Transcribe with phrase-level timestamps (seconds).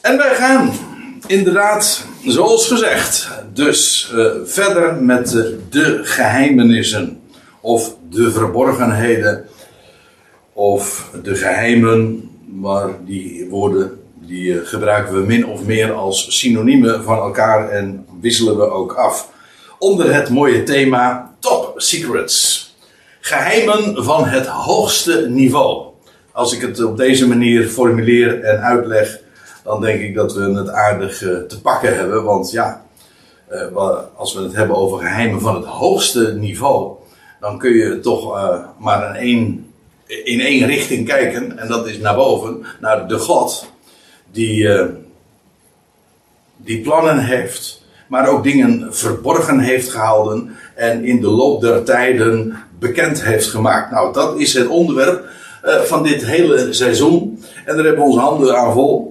[0.00, 0.72] En wij gaan
[1.26, 5.30] inderdaad, zoals gezegd, dus uh, verder met
[5.70, 7.20] de geheimenissen.
[7.60, 9.46] Of de verborgenheden.
[10.52, 12.30] Of de geheimen.
[12.60, 18.06] Maar die woorden die uh, gebruiken we min of meer als synoniemen van elkaar en
[18.20, 19.30] wisselen we ook af.
[19.78, 22.68] Onder het mooie thema Top Secrets.
[23.20, 25.88] Geheimen van het hoogste niveau.
[26.32, 29.18] Als ik het op deze manier formuleer en uitleg,
[29.70, 32.24] dan denk ik dat we het aardig uh, te pakken hebben.
[32.24, 32.84] Want ja,
[33.52, 36.92] uh, als we het hebben over geheimen van het hoogste niveau,
[37.40, 39.66] dan kun je toch uh, maar in één,
[40.24, 41.58] in één richting kijken.
[41.58, 43.72] En dat is naar boven, naar de God
[44.32, 44.68] die,
[46.56, 52.56] die plannen heeft, maar ook dingen verborgen heeft gehouden en in de loop der tijden
[52.78, 53.90] bekend heeft gemaakt.
[53.90, 55.24] Nou, dat is het onderwerp
[55.62, 57.44] van dit hele seizoen.
[57.64, 59.10] En daar hebben we onze handen aan vol.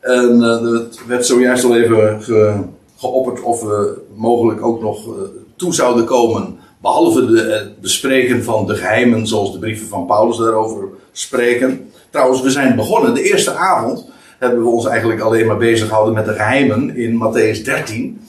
[0.00, 2.54] En uh, het werd zojuist al even ge,
[2.96, 5.12] geopperd of we mogelijk ook nog uh,
[5.56, 6.58] toe zouden komen.
[6.80, 11.90] Behalve de, het bespreken van de geheimen, zoals de brieven van Paulus daarover spreken.
[12.10, 13.14] Trouwens, we zijn begonnen.
[13.14, 14.06] De eerste avond
[14.38, 18.20] hebben we ons eigenlijk alleen maar bezig gehouden met de geheimen in Matthäus 13.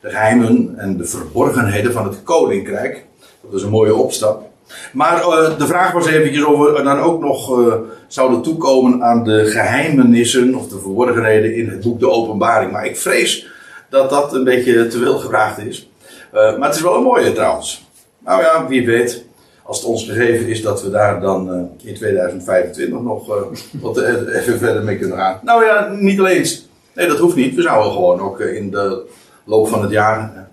[0.00, 3.04] De geheimen en de verborgenheden van het koninkrijk.
[3.42, 4.47] Dat is een mooie opstap.
[4.92, 7.74] Maar uh, de vraag was eventjes of we dan ook nog uh,
[8.06, 12.72] zouden toekomen aan de geheimenissen of de verborgenheden in het boek De Openbaring.
[12.72, 13.46] Maar ik vrees
[13.90, 15.90] dat dat een beetje te veel gevraagd is.
[16.34, 17.86] Uh, maar het is wel een mooie trouwens.
[18.18, 19.24] Nou ja, wie weet,
[19.62, 23.26] als het ons gegeven is dat we daar dan in 2025 nog
[23.80, 25.40] wat even verder mee kunnen gaan.
[25.42, 26.46] Nou ja, niet alleen.
[26.94, 27.54] Nee, dat hoeft niet.
[27.54, 29.06] We zouden gewoon ook in de
[29.44, 30.48] loop van het jaar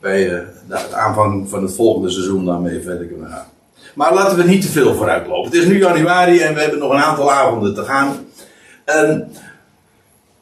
[0.00, 3.46] bij het aanvang van het volgende seizoen daarmee verder kunnen gaan.
[3.94, 5.50] Maar laten we niet te veel vooruit lopen.
[5.50, 8.26] Het is nu januari en we hebben nog een aantal avonden te gaan.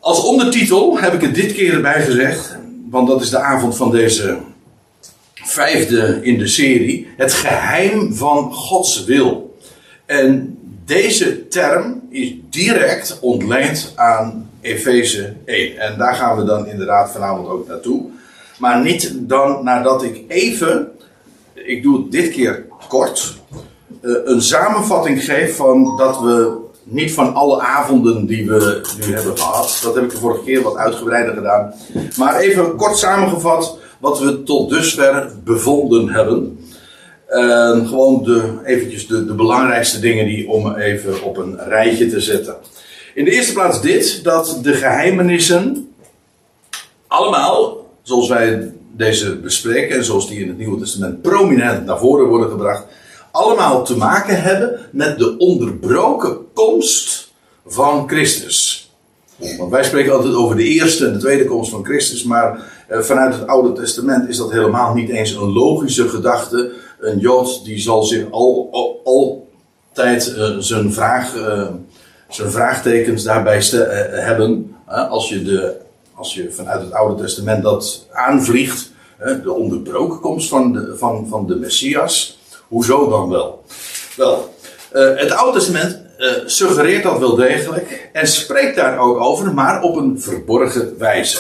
[0.01, 2.57] Als ondertitel heb ik het dit keer erbij gezegd,
[2.91, 4.39] want dat is de avond van deze
[5.35, 9.59] vijfde in de serie: Het geheim van Gods wil.
[10.07, 15.79] En deze term is direct ontleend aan Efeze 1.
[15.79, 18.11] En daar gaan we dan inderdaad vanavond ook naartoe.
[18.59, 20.89] Maar niet dan nadat ik even,
[21.55, 23.37] ik doe het dit keer kort,
[24.03, 29.39] uh, een samenvatting geef van dat we niet van alle avonden die we nu hebben
[29.39, 31.75] gehad, dat heb ik de vorige keer wat uitgebreider gedaan,
[32.17, 36.59] maar even kort samengevat wat we tot dusver bevonden hebben.
[37.31, 42.21] Uh, gewoon de, eventjes de, de belangrijkste dingen die om even op een rijtje te
[42.21, 42.57] zetten.
[43.15, 45.93] In de eerste plaats dit, dat de geheimenissen
[47.07, 52.27] allemaal zoals wij deze bespreken en zoals die in het Nieuwe Testament prominent naar voren
[52.27, 52.85] worden gebracht,
[53.31, 57.33] allemaal te maken hebben met de onderbroken komst
[57.67, 58.91] van Christus.
[59.59, 63.01] Want wij spreken altijd over de eerste en de tweede komst van Christus, maar eh,
[63.01, 66.73] vanuit het Oude Testament is dat helemaal niet eens een logische gedachte.
[67.01, 71.67] Een Jood die zal zich al, al, altijd uh, zijn, vraag, uh,
[72.29, 73.63] zijn vraagtekens daarbij
[74.11, 74.75] hebben.
[74.87, 75.87] als je de
[76.19, 78.91] als je vanuit het Oude Testament dat aanvliegt,
[79.43, 83.65] de onderbroken komst van de, van, van de Messias, hoezo dan wel?
[84.17, 84.55] Wel,
[84.93, 89.83] eh, het Oude Testament uh, suggereert dat wel degelijk en spreekt daar ook over, maar
[89.83, 91.39] op een verborgen wijze.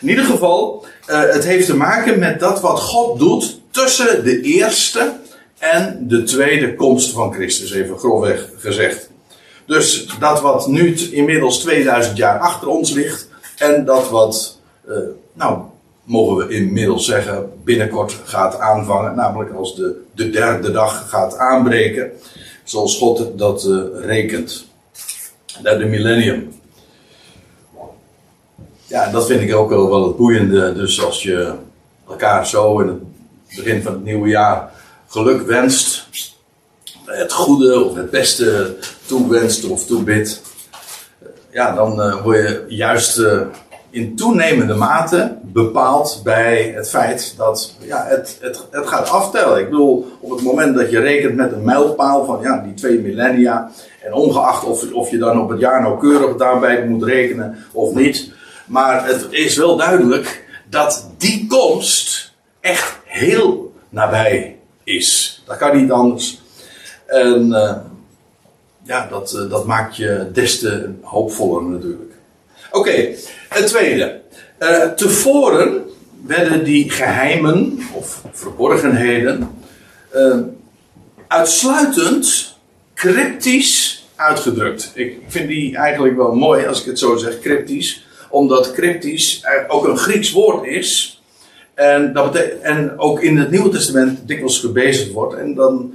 [0.00, 4.40] In ieder geval, uh, het heeft te maken met dat wat God doet tussen de
[4.40, 5.12] eerste
[5.58, 9.10] en de tweede komst van Christus, even grofweg gezegd.
[9.66, 13.27] Dus dat wat nu inmiddels 2000 jaar achter ons ligt,
[13.58, 14.58] en dat wat,
[14.88, 14.96] uh,
[15.32, 15.58] nou,
[16.04, 19.14] mogen we inmiddels zeggen, binnenkort gaat aanvangen.
[19.14, 22.10] Namelijk als de, de derde dag gaat aanbreken.
[22.64, 24.66] Zoals God dat uh, rekent.
[25.62, 26.52] De millennium.
[28.86, 30.72] Ja, dat vind ik ook wel het boeiende.
[30.74, 31.52] Dus als je
[32.08, 32.98] elkaar zo in het
[33.56, 34.70] begin van het nieuwe jaar
[35.08, 36.06] geluk wenst.
[37.04, 38.76] Het goede of het beste
[39.06, 40.42] toewenst of toebidt
[41.58, 43.40] ja, dan word je juist uh,
[43.90, 49.58] in toenemende mate bepaald bij het feit dat ja, het, het, het gaat aftellen.
[49.58, 52.98] Ik bedoel, op het moment dat je rekent met een mijlpaal van ja, die twee
[52.98, 53.70] millennia,
[54.04, 58.32] en ongeacht of, of je dan op het jaar nauwkeurig daarbij moet rekenen of niet,
[58.66, 65.42] maar het is wel duidelijk dat die komst echt heel nabij is.
[65.46, 66.40] Dat kan niet anders.
[67.06, 67.76] En uh,
[68.88, 72.12] ja, dat, uh, dat maakt je des te hoopvoller natuurlijk.
[72.70, 73.14] Oké,
[73.48, 74.20] het tweede.
[74.58, 75.82] Uh, tevoren
[76.26, 79.50] werden die geheimen of verborgenheden
[80.14, 80.36] uh,
[81.28, 82.56] uitsluitend
[82.94, 84.90] cryptisch uitgedrukt.
[84.94, 88.06] Ik vind die eigenlijk wel mooi als ik het zo zeg, cryptisch.
[88.30, 91.22] Omdat cryptisch ook een Grieks woord is.
[91.74, 95.34] En, dat en ook in het Nieuwe Testament dikwijls gebezigd wordt.
[95.34, 95.94] En dan,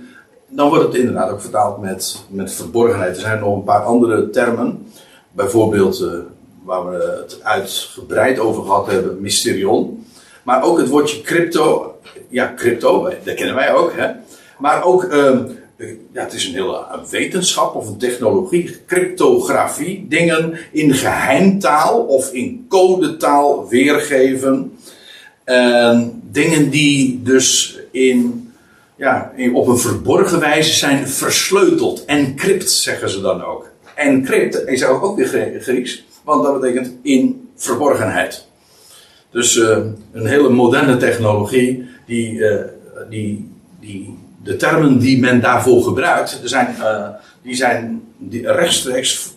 [0.56, 3.16] dan wordt het inderdaad ook vertaald met, met verborgenheid.
[3.16, 4.88] Er zijn nog een paar andere termen.
[5.32, 6.10] Bijvoorbeeld, uh,
[6.64, 10.06] waar we het uitgebreid over gehad hebben, mysterion.
[10.44, 11.96] Maar ook het woordje crypto.
[12.30, 13.94] Ja, crypto, dat kennen wij ook.
[13.96, 14.12] Hè?
[14.58, 15.40] Maar ook, uh,
[16.12, 20.06] ja, het is een hele wetenschap of een technologie, cryptografie.
[20.10, 24.78] Dingen in geheimtaal of in codetaal weergeven.
[25.44, 28.43] En dingen die dus in,
[28.95, 32.06] ja, op een verborgen wijze zijn versleuteld.
[32.06, 33.69] Encrypt zeggen ze dan ook.
[33.95, 38.48] Encrypt is ook weer Grieks, want dat betekent in verborgenheid.
[39.31, 39.78] Dus uh,
[40.12, 42.56] een hele moderne technologie die, uh,
[43.10, 47.07] die, die de termen die men daarvoor gebruikt, zijn, uh,
[47.42, 48.04] die zijn
[48.44, 49.31] rechtstreeks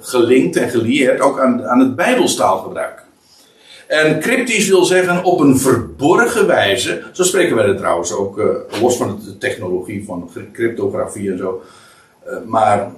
[0.00, 3.01] gelinkt en gelieerd ook aan, aan het Bijbelstaalgebruik.
[3.92, 7.02] En cryptisch wil zeggen op een verborgen wijze.
[7.12, 8.46] Zo spreken wij er trouwens ook, uh,
[8.80, 11.62] los van de technologie van cryptografie en zo.
[12.26, 12.92] Uh, maar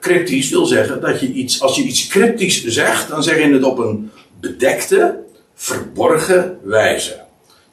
[0.00, 3.62] cryptisch wil zeggen dat je iets, als je iets cryptisch zegt, dan zeg je het
[3.62, 4.10] op een
[4.40, 5.18] bedekte,
[5.54, 7.20] verborgen wijze.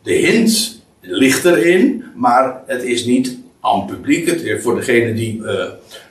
[0.03, 4.27] De hint ligt erin, maar het is niet aan publiek.
[4.27, 5.41] Het, voor degene die,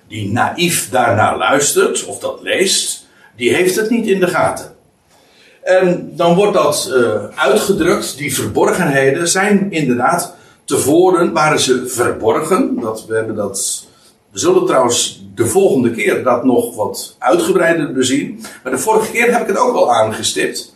[0.09, 3.07] die naïef daarnaar luistert of dat leest,
[3.37, 4.72] die heeft het niet in de gaten.
[5.63, 8.17] En dan wordt dat uh, uitgedrukt.
[8.17, 10.35] Die verborgenheden zijn inderdaad.
[10.65, 12.81] Tevoren waren ze verborgen.
[12.81, 13.87] Dat, we, hebben dat,
[14.31, 18.45] we zullen trouwens de volgende keer dat nog wat uitgebreider bezien.
[18.63, 20.75] Maar de vorige keer heb ik het ook al aangestipt.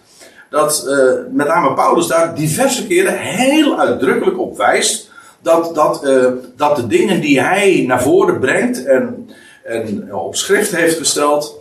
[0.50, 5.10] Dat uh, met name Paulus daar diverse keren heel uitdrukkelijk op wijst.
[5.42, 9.30] Dat, dat, uh, dat de dingen die hij naar voren brengt en,
[9.64, 11.58] en op schrift heeft gesteld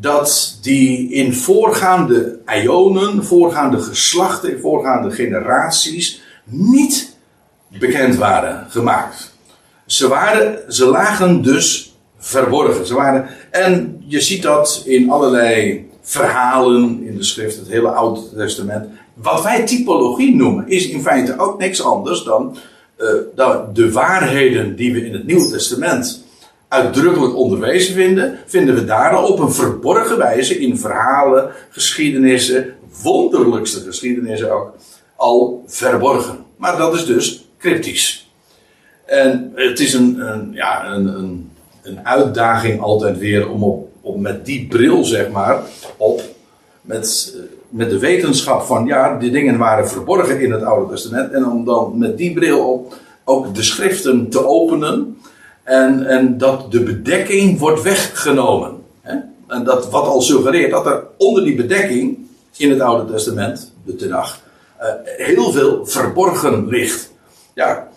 [0.00, 7.16] dat die in voorgaande ionen, voorgaande geslachten, voorgaande generaties niet
[7.68, 9.34] bekend waren gemaakt.
[9.86, 12.86] Ze, waren, ze lagen dus verborgen.
[12.86, 18.20] Ze waren, en je ziet dat in allerlei verhalen in de schrift, het hele Oude
[18.36, 18.88] Testament.
[19.14, 22.56] Wat wij typologie noemen, is in feite ook niks anders dan,
[23.34, 26.24] dan de waarheden die we in het Nieuwe Testament
[26.70, 34.52] uitdrukkelijk onderwezen vinden, vinden we daar op een verborgen wijze in verhalen, geschiedenissen, wonderlijkste geschiedenissen
[34.52, 34.74] ook,
[35.16, 36.38] al verborgen.
[36.56, 38.30] Maar dat is dus cryptisch.
[39.04, 41.50] En het is een, een ja, een, een,
[41.82, 45.62] een, uitdaging altijd weer om, op, op met die bril, zeg maar,
[45.96, 46.22] op,
[46.80, 47.36] met,
[47.68, 51.64] met de wetenschap van, ja, die dingen waren verborgen in het Oude Testament, en om
[51.64, 55.16] dan met die bril op ook de schriften te openen
[55.70, 58.72] en, en dat de bedekking wordt weggenomen.
[59.00, 59.16] Hè?
[59.48, 62.18] En dat wat al suggereert dat er onder die bedekking
[62.56, 64.40] in het Oude Testament, de Tenach,
[64.80, 67.12] uh, heel veel verborgen ligt.
[67.54, 67.88] Ja,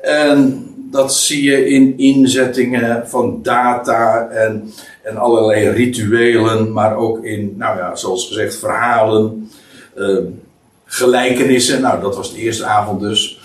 [0.00, 4.72] en dat zie je in inzettingen van data en,
[5.02, 9.50] en allerlei rituelen, maar ook in, nou ja, zoals gezegd, verhalen,
[9.96, 10.18] uh,
[10.84, 11.80] gelijkenissen.
[11.80, 13.37] Nou, dat was de eerste avond dus.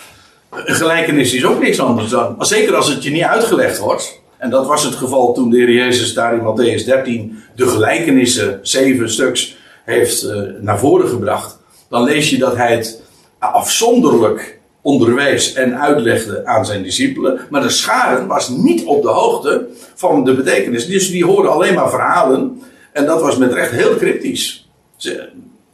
[0.66, 2.36] Een gelijkenis is ook niks anders dan.
[2.40, 4.22] Zeker als het je niet uitgelegd wordt.
[4.38, 8.60] En dat was het geval toen de Heer Jezus daar in Matthäus 13 de gelijkenissen,
[8.62, 11.60] zeven stuks, heeft uh, naar voren gebracht.
[11.90, 13.02] Dan lees je dat hij het
[13.40, 17.40] afzonderlijk onderwees en uitlegde aan zijn discipelen.
[17.50, 20.88] Maar de scharen was niet op de hoogte van de betekenis.
[20.88, 22.62] Dus die hoorden alleen maar verhalen.
[22.92, 24.70] En dat was met recht heel cryptisch.
[24.98, 25.30] Je,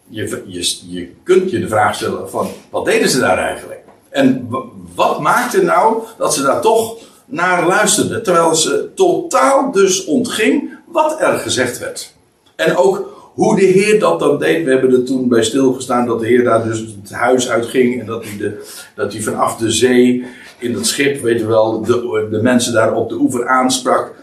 [0.08, 3.79] je, je kunt je de vraag stellen van, wat deden ze daar eigenlijk?
[4.10, 4.48] En
[4.96, 8.24] wat maakte nou dat ze daar toch naar luisterden?
[8.24, 12.14] Terwijl ze totaal dus ontging wat er gezegd werd.
[12.56, 14.66] En ook hoe de Heer dat dan deed.
[14.66, 18.00] We hebben er toen bij stilgestaan dat de Heer daar dus het huis uitging.
[18.00, 20.26] En dat hij, de, dat hij vanaf de zee
[20.58, 24.14] in dat schip, weet je wel, de, de mensen daar op de oever aansprak.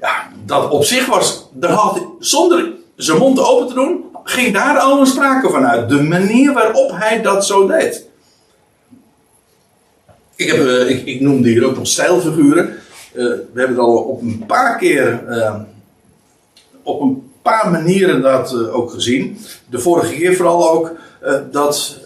[0.00, 4.78] Ja, dat op zich was, daar had, zonder zijn mond open te doen, ging daar
[4.78, 5.88] al een sprake van uit.
[5.88, 8.08] De manier waarop hij dat zo deed.
[10.40, 12.68] Ik, heb, uh, ik, noemde hier ook nog stijlfiguren.
[12.68, 12.76] Uh,
[13.52, 15.54] we hebben het al op een paar keer, uh,
[16.82, 19.38] op een paar manieren dat ook gezien.
[19.70, 20.92] De vorige keer vooral ook
[21.50, 21.98] dat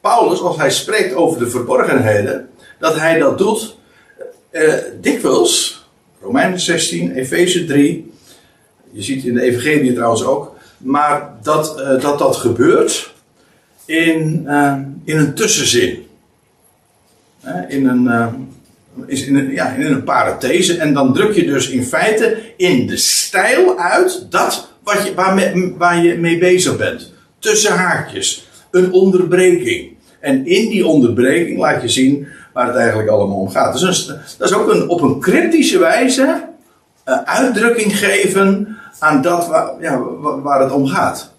[0.00, 2.48] Paulus, als hij spreekt over de verborgenheden,
[2.78, 3.76] dat hij dat doet
[5.00, 5.84] dikwijls,
[6.20, 8.12] Romeinen 16, Efeze 3,
[8.90, 13.12] je ziet in de Evangelie trouwens ook, maar dat dat, dat gebeurt
[13.84, 14.46] in,
[15.04, 16.08] in een tussenzin
[17.68, 18.26] in een, uh,
[19.06, 20.78] is in een, ja, in een parathese.
[20.78, 25.14] En dan druk je dus in feite in de stijl uit dat wat je,
[25.78, 27.12] waar, je mee bezig bent.
[27.38, 28.48] Tussen haakjes.
[28.70, 29.96] Een onderbreking.
[30.20, 33.78] En in die onderbreking laat je zien waar het eigenlijk allemaal om gaat.
[33.78, 34.06] Dus
[34.38, 36.48] dat is ook een, op een cryptische wijze
[37.08, 41.32] uh, uitdrukking geven aan dat waar, ja, waar het om gaat.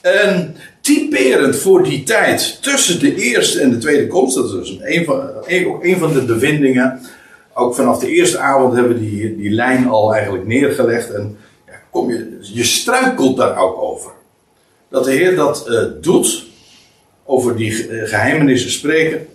[0.00, 4.78] En typerend voor die tijd tussen de eerste en de tweede komst, dat is dus
[4.80, 5.30] een van,
[5.80, 7.00] een, van de bevindingen.
[7.54, 11.10] Ook vanaf de eerste avond hebben we die, die lijn al eigenlijk neergelegd.
[11.10, 11.36] En
[11.90, 14.12] kom je, je struikelt daar ook over.
[14.88, 16.46] Dat de Heer dat uh, doet,
[17.24, 19.26] over die eh, geheimenissen spreken.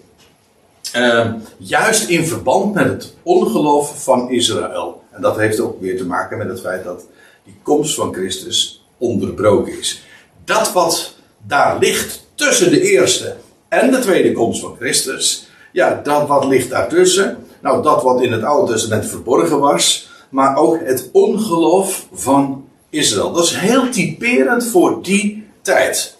[0.96, 5.03] Uh, juist in verband met het ongeloof van Israël.
[5.12, 7.06] En dat heeft ook weer te maken met het feit dat
[7.44, 10.03] die komst van Christus onderbroken is.
[10.46, 13.36] Dat wat daar ligt tussen de eerste
[13.67, 15.48] en de tweede komst van Christus.
[15.72, 17.38] Ja, dat wat ligt daartussen.
[17.62, 20.10] Nou, dat wat in het Oude Testament verborgen was.
[20.29, 23.31] Maar ook het ongeloof van Israël.
[23.31, 26.17] Dat is heel typerend voor die tijd.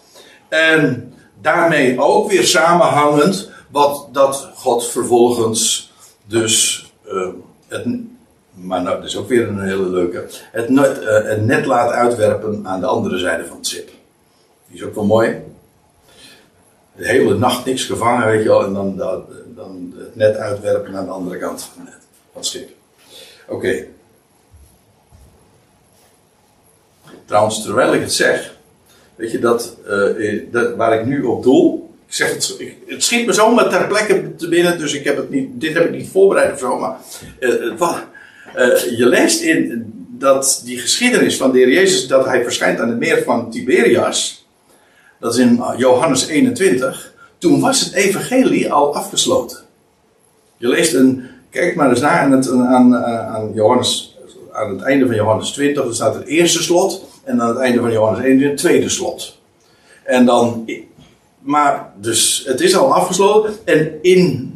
[0.48, 5.92] En daarmee ook weer samenhangend wat dat God vervolgens
[6.26, 7.28] dus uh,
[7.68, 7.86] het,
[8.54, 11.90] maar nou, dat is ook weer een hele leuke, het net, uh, het net laat
[11.90, 13.90] uitwerpen aan de andere zijde van het schip.
[14.70, 15.36] Die is ook wel mooi.
[16.96, 21.04] De hele nacht niks gevangen, weet je wel, en dan, dan, het net uitwerpen aan
[21.04, 21.88] de andere kant van
[22.32, 22.70] het schip.
[23.48, 23.86] Oké.
[27.24, 28.56] Trouwens, terwijl ik het zeg,
[29.14, 33.04] weet je dat, uh, dat waar ik nu op doel, ik zeg het, ik, het
[33.04, 35.90] schiet me zomaar ter plekke te binnen, dus ik heb het niet, dit heb ik
[35.90, 36.98] niet voorbereid of zo, maar
[37.40, 38.04] uh, wat,
[38.96, 42.98] je leest in dat die geschiedenis van de Heer Jezus, dat hij verschijnt aan het
[42.98, 44.39] meer van Tiberias,
[45.20, 47.14] dat is in Johannes 21.
[47.38, 49.58] Toen was het evangelie al afgesloten.
[50.56, 54.18] Je leest een, kijk maar eens naar aan het, aan, aan Johannes,
[54.52, 57.08] aan het einde van Johannes 20, er staat het eerste slot.
[57.24, 59.38] En aan het einde van Johannes 21 het tweede slot.
[60.04, 60.70] En dan,
[61.38, 63.54] maar dus het is al afgesloten.
[63.64, 64.54] En in,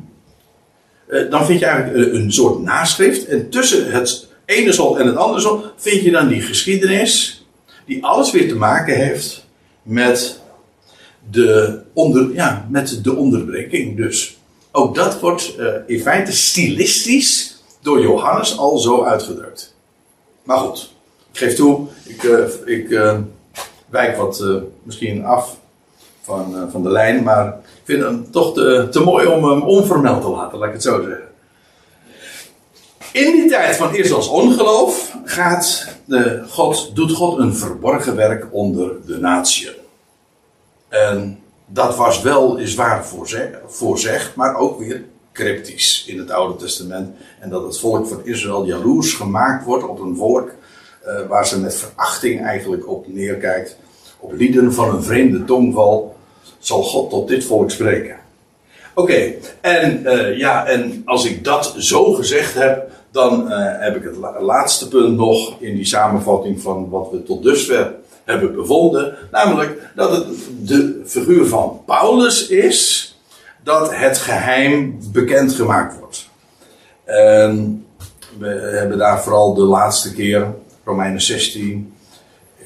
[1.06, 3.26] eh, dan vind je eigenlijk een soort naschrift.
[3.26, 7.44] En tussen het ene slot en het andere slot vind je dan die geschiedenis.
[7.86, 9.46] Die alles weer te maken heeft
[9.82, 10.40] met
[11.30, 14.38] de onder, ja, met de onderbreking dus.
[14.72, 19.74] Ook dat wordt uh, in feite stilistisch door Johannes al zo uitgedrukt.
[20.42, 20.92] Maar goed,
[21.32, 23.18] ik geef toe, ik, uh, ik uh,
[23.88, 24.44] wijk wat
[24.82, 25.56] misschien af
[26.22, 30.22] van, van de lijn, maar ik vind hem toch te, te mooi om hem onvermeld
[30.22, 31.28] te laten, laat ik het zo zeggen.
[33.12, 38.90] In die tijd van Israëls ongeloof gaat de God, doet God een verborgen werk onder
[39.06, 39.70] de natie.
[40.94, 43.06] En dat was wel is waar
[43.66, 47.16] voorzegd, maar ook weer cryptisch in het Oude Testament.
[47.40, 50.50] En dat het volk van Israël jaloers gemaakt wordt op een volk
[51.06, 53.76] uh, waar ze met verachting eigenlijk op neerkijkt.
[54.18, 56.16] Op lieden van een vreemde tongval
[56.58, 58.16] zal God tot dit volk spreken.
[58.94, 64.02] Oké, en uh, ja, en als ik dat zo gezegd heb, dan uh, heb ik
[64.02, 67.94] het la laatste punt nog in die samenvatting van wat we tot dusver
[68.24, 69.16] hebben bevonden.
[69.30, 70.26] Namelijk dat het
[70.60, 73.08] de figuur van Paulus is
[73.62, 76.28] dat het geheim bekendgemaakt wordt.
[77.04, 77.84] En
[78.38, 80.54] we hebben daar vooral de laatste keer,
[80.84, 81.94] Romeinen 16,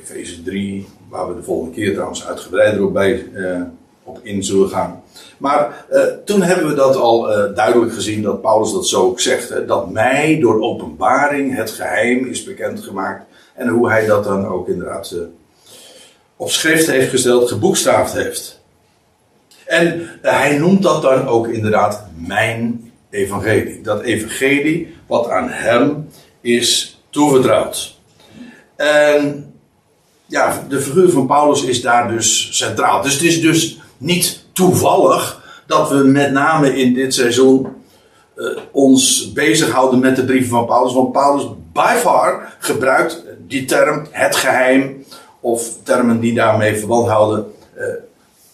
[0.03, 3.61] Efeze 3, waar we de volgende keer trouwens uitgebreider op, bij, uh,
[4.03, 5.03] op in zullen gaan.
[5.39, 9.21] Maar uh, toen hebben we dat al uh, duidelijk gezien, dat Paulus dat zo ook
[9.21, 9.67] zegt.
[9.67, 13.25] Dat mij door openbaring het geheim is bekendgemaakt.
[13.55, 15.15] En hoe hij dat dan ook inderdaad
[16.39, 18.61] op schrift heeft gesteld, geboekstaafd heeft.
[19.67, 23.81] En hij noemt dat dan ook inderdaad mijn evangelie.
[23.83, 26.09] Dat evangelie wat aan hem
[26.41, 27.97] is toevertrouwd.
[28.77, 29.53] En
[30.27, 33.03] ja, de figuur van Paulus is daar dus centraal.
[33.03, 37.67] Dus het is dus niet toevallig dat we met name in dit seizoen
[38.37, 40.93] uh, ons bezighouden met de brieven van Paulus.
[40.93, 45.05] Want Paulus by far gebruikt die term het geheim
[45.41, 47.85] of termen die daarmee verband houden, uh,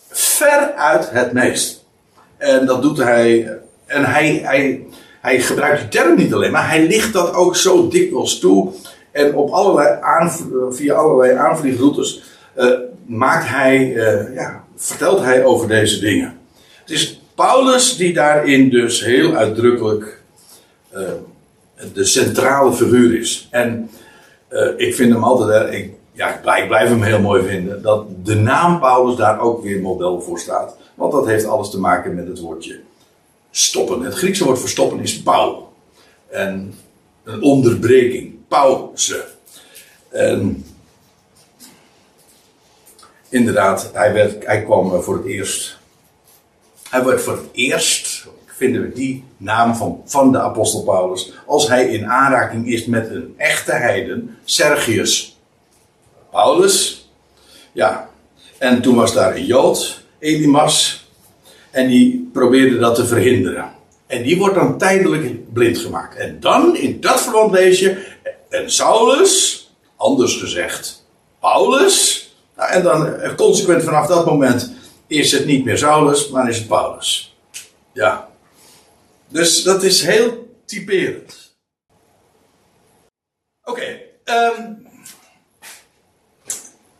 [0.08, 1.84] ver uit het meest.
[2.36, 4.86] En dat doet hij, en hij, hij,
[5.20, 8.72] hij gebruikt die term niet alleen, maar hij ligt dat ook zo dikwijls toe.
[9.12, 9.98] En op allerlei
[10.70, 12.22] via allerlei aanvliegroutes
[12.56, 13.88] uh, maakt hij,
[14.34, 16.38] ja, vertelt hij over deze dingen.
[16.80, 20.22] Het is Paulus die daarin dus heel uitdrukkelijk
[21.92, 23.48] de centrale figuur is.
[23.50, 23.90] En
[24.76, 28.80] ik vind hem altijd, ik ja, ik blijf hem heel mooi vinden, dat de naam
[28.80, 30.76] Paulus daar ook weer model voor staat.
[30.94, 32.80] Want dat heeft alles te maken met het woordje
[33.50, 34.02] stoppen.
[34.02, 35.73] Het Griekse woord voor stoppen is pauw.
[36.28, 36.75] En
[37.25, 39.25] een onderbreking, pauze.
[40.09, 40.64] En
[43.28, 45.78] inderdaad, hij, werd, hij kwam voor het eerst.
[46.90, 51.68] Hij werd voor het eerst, vinden we die naam van, van de apostel Paulus, als
[51.68, 55.33] hij in aanraking is met een echte heiden, Sergius
[56.34, 57.08] Paulus.
[57.72, 58.10] Ja,
[58.58, 61.06] en toen was daar een Jood, Elimas,
[61.70, 63.72] en die probeerde dat te verhinderen.
[64.06, 66.16] En die wordt dan tijdelijk blind gemaakt.
[66.16, 68.16] En dan, in dat verband lees je,
[68.48, 69.60] en Saulus,
[69.96, 71.04] anders gezegd,
[71.40, 72.28] Paulus.
[72.56, 74.72] Nou, en dan eh, consequent vanaf dat moment
[75.06, 77.36] is het niet meer Saulus, maar is het Paulus.
[77.92, 78.28] Ja.
[79.28, 81.56] Dus dat is heel typerend.
[83.64, 84.00] Oké.
[84.24, 84.72] Ehm,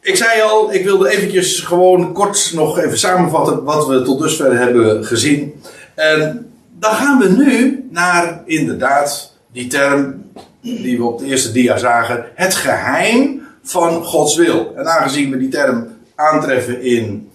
[0.05, 4.59] ik zei al, ik wilde eventjes gewoon kort nog even samenvatten wat we tot dusver
[4.59, 5.63] hebben gezien.
[5.95, 10.25] En dan gaan we nu naar inderdaad die term
[10.61, 12.25] die we op de eerste dia zagen.
[12.35, 14.73] Het geheim van Gods wil.
[14.77, 17.31] En aangezien we die term aantreffen in,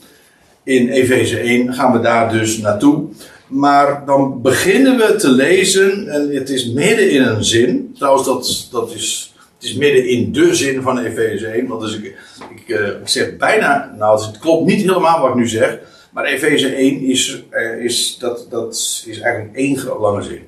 [0.64, 3.04] in Efeze 1, gaan we daar dus naartoe.
[3.48, 7.96] Maar dan beginnen we te lezen, en het is midden in een zin.
[7.98, 11.68] Trouwens, dat, dat is, het is midden in de zin van Efeze 1.
[11.68, 12.16] Want dus ik,
[12.56, 15.80] ik, uh, zeg bijna, nou het klopt niet helemaal wat ik nu zeg.
[16.12, 18.74] Maar Efeze 1 is, uh, is, dat, dat
[19.06, 20.48] is eigenlijk één lange zin.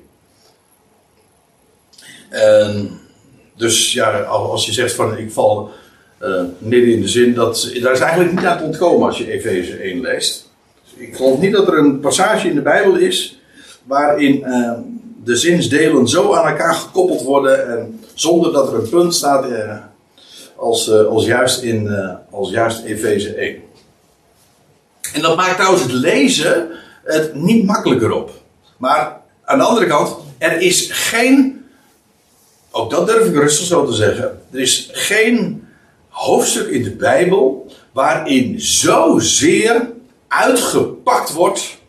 [3.56, 5.70] Dus ja, als je zegt van ik val
[6.22, 9.30] uh, midden in de zin, dat, daar is eigenlijk niet aan te ontkomen als je
[9.30, 10.50] Efeze 1 leest.
[10.84, 13.40] Dus ik geloof niet dat er een passage in de Bijbel is
[13.84, 14.44] waarin
[15.24, 19.74] de zinsdelen zo aan elkaar gekoppeld worden en zonder dat er een punt staat uh,
[20.56, 23.62] als, als, juist in als juist Efeze 1.
[25.12, 26.68] En dat maakt trouwens het lezen
[27.04, 28.30] het niet makkelijker op.
[28.76, 31.64] Maar aan de andere kant, er is geen,
[32.70, 35.66] ook dat durf ik rustig zo te zeggen, er is geen
[36.08, 39.90] hoofdstuk in de Bijbel waarin zozeer
[40.28, 41.80] uitgepakt wordt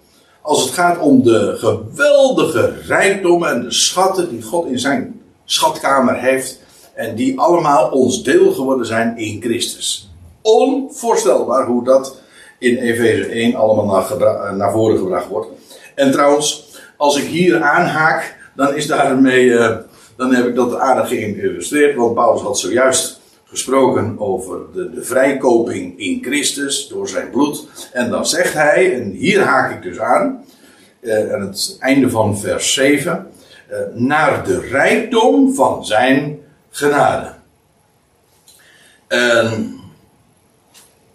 [0.41, 6.19] als het gaat om de geweldige rijkdommen en de schatten die God in zijn schatkamer
[6.19, 6.61] heeft
[6.93, 10.11] en die allemaal ons deel geworden zijn in Christus.
[10.41, 12.21] Onvoorstelbaar hoe dat
[12.59, 15.47] in Efeze 1 allemaal naar, naar voren gebracht wordt.
[15.95, 16.65] En trouwens,
[16.97, 19.75] als ik hier aanhaak, dan is daarmee, uh,
[20.15, 25.99] dan heb ik dat aardig geïllustreerd, want Paulus had zojuist gesproken over de, de vrijkoping
[25.99, 27.67] in Christus door zijn bloed.
[27.91, 30.43] En dan zegt hij, en hier haak ik dus aan,
[31.01, 33.32] uh, aan het einde van vers 7, uh,
[33.93, 37.33] naar de rijkdom van zijn genade.
[39.07, 39.73] En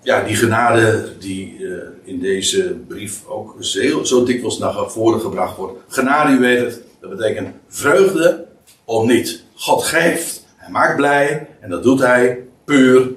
[0.02, 3.56] ja, die genade die uh, in deze brief ook
[4.02, 5.78] zo dikwijls naar voren gebracht wordt.
[5.88, 8.44] Genade, u weet het, dat betekent vreugde
[8.84, 9.42] om niet.
[9.54, 13.10] God geeft, hij maakt blij en dat doet hij puur,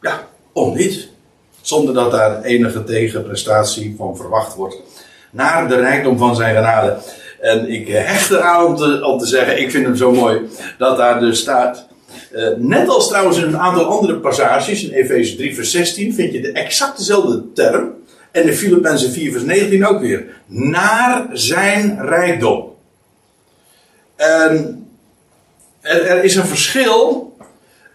[0.00, 1.08] ja, om niet.
[1.60, 4.76] Zonder dat daar enige tegenprestatie van verwacht wordt.
[5.30, 6.98] Naar de rijkdom van zijn genade.
[7.40, 10.40] En ik hecht eraan om te, om te zeggen, ik vind hem zo mooi,
[10.78, 11.88] dat daar dus staat
[12.32, 16.32] uh, net als trouwens in een aantal andere passages, in Efeze 3 vers 16, vind
[16.32, 17.94] je de exact dezelfde term.
[18.30, 20.26] En in Filippenzen 4 vers 19 ook weer.
[20.46, 22.74] Naar zijn rijkdom.
[24.16, 24.86] En
[25.80, 27.36] er, is een verschil.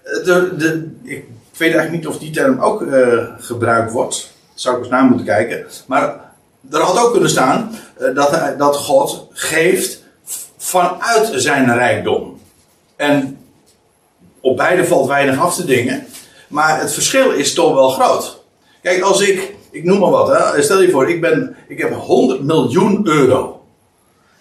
[0.04, 1.26] De, de, ik
[1.58, 4.34] weet eigenlijk niet of die term ook uh, gebruikt wordt.
[4.54, 5.66] Zou ik eens naar moeten kijken.
[5.88, 6.25] Maar
[6.72, 10.04] er had ook kunnen staan uh, dat, dat God geeft
[10.58, 12.40] vanuit zijn rijkdom.
[12.96, 13.38] En
[14.40, 16.06] op beide valt weinig af te dingen.
[16.48, 18.44] Maar het verschil is toch wel groot.
[18.82, 20.62] Kijk, als ik, ik noem maar wat, hè.
[20.62, 23.66] stel je voor, ik, ben, ik heb 100 miljoen euro.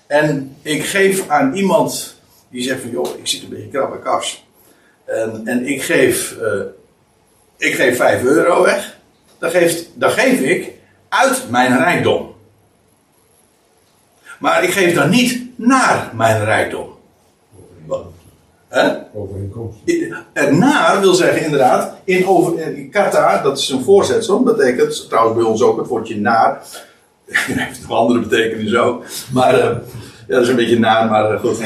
[0.07, 2.15] En ik geef aan iemand
[2.51, 4.47] die zegt van, joh, ik zit een beetje krap kas.
[5.05, 6.61] En, en ik, geef, uh,
[7.57, 8.97] ik geef 5 euro weg.
[9.39, 10.73] Dan, geeft, dan geef ik
[11.21, 12.35] uit mijn rijkdom.
[14.39, 16.93] Maar ik geef dan niet naar mijn rijkdom.
[18.69, 18.89] Hè?
[19.15, 19.79] Overeenkomst.
[20.51, 25.47] Naar wil zeggen inderdaad, in, over, in kata, dat is een voorzetsel, betekent trouwens bij
[25.47, 26.63] ons ook het woordje naar.
[27.33, 29.05] heeft een andere betekenis ook.
[29.33, 29.77] Maar uh, ja,
[30.27, 31.59] dat is een beetje naar, maar uh, goed.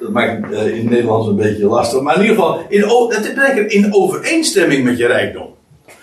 [0.00, 2.00] dat maakt uh, in het Nederlands een beetje lastig.
[2.00, 2.82] Maar in ieder geval, in,
[3.14, 5.48] het betekent in overeenstemming met je rijkdom.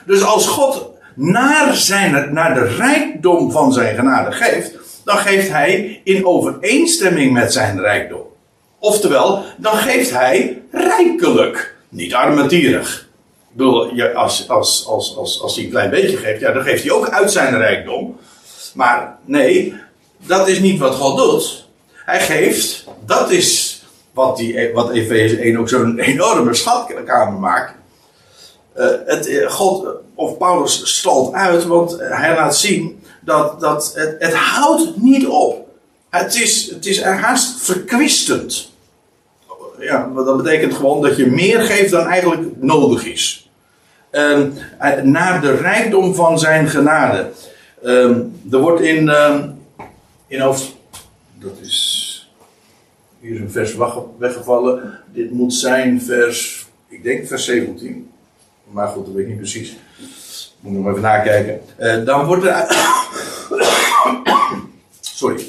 [0.05, 4.71] Dus als God naar, zijn, naar de rijkdom van zijn genade geeft,
[5.03, 8.25] dan geeft hij in overeenstemming met zijn rijkdom.
[8.79, 13.07] Oftewel, dan geeft hij rijkelijk, niet armetierig.
[13.51, 16.83] Ik bedoel, als, als, als, als, als hij een klein beetje geeft, ja, dan geeft
[16.83, 18.17] hij ook uit zijn rijkdom.
[18.73, 19.73] Maar nee,
[20.17, 21.67] dat is niet wat God doet.
[21.93, 23.81] Hij geeft, dat is
[24.13, 27.73] wat, die, wat Efeze 1 ook zo'n enorme schatkamer maakt.
[28.77, 34.15] Uh, het, eh, God, of Paulus stalt uit, want hij laat zien dat, dat het,
[34.19, 35.67] het houdt niet op.
[36.09, 38.71] Het is, het is haast verkwistend.
[39.79, 43.49] Ja, dat betekent gewoon dat je meer geeft dan eigenlijk nodig is.
[44.11, 44.39] Uh,
[45.03, 47.29] naar de rijkdom van zijn genade.
[47.83, 48.09] Uh,
[48.51, 49.43] er wordt in, uh,
[50.27, 50.75] in hoofd.
[51.33, 52.31] Dat is.
[53.19, 53.75] Hier is een vers
[54.17, 54.99] weggevallen.
[55.13, 56.67] Dit moet zijn vers.
[56.87, 58.11] Ik denk vers 17.
[58.71, 59.75] Maar goed, dat weet ik niet precies.
[60.59, 61.61] Moet nog even nakijken.
[61.79, 62.65] Uh, dan wordt er.
[64.99, 65.45] Sorry.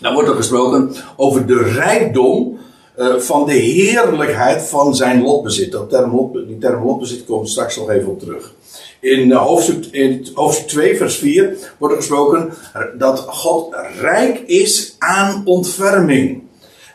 [0.00, 2.58] Dan wordt er gesproken over de rijkdom
[2.98, 5.72] uh, van de heerlijkheid van zijn lotbezit.
[5.72, 8.52] Dat term die term lotbezit komt straks nog even op terug.
[9.00, 12.52] In, uh, hoofdstuk, in hoofdstuk 2, vers 4 wordt er gesproken
[12.98, 16.42] dat God rijk is aan ontferming.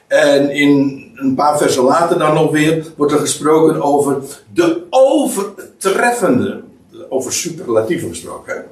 [0.07, 4.21] En in een paar versen later dan nog weer wordt er gesproken over
[4.53, 6.63] de overtreffende,
[7.09, 8.65] over superlatieven gesproken.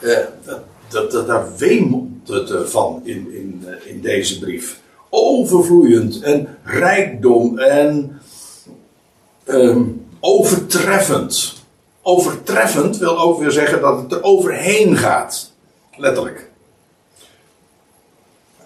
[0.00, 0.18] Uh,
[0.88, 4.80] dat, dat, daar weemt het van in, in, in deze brief.
[5.10, 8.20] Overvloeiend en rijkdom en
[9.46, 11.62] um, overtreffend.
[12.02, 15.52] Overtreffend wil ook weer zeggen dat het er overheen gaat.
[15.96, 16.50] Letterlijk.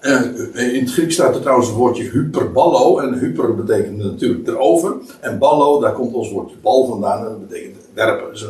[0.01, 2.99] Uh, in het Grieks staat er trouwens het woordje hyperballo.
[2.99, 4.97] En hyper betekent natuurlijk erover.
[5.21, 7.19] En ballo, daar komt ons woordje bal vandaan.
[7.19, 8.31] En dat betekent werpen.
[8.31, 8.47] Dus,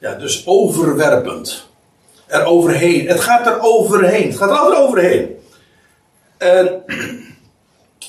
[0.00, 1.68] ja, dus overwerpend
[2.26, 3.06] er overheen.
[3.06, 4.28] Het gaat er overheen.
[4.28, 5.36] Het gaat er altijd overheen.
[6.38, 6.82] En,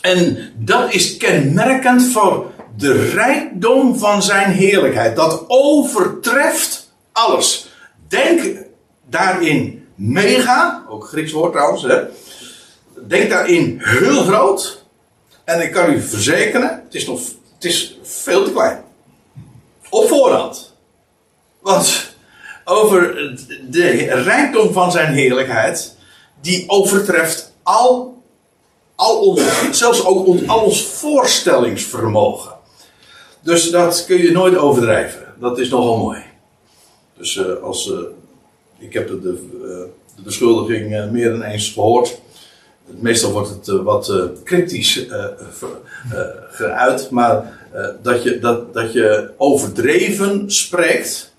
[0.02, 5.16] en dat is kenmerkend voor de rijkdom van zijn heerlijkheid.
[5.16, 7.70] Dat overtreft alles.
[8.08, 8.58] Denk
[9.10, 11.84] daarin mega, ook Grieks woord trouwens.
[11.84, 12.02] Hè.
[13.08, 14.84] Denk daarin heel groot.
[15.44, 17.20] En ik kan u verzekeren, het is nog
[17.56, 18.84] het is veel te klein.
[19.90, 20.74] Op voorhand.
[21.60, 22.16] Want
[22.66, 23.16] over
[23.70, 23.88] de
[24.24, 25.96] rijkdom van zijn heerlijkheid,
[26.42, 28.22] die overtreft al,
[28.96, 29.42] al ons,
[29.72, 32.54] zelfs ook al ons voorstellingsvermogen.
[33.42, 35.34] Dus dat kun je nooit overdrijven.
[35.40, 36.24] Dat is nogal mooi.
[37.18, 38.00] Dus uh, als, uh,
[38.78, 42.20] ik heb de, de, de beschuldiging meer dan eens gehoord.
[42.86, 45.06] Meestal wordt het wat kritisch
[46.50, 47.54] geuit, maar
[48.02, 51.34] dat, je, dat, dat je overdreven spreekt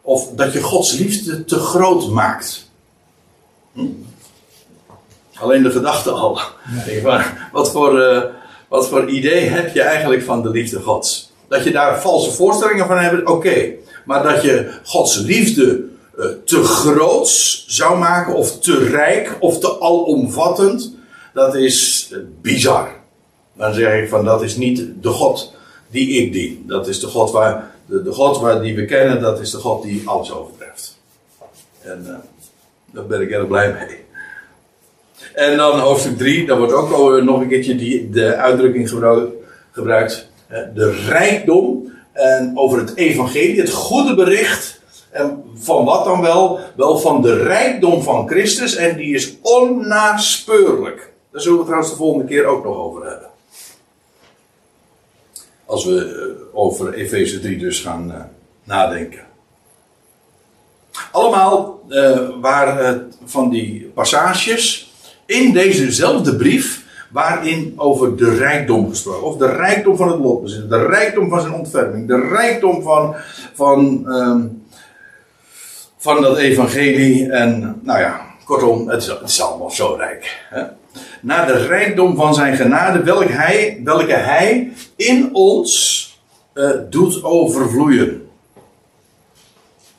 [0.00, 2.70] of dat je Gods liefde te groot maakt.
[3.72, 3.86] Hm?
[5.34, 6.40] Alleen de gedachte al.
[7.02, 8.24] maar, wat, voor,
[8.68, 11.32] wat voor idee heb je eigenlijk van de liefde Gods?
[11.48, 13.72] Dat je daar valse voorstellingen van hebt, oké.
[14.04, 15.84] Maar dat je Gods liefde
[16.18, 17.28] uh, te groot
[17.66, 20.94] zou maken, of te rijk, of te alomvattend,
[21.32, 22.88] dat is bizar.
[23.52, 25.52] Dan zeg ik van dat is niet de God
[25.90, 26.64] die ik dien.
[26.66, 29.82] Dat is de God waar de, God waar, die we kennen, dat is de God
[29.82, 30.98] die alles overtreft.
[31.80, 32.14] En uh,
[32.90, 34.02] daar ben ik erg blij mee.
[35.34, 38.88] En dan hoofdstuk 3, daar wordt ook nog een keertje die, de uitdrukking
[39.72, 40.28] gebruikt.
[40.74, 44.80] De rijkdom en over het evangelie, het goede bericht.
[45.14, 46.58] En van wat dan wel?
[46.76, 51.12] Wel van de rijkdom van Christus en die is onnaspeurlijk.
[51.30, 53.28] Daar zullen we trouwens de volgende keer ook nog over hebben.
[55.64, 58.16] Als we eh, over Efeze 3 dus gaan uh,
[58.64, 59.24] nadenken.
[61.12, 62.90] Allemaal uh,
[63.24, 64.92] van die passages
[65.26, 69.26] in dezezelfde brief waarin over de rijkdom gesproken.
[69.26, 73.14] Of de rijkdom van het lotbezit, de rijkdom van zijn ontferming, de rijkdom van,
[73.52, 74.63] van, um,
[76.04, 77.30] van dat evangelie.
[77.30, 80.44] En nou ja, kortom, het is, het allemaal zo rijk.
[80.50, 80.62] Hè?
[81.20, 85.72] naar de rijkdom van zijn genade, welke hij, welke hij in ons
[86.54, 88.28] uh, doet overvloeien.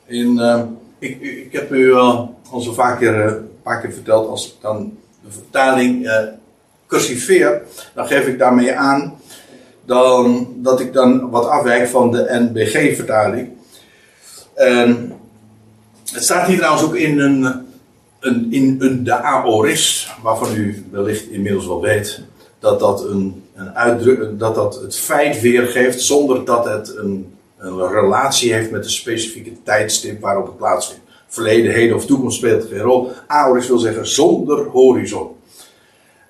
[0.06, 0.60] In, uh,
[0.98, 4.54] ik, ik heb u al, al zo vaak keer, een paar keer verteld, als ik
[4.60, 6.10] dan de vertaling
[6.86, 7.62] cursifeer,
[7.94, 9.20] dan geef ik daarmee aan
[9.84, 13.50] dan, dat ik dan wat afwijk van de NBG-vertaling.
[16.12, 17.64] Het staat hier trouwens ook in een
[18.26, 22.20] een, in een, de aoris, waarvan u wellicht inmiddels wel weet
[22.58, 27.88] dat dat, een, een uitdruk, dat, dat het feit weergeeft zonder dat het een, een
[27.88, 31.02] relatie heeft met een specifieke tijdstip waarop het plaatsvindt.
[31.28, 33.10] Verleden, heden of toekomst speelt geen rol.
[33.26, 35.28] Aoris wil zeggen zonder horizon.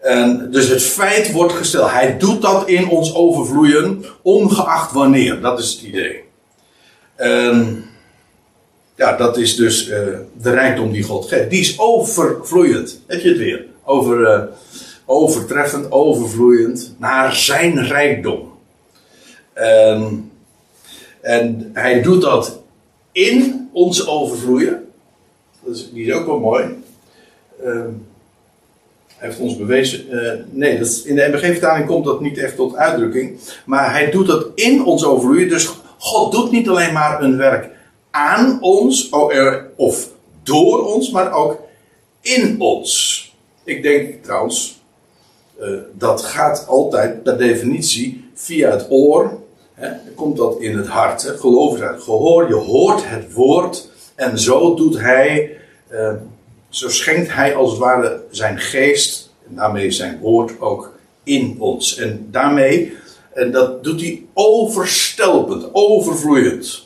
[0.01, 1.91] En dus het feit wordt gesteld.
[1.91, 5.41] Hij doet dat in ons overvloeien, ongeacht wanneer.
[5.41, 6.23] Dat is het idee.
[7.15, 7.85] En
[8.97, 9.97] ja, dat is dus uh,
[10.43, 11.51] de rijkdom die God geeft.
[11.51, 13.01] Die is overvloeiend.
[13.07, 13.67] Heb je het weer?
[13.85, 14.43] Over, uh,
[15.05, 18.53] overtreffend, overvloeiend naar zijn rijkdom.
[19.55, 20.31] Um,
[21.21, 22.61] en hij doet dat
[23.13, 24.85] in ons overvloeien.
[25.65, 26.65] Dat is, die is ook wel mooi.
[27.65, 28.07] Um,
[29.17, 30.05] hij heeft ons bewezen.
[30.11, 33.39] Uh, nee, dat in de MBG-vertaling komt dat niet echt tot uitdrukking.
[33.67, 35.49] Maar hij doet dat in ons overvloeien.
[35.49, 37.76] Dus God doet niet alleen maar een werk
[38.17, 39.09] aan ons
[39.77, 40.09] of
[40.43, 41.59] door ons, maar ook
[42.21, 43.35] in ons.
[43.65, 44.81] Ik denk trouwens,
[45.61, 49.39] uh, dat gaat altijd per definitie via het oor.
[49.75, 51.23] Hè, komt dat in het hart.
[51.23, 52.49] Hè, geloof uit gehoor.
[52.49, 53.91] Je hoort het woord.
[54.15, 55.57] En zo doet hij,
[55.91, 56.13] uh,
[56.69, 59.33] zo schenkt hij als het ware zijn geest.
[59.49, 60.93] En daarmee zijn woord ook
[61.25, 61.97] in ons.
[61.97, 62.93] En daarmee,
[63.35, 66.86] en dat doet hij overstelpend, overvloeiend.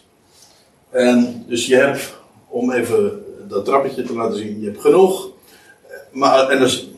[0.90, 5.28] En dus je hebt, om even dat trappetje te laten zien, je hebt genoeg.
[6.10, 6.90] Maar, en dus,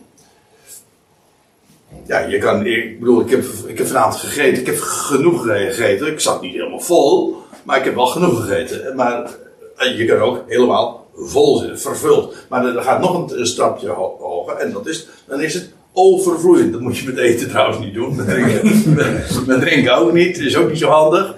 [2.07, 6.07] ja, je kan, ik bedoel, ik heb, ik heb vanavond gegeten, ik heb genoeg gegeten.
[6.07, 8.97] Ik zat niet helemaal vol, maar ik heb wel genoeg gegeten.
[8.97, 9.31] Maar
[9.97, 12.35] je kan ook helemaal vol zitten, vervuld.
[12.49, 16.73] Maar er gaat nog een, stapje hoger en dat is, dan is het overvloeiend.
[16.73, 18.17] Dat moet je met eten trouwens niet doen.
[18.17, 21.35] Met drinken, met, met drinken ook niet, is ook niet zo handig.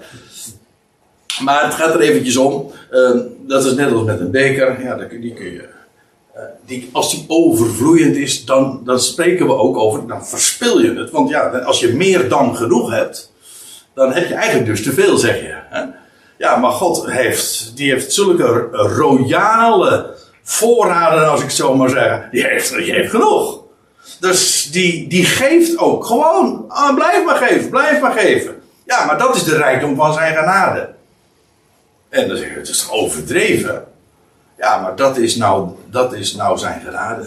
[1.40, 2.70] Maar het gaat er eventjes om.
[2.90, 3.10] Uh,
[3.46, 4.82] dat is net als met een beker.
[4.82, 5.68] Ja, die kun je.
[6.36, 10.06] Uh, die, als die overvloeiend is, dan, dan spreken we ook over.
[10.06, 11.10] Dan verspil je het.
[11.10, 13.32] Want ja, als je meer dan genoeg hebt.
[13.94, 15.54] Dan heb je eigenlijk dus te veel, zeg je.
[15.68, 15.82] Hè?
[16.38, 22.30] Ja, maar God heeft, die heeft zulke royale voorraden, als ik zo maar zeg.
[22.30, 23.62] Die heeft, die heeft genoeg.
[24.20, 26.64] Dus die, die geeft ook gewoon.
[26.68, 28.54] Ah, blijf maar geven, blijf maar geven.
[28.86, 30.93] Ja, maar dat is de rijkdom van zijn genade.
[32.14, 33.84] En dan zeg je, het is overdreven.
[34.58, 37.26] Ja, maar dat is nou, dat is nou zijn genade.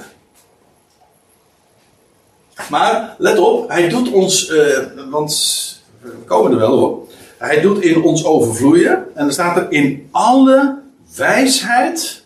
[2.69, 4.78] Maar let op, hij doet ons, uh,
[5.10, 7.12] want we komen er wel op.
[7.38, 8.95] Hij doet in ons overvloeien.
[9.15, 10.82] En dan staat er in alle
[11.15, 12.23] wijsheid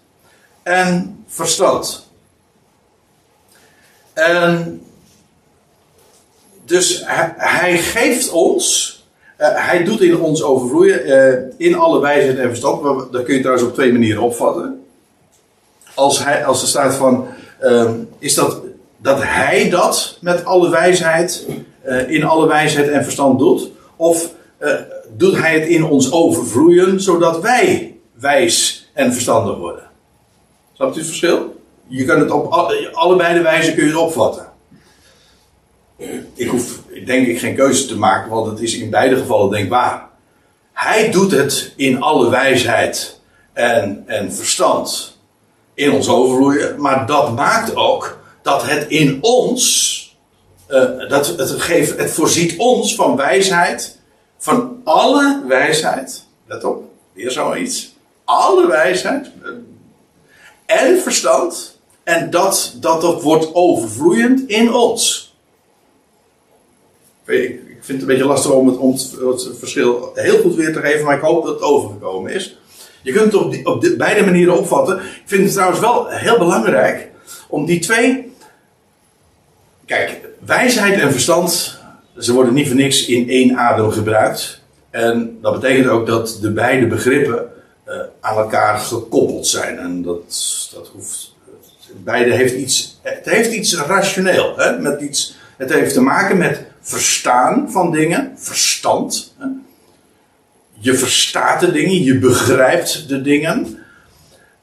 [0.63, 2.09] en verstand.
[4.13, 4.81] En
[6.65, 8.95] dus hij, geeft ons
[9.49, 13.11] hij doet in ons overvloeien uh, in alle wijsheid en verstand.
[13.11, 14.85] Dat kun je trouwens op twee manieren opvatten.
[15.95, 17.27] Als, hij, als er staat van,
[17.61, 18.61] uh, is dat
[18.97, 21.47] dat hij dat met alle wijsheid,
[21.85, 23.71] uh, in alle wijsheid en verstand doet?
[23.95, 24.33] Of
[25.17, 29.83] doet hij het in ons overvloeien, zodat wij wijs en verstandig worden?
[30.73, 31.55] Snapt u het verschil?
[31.87, 32.51] Je kan het op
[32.93, 34.45] allebei de wijzen kun je het opvatten.
[36.33, 40.09] Ik hoef denk ik geen keuze te maken, want het is in beide gevallen denkbaar.
[40.73, 43.19] Hij doet het in alle wijsheid
[43.53, 45.17] en, en verstand
[45.73, 50.17] in ons overvloeien, maar dat maakt ook dat het in ons,
[50.69, 53.99] uh, dat het, geeft, het voorziet ons van wijsheid,
[54.37, 56.83] van alle wijsheid, let op,
[57.13, 59.49] weer zoiets, alle wijsheid uh,
[60.65, 65.30] en verstand, en dat, dat, dat wordt overvloeiend in ons.
[67.31, 70.79] Ik, vind het een beetje lastig om het, om het, verschil heel goed weer te
[70.79, 72.59] geven, maar ik hoop dat het overgekomen is.
[73.01, 74.97] Je kunt het op, op beide manieren opvatten.
[74.97, 77.09] Ik vind het trouwens wel heel belangrijk
[77.47, 78.33] om die twee.
[79.85, 81.79] Kijk, wijsheid en verstand,
[82.17, 84.61] ze worden niet voor niks in één adem gebruikt.
[84.89, 87.49] En dat betekent ook dat de beide begrippen
[87.87, 89.77] uh, aan elkaar gekoppeld zijn.
[89.77, 90.23] En dat,
[90.73, 91.35] dat hoeft.
[92.03, 92.99] Beide heeft iets.
[93.01, 94.57] Het heeft iets rationeel.
[94.57, 94.79] Hè?
[94.79, 99.35] Met iets, het heeft te maken met verstaan van dingen, verstand.
[100.73, 103.79] Je verstaat de dingen, je begrijpt de dingen.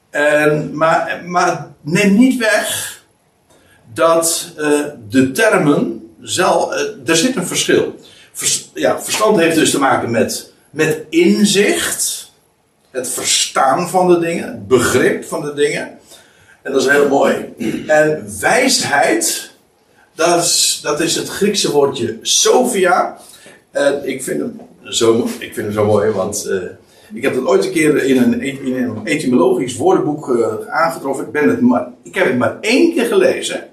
[0.09, 2.97] En, maar, maar neem niet weg
[3.93, 4.79] dat uh,
[5.09, 6.73] de termen zelf.
[6.73, 7.95] Uh, er zit een verschil.
[8.33, 12.31] Vers, ja, verstand heeft dus te maken met, met inzicht,
[12.91, 15.99] het verstaan van de dingen, het begrip van de dingen.
[16.61, 17.53] En dat is heel mooi.
[17.87, 19.48] En wijsheid
[20.19, 23.17] dat is, dat is het Griekse woordje Sophia.
[23.71, 26.63] En ik vind hem zo, ik vind hem zo mooi, want uh,
[27.13, 31.25] ik heb dat ooit een keer in een, in een etymologisch woordenboek uh, aangetroffen.
[31.25, 33.67] Ik, ben het maar, ik heb het maar één keer gelezen.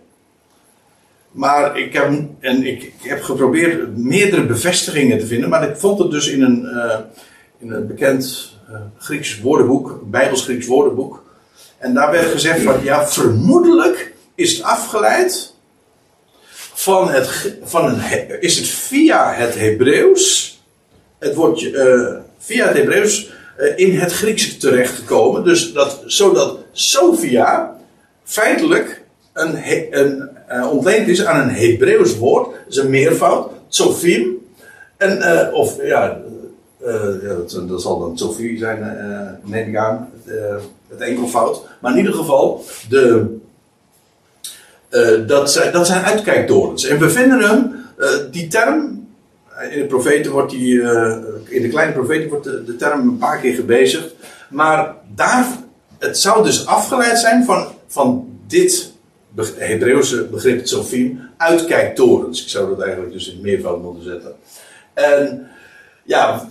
[1.31, 2.09] Maar ik heb,
[2.41, 5.49] en ik, ik heb geprobeerd meerdere bevestigingen te vinden.
[5.49, 6.99] Maar ik vond het dus in een, uh,
[7.59, 8.55] in een bekend
[8.99, 11.23] Grieks woordenboek, Bijbels Grieks woordenboek.
[11.79, 15.56] En daar werd gezegd van ja, vermoedelijk is het afgeleid
[16.87, 20.59] van het, van een, is het via het Hebreeuws,
[21.19, 25.45] het woordje, uh, via het Hebreeuws eh, in het Grieks terechtgekomen.
[25.45, 27.77] Dus dat, zodat Sophia
[28.25, 29.59] feitelijk een,
[29.91, 32.47] een, uh, ontleend is aan een Hebreeuws woord.
[32.47, 33.51] Dat is een meervoud.
[33.69, 34.37] Sophim.
[34.97, 36.21] En, of ja,
[37.23, 37.35] ja
[37.67, 38.97] dat, zal dan Sophie zijn,
[39.43, 40.11] neem ik aan.
[40.89, 41.63] het enkelvoud.
[41.81, 43.37] Maar in ieder geval, de,
[45.27, 46.85] dat, zijn, dat zijn uitkijktorens.
[46.85, 47.75] En we vinden hem,
[48.31, 49.07] die term,
[49.71, 50.81] in de profeten wordt die,
[51.49, 54.15] in de kleine profeten wordt de, term een paar keer gebezigd.
[54.51, 55.47] Maar daar,
[55.99, 58.93] het zou dus afgeleid zijn van, van dit
[59.57, 62.43] Hebreeuwse begrip Sofim, uitkijktorens.
[62.43, 64.35] Ik zou dat eigenlijk dus in meervoud moeten zetten.
[64.95, 65.49] En
[66.05, 66.51] ja,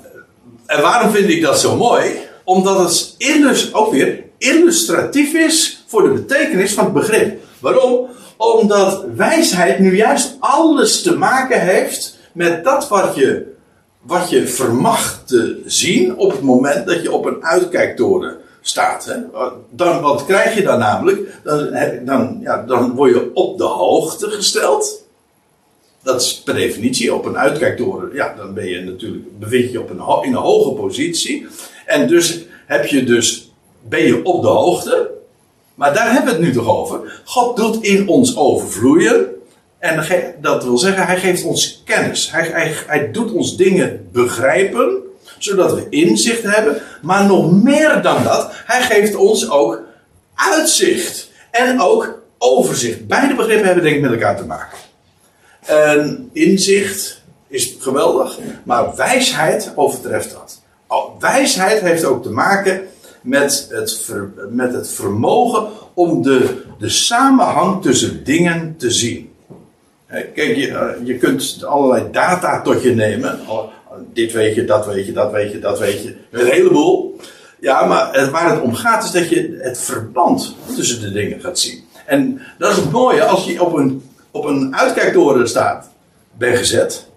[0.66, 2.12] en waarom vind ik dat zo mooi?
[2.44, 7.44] Omdat het ook weer illustratief is voor de betekenis van het begrip.
[7.60, 8.08] Waarom?
[8.38, 13.54] Omdat wijsheid nu juist alles te maken heeft met dat wat je,
[14.02, 19.06] wat je vermag te zien op het moment dat je op een uitkijktoren staat.
[19.06, 19.16] Hè?
[19.70, 21.40] Dan, wat krijg je dan namelijk?
[21.44, 21.70] Dan,
[22.06, 25.04] dan, ja, dan word je op de hoogte gesteld.
[26.04, 28.14] Dat is per definitie op een uitkijktoren.
[28.14, 31.48] Ja, dan ben je natuurlijk, bevind je op een, in een hoge positie.
[31.86, 35.15] En dus heb je dus, ben je op de hoogte.
[35.76, 37.22] Maar daar hebben we het nu toch over.
[37.26, 39.26] God doet in ons overvloeien.
[39.80, 40.06] En
[40.42, 42.32] dat wil zeggen, hij geeft ons kennis.
[42.32, 44.98] Hij, hij, doet ons dingen begrijpen,
[45.38, 46.82] zodat we inzicht hebben.
[47.02, 49.82] Maar nog meer dan dat, hij geeft ons ook
[50.36, 51.30] uitzicht.
[51.52, 53.08] En ook overzicht.
[53.08, 54.78] Beide begrippen hebben denk ik met elkaar te maken.
[55.66, 60.62] En inzicht is geweldig, maar wijsheid overtreft dat.
[60.88, 62.88] Oh, wijsheid heeft ook te maken
[63.26, 64.12] met het,
[64.50, 69.30] met het vermogen om de, de samenhang tussen dingen te zien.
[70.08, 73.40] Kijk, je, eh, je kunt allerlei data tot je nemen.
[73.48, 73.64] Oh,
[74.14, 76.16] dit weet je, dat weet je, dat weet je, dat weet je.
[76.32, 77.20] Een heleboel.
[77.60, 81.60] Ja, maar waar het om gaat is dat je het verband tussen de dingen gaat
[81.60, 81.84] zien.
[82.06, 85.90] En dat is het mooie als je op een, op een uitkijktoren staat,
[86.38, 87.08] ben gezet,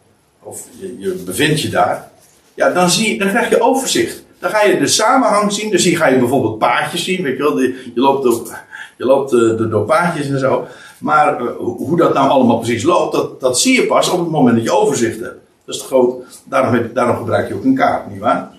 [0.43, 2.11] of je, je bevindt je daar,
[2.55, 4.23] ja, dan, zie, dan krijg je overzicht.
[4.39, 5.71] Dan ga je de samenhang zien.
[5.71, 7.23] Dus hier ga je bijvoorbeeld paadjes zien.
[7.23, 8.59] Weet je, je loopt, door,
[8.97, 10.67] je loopt eh, door paadjes en zo.
[10.99, 14.31] Maar uh, hoe dat nou allemaal precies loopt, dat, dat zie je pas op het
[14.31, 15.39] moment dat je overzicht hebt.
[15.65, 16.25] Dat is groot.
[16.45, 18.51] Daarom, heb, gebruik je ook een kaart, nietwaar?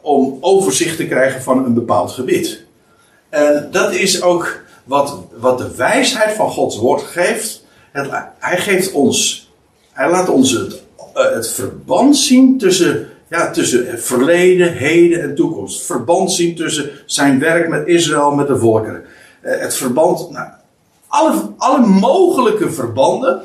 [0.00, 2.64] Om overzicht te krijgen van een bepaald gebied.
[3.28, 7.64] En dat is ook wat, wat de wijsheid van Gods woord geeft.
[8.38, 9.48] hij geeft ons,
[9.92, 10.82] hij laat ons het,
[11.16, 15.82] uh, het verband zien tussen, ja, tussen verleden, heden en toekomst.
[15.82, 19.04] Verband zien tussen zijn werk met Israël, met de volkeren.
[19.42, 20.48] Uh, het verband, nou,
[21.08, 23.42] alle, alle mogelijke verbanden.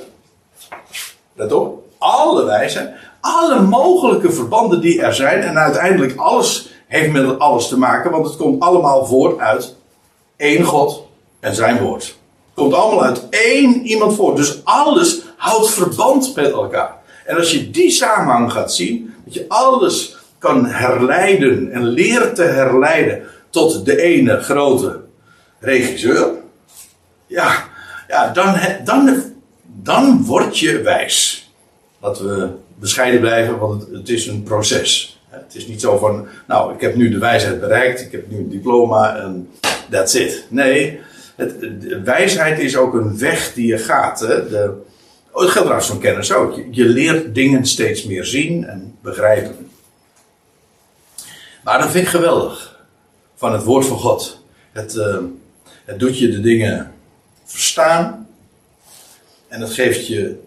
[1.33, 2.93] Let op, alle wijzen.
[3.21, 5.41] Alle mogelijke verbanden die er zijn.
[5.41, 8.11] En uiteindelijk alles heeft met alles te maken.
[8.11, 9.75] Want het komt allemaal voort uit
[10.35, 11.03] één God
[11.39, 12.03] en zijn woord.
[12.03, 12.15] Het
[12.53, 14.37] komt allemaal uit één iemand voort.
[14.37, 16.97] Dus alles houdt verband met elkaar.
[17.25, 19.13] En als je die samenhang gaat zien.
[19.29, 24.99] Dat je alles kan herleiden en leert te herleiden tot de ene grote
[25.59, 26.37] regisseur
[27.29, 27.63] ja,
[28.07, 29.23] ja dan, dan,
[29.63, 31.49] dan word je wijs.
[31.99, 35.19] Laten we bescheiden blijven, want het, het is een proces.
[35.29, 38.37] Het is niet zo van, nou, ik heb nu de wijsheid bereikt, ik heb nu
[38.37, 39.49] een diploma en
[39.89, 40.45] that's it.
[40.47, 40.99] Nee,
[41.35, 44.19] het, de wijsheid is ook een weg die je gaat.
[44.19, 44.49] Hè?
[44.49, 44.73] De,
[45.31, 46.59] oh, het geldt trouwens van kennis ook.
[46.71, 49.71] Je, leert dingen steeds meer zien en begrijpen.
[51.63, 52.79] Maar dat vind ik geweldig
[53.35, 54.41] van het woord van God.
[54.71, 55.17] Het, uh,
[55.85, 56.93] het doet je de dingen
[57.45, 58.27] verstaan.
[59.47, 60.39] En het geeft je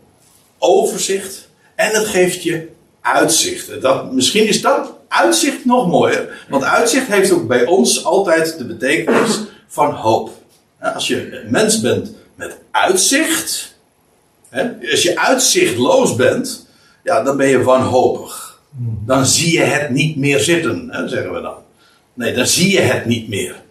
[0.58, 1.48] overzicht.
[1.74, 2.68] En het geeft je
[3.00, 3.80] uitzicht.
[3.80, 6.46] Dat, misschien is dat uitzicht nog mooier.
[6.48, 10.30] Want uitzicht heeft ook bij ons altijd de betekenis van hoop.
[10.80, 13.71] Als je een mens bent met uitzicht.
[14.90, 16.66] Als je uitzichtloos bent.
[17.02, 18.60] Ja, dan ben je wanhopig.
[19.06, 21.56] Dan zie je het niet meer zitten, zeggen we dan.
[22.14, 23.62] Nee, dan zie je het niet meer.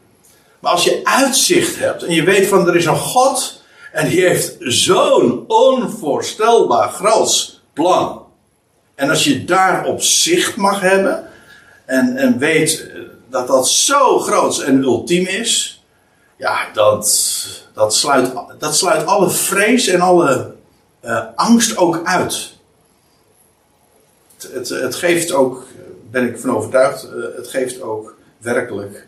[0.59, 4.21] Maar als je uitzicht hebt en je weet van er is een God en die
[4.21, 8.25] heeft zo'n onvoorstelbaar groot plan.
[8.95, 11.29] En als je daarop zicht mag hebben
[11.85, 12.91] en, en weet
[13.29, 15.83] dat dat zo groot en ultiem is,
[16.37, 20.53] ja, dat, dat, sluit, dat sluit alle vrees en alle
[21.05, 22.53] uh, angst ook uit.
[24.35, 25.67] Het, het, het, geeft ook,
[26.11, 29.07] ben ik van overtuigd, uh, het geeft ook werkelijk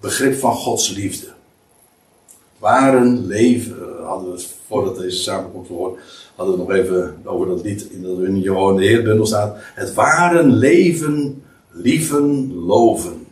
[0.00, 1.26] begrip van Gods liefde.
[2.58, 5.98] Waren leven, hadden we voordat deze samenkomst hoor,
[6.34, 9.56] hadden we nog even over dat lied dat in Johan de Heerbundel staat.
[9.74, 13.26] Het waren leven lieven, loven.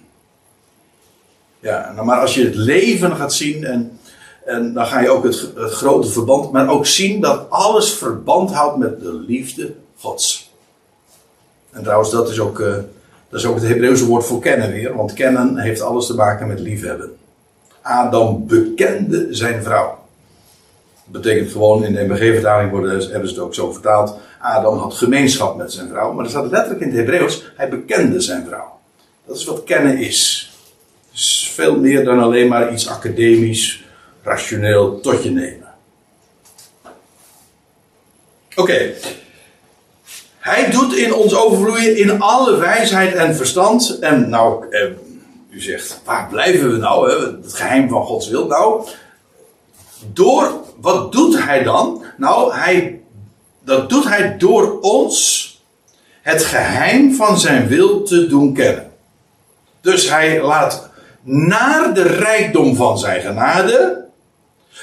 [1.60, 3.98] Ja, nou, maar als je het leven gaat zien en,
[4.46, 8.52] en dan ga je ook het, het grote verband, maar ook zien dat alles verband
[8.52, 10.52] houdt met de liefde Gods.
[11.70, 12.74] En trouwens, dat is ook, uh,
[13.28, 16.46] dat is ook het Hebreeuwse woord voor kennen weer, want kennen heeft alles te maken
[16.46, 17.16] met liefhebben.
[17.82, 19.98] Adam bekende zijn vrouw.
[21.04, 22.70] Dat betekent gewoon in de MBG-vertaling
[23.10, 24.16] hebben ze het ook zo vertaald.
[24.40, 28.20] Adam had gemeenschap met zijn vrouw, maar er staat letterlijk in het Hebreeuws: hij bekende
[28.20, 28.78] zijn vrouw.
[29.26, 30.52] Dat is wat kennen is.
[31.12, 33.85] is veel meer dan alleen maar iets academisch,
[34.26, 35.74] rationeel tot je nemen.
[38.54, 38.92] Oké.
[40.38, 43.98] Hij doet in ons overvloeien in alle wijsheid en verstand.
[43.98, 44.90] En nou, eh,
[45.50, 47.10] u zegt, waar blijven we nou?
[47.10, 47.16] Hè?
[47.42, 48.46] Het geheim van Gods wil.
[48.46, 48.86] Nou,
[50.12, 52.04] door, wat doet hij dan?
[52.16, 53.00] Nou, hij,
[53.64, 55.44] dat doet hij door ons
[56.22, 58.92] het geheim van zijn wil te doen kennen.
[59.80, 60.90] Dus hij laat
[61.22, 64.05] naar de rijkdom van zijn genade,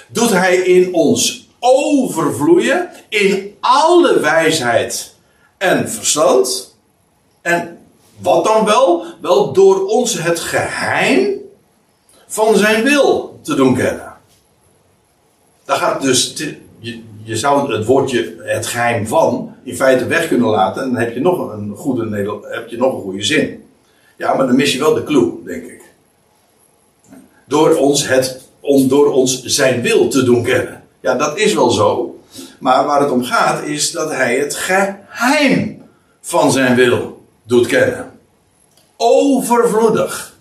[0.07, 5.15] doet hij in ons overvloeien in alle wijsheid
[5.57, 6.77] en verstand.
[7.41, 7.77] En
[8.19, 9.05] wat dan wel?
[9.21, 11.41] Wel door ons het geheim
[12.27, 14.13] van zijn wil te doen kennen.
[15.65, 16.33] Daar gaat dus,
[16.79, 21.01] je, je zou het woordje het geheim van in feite weg kunnen laten en dan
[21.01, 23.63] heb je nog een goede, heb je nog een goede zin.
[24.17, 25.81] Ja, maar dan mis je wel de clue, denk ik.
[27.45, 30.83] Door ons, het, om door ons zijn wil te doen kennen.
[30.99, 32.19] Ja, dat is wel zo.
[32.59, 35.81] Maar waar het om gaat is dat hij het geheim
[36.21, 38.11] van zijn wil doet kennen.
[38.97, 40.37] Overvloedig.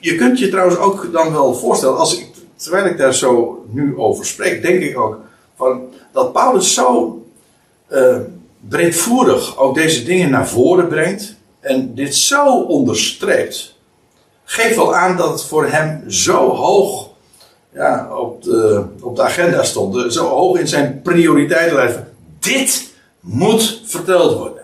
[0.00, 3.96] Je kunt je trouwens ook dan wel voorstellen, als ik, terwijl ik daar zo nu
[3.96, 5.20] over spreek, denk ik ook
[5.56, 5.80] van,
[6.12, 7.20] dat Paulus zo
[7.88, 8.16] uh,
[8.68, 13.75] breedvoerig ook deze dingen naar voren brengt en dit zo onderstreept,
[14.46, 17.08] geeft wel aan dat het voor hem zo hoog
[17.72, 21.98] ja, op, de, op de agenda stond, zo hoog in zijn prioriteitenlijst.
[22.38, 24.62] Dit moet verteld worden.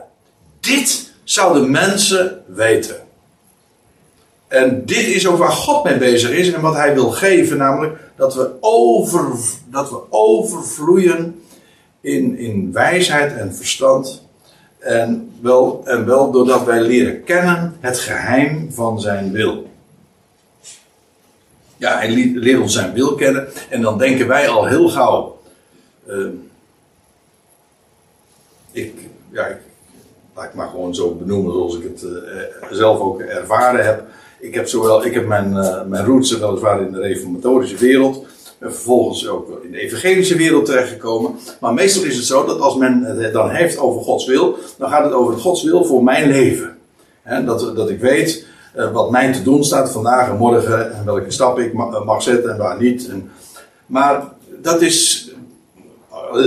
[0.60, 2.96] Dit zouden mensen weten.
[4.48, 8.00] En dit is ook waar God mee bezig is en wat hij wil geven, namelijk
[8.16, 9.26] dat we, over,
[9.70, 11.42] dat we overvloeien
[12.00, 14.26] in, in wijsheid en verstand.
[14.78, 19.70] En wel, en wel doordat wij leren kennen het geheim van zijn wil.
[21.82, 25.38] Ja, hij leert ons zijn wil kennen en dan denken wij al heel gauw.
[26.08, 26.26] Uh,
[28.72, 28.94] ik,
[29.30, 29.56] ja, ik,
[30.34, 32.10] laat ik maar gewoon zo benoemen zoals ik het uh,
[32.70, 34.04] zelf ook ervaren heb.
[34.40, 38.26] Ik heb, zowel, ik heb mijn, uh, mijn roots weliswaar in de reformatorische wereld.
[38.58, 41.34] En vervolgens ook in de evangelische wereld terechtgekomen.
[41.60, 44.90] Maar meestal is het zo dat als men het dan heeft over Gods wil, dan
[44.90, 46.76] gaat het over Gods wil voor mijn leven.
[47.44, 51.30] Dat, dat ik weet uh, wat mij te doen staat vandaag en morgen en welke
[51.30, 53.08] stap ik mag, mag zetten en waar niet.
[53.08, 53.30] En,
[53.86, 54.22] maar
[54.62, 55.30] dat is.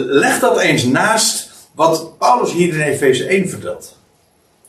[0.05, 3.97] Leg dat eens naast wat Paulus hier in Efeze 1 vertelt.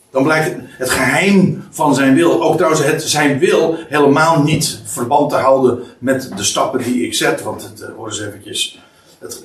[0.09, 5.29] Dan blijkt het geheim van zijn wil, ook trouwens het, zijn wil, helemaal niet verband
[5.29, 7.43] te houden met de stappen die ik zet.
[7.43, 8.79] Want het, uh, hoor eens eventjes,
[9.19, 9.41] het,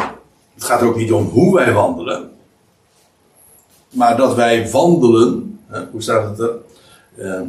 [0.54, 2.30] het, gaat er ook niet om hoe wij wandelen.
[3.90, 6.54] Maar dat wij wandelen, uh, hoe staat het er?
[7.16, 7.40] Uh,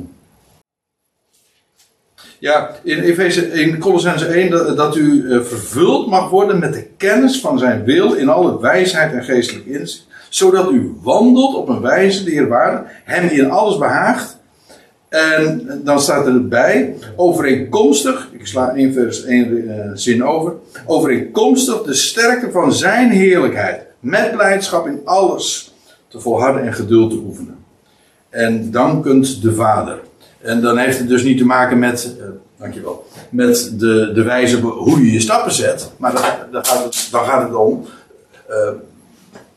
[2.43, 7.39] ja, in, Efeze, in Colossense 1 dat, u uh, vervuld mag worden met de kennis
[7.39, 10.07] van zijn wil in alle wijsheid en geestelijk inzicht.
[10.29, 14.37] Zodat u wandelt op een wijze die eerwaardig hem in alles behaagt.
[15.09, 20.53] En dan staat er bij, overeenkomstig, ik sla één vers één uh, zin over.
[20.85, 23.81] Overeenkomstig de sterkte van zijn heerlijkheid.
[23.99, 25.73] Met blijdschap in alles
[26.07, 27.57] te volharden en geduld te oefenen.
[28.29, 29.99] En dankend de Vader.
[30.43, 32.25] En dan heeft het dus niet te maken met, uh,
[32.57, 35.91] dankjewel, met de, de wijze hoe je je stappen zet.
[35.97, 37.85] Maar dan, gaat, het, dan gaat het om
[38.49, 38.69] uh,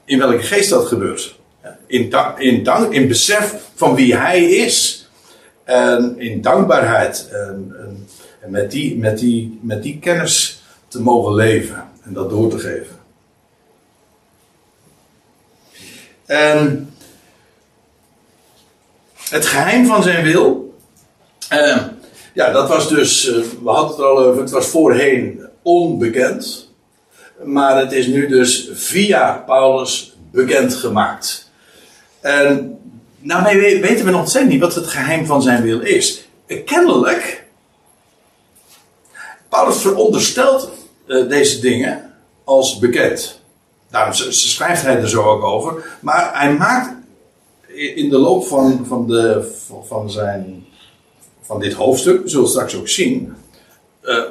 [0.04, 1.38] in welke geest dat gebeurt.
[1.86, 5.08] In, in, dank, in besef van wie hij is.
[5.64, 7.28] En in dankbaarheid.
[7.30, 8.06] En, en,
[8.40, 11.84] en met, die, met, die, met die kennis te mogen leven.
[12.02, 12.96] En dat door te geven.
[16.26, 16.90] En
[19.28, 20.65] het geheim van zijn wil
[21.52, 21.82] uh,
[22.34, 26.70] ja, dat was dus, uh, we hadden het al over, het was voorheen onbekend.
[27.44, 31.50] Maar het is nu dus via Paulus bekendgemaakt.
[32.20, 32.78] En
[33.18, 36.28] nou weten we nog steeds niet wat het geheim van zijn wil is.
[36.64, 37.44] Kennelijk,
[39.48, 40.70] Paulus veronderstelt
[41.06, 42.12] uh, deze dingen
[42.44, 43.40] als bekend.
[43.90, 45.96] Daarom schrijft hij er zo ook over.
[46.00, 46.94] Maar hij maakt
[47.94, 49.52] in de loop van, van, de,
[49.86, 50.65] van, zijn,
[51.46, 53.34] van dit hoofdstuk, we zullen straks ook zien,
[54.02, 54.22] uh,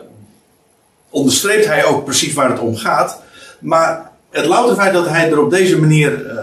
[1.09, 3.21] onderstreept hij ook precies waar het om gaat.
[3.59, 6.39] Maar het louter feit dat hij er op deze manier uh,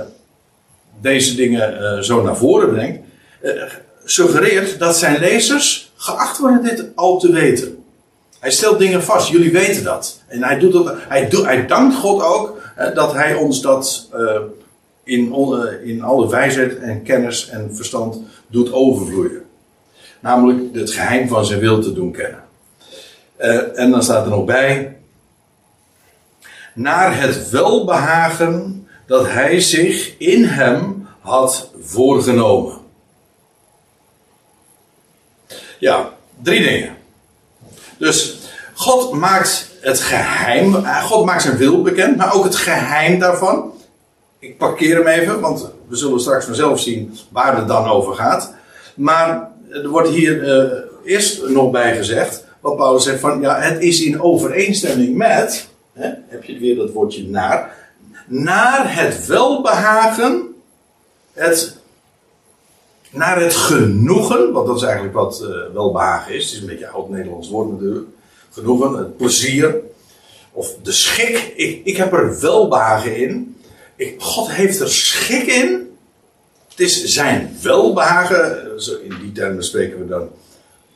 [1.00, 3.00] deze dingen uh, zo naar voren brengt,
[4.04, 7.84] suggereert dat zijn lezers geacht worden dit al te weten.
[8.40, 10.20] Hij stelt dingen vast, jullie weten dat.
[10.26, 12.60] En hij, doet dat, hij, hij dankt God ook
[12.94, 14.08] dat hij ons dat
[15.04, 15.34] in,
[15.84, 19.41] in alle wijsheid en kennis en verstand doet overvloeien.
[20.22, 22.44] Namelijk het geheim van zijn wil te doen kennen.
[23.38, 24.96] Uh, en dan staat er nog bij.
[26.74, 32.78] Naar het welbehagen dat hij zich in hem had voorgenomen.
[35.78, 36.10] Ja,
[36.42, 36.96] drie dingen.
[37.98, 38.38] Dus
[38.74, 43.72] God maakt het geheim, God maakt zijn wil bekend, maar ook het geheim daarvan.
[44.38, 48.54] Ik parkeer hem even, want we zullen straks vanzelf zien waar het dan over gaat.
[48.94, 53.82] Maar er wordt hier uh, eerst nog bij gezegd, wat Paulus zegt van, ja, het
[53.82, 57.76] is in overeenstemming met, hè, heb je weer dat woordje naar,
[58.26, 60.54] naar het welbehagen,
[61.32, 61.76] het,
[63.10, 66.84] naar het genoegen, want dat is eigenlijk wat uh, welbehagen is, het is een beetje
[66.84, 68.06] een oud-Nederlands woord natuurlijk,
[68.50, 69.80] genoegen, het plezier,
[70.52, 73.56] of de schik, ik, ik heb er welbehagen in.
[73.96, 75.91] Ik, God heeft er schik in.
[76.72, 78.70] Het is zijn welbehagen.
[79.02, 80.30] In die termen spreken we dan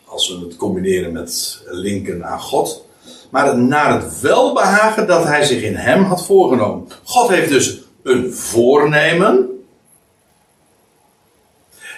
[0.04, 2.84] als we het combineren met linken aan God.
[3.30, 6.88] Maar naar het welbehagen dat hij zich in hem had voorgenomen.
[7.04, 9.64] God heeft dus een voornemen.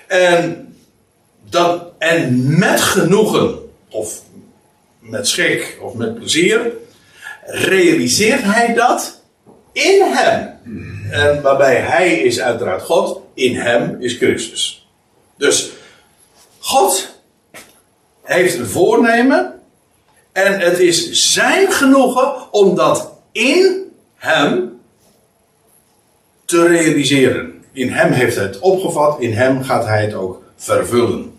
[0.07, 0.75] En,
[1.51, 3.59] dat, en met genoegen,
[3.89, 4.23] of
[4.99, 6.73] met schik, of met plezier,
[7.47, 9.18] realiseert hij dat
[9.79, 10.57] in hem.
[11.11, 14.89] En waarbij hij is uiteraard God, in hem is Christus.
[15.37, 15.71] Dus
[16.59, 17.09] God
[18.23, 19.61] heeft een voornemen
[20.33, 24.81] en het is zijn genoegen om dat in hem
[26.45, 27.65] te realiseren.
[27.73, 31.33] In hem heeft hij het opgevat, in hem gaat hij het ook vervullen.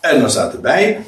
[0.00, 1.04] En dan staat erbij,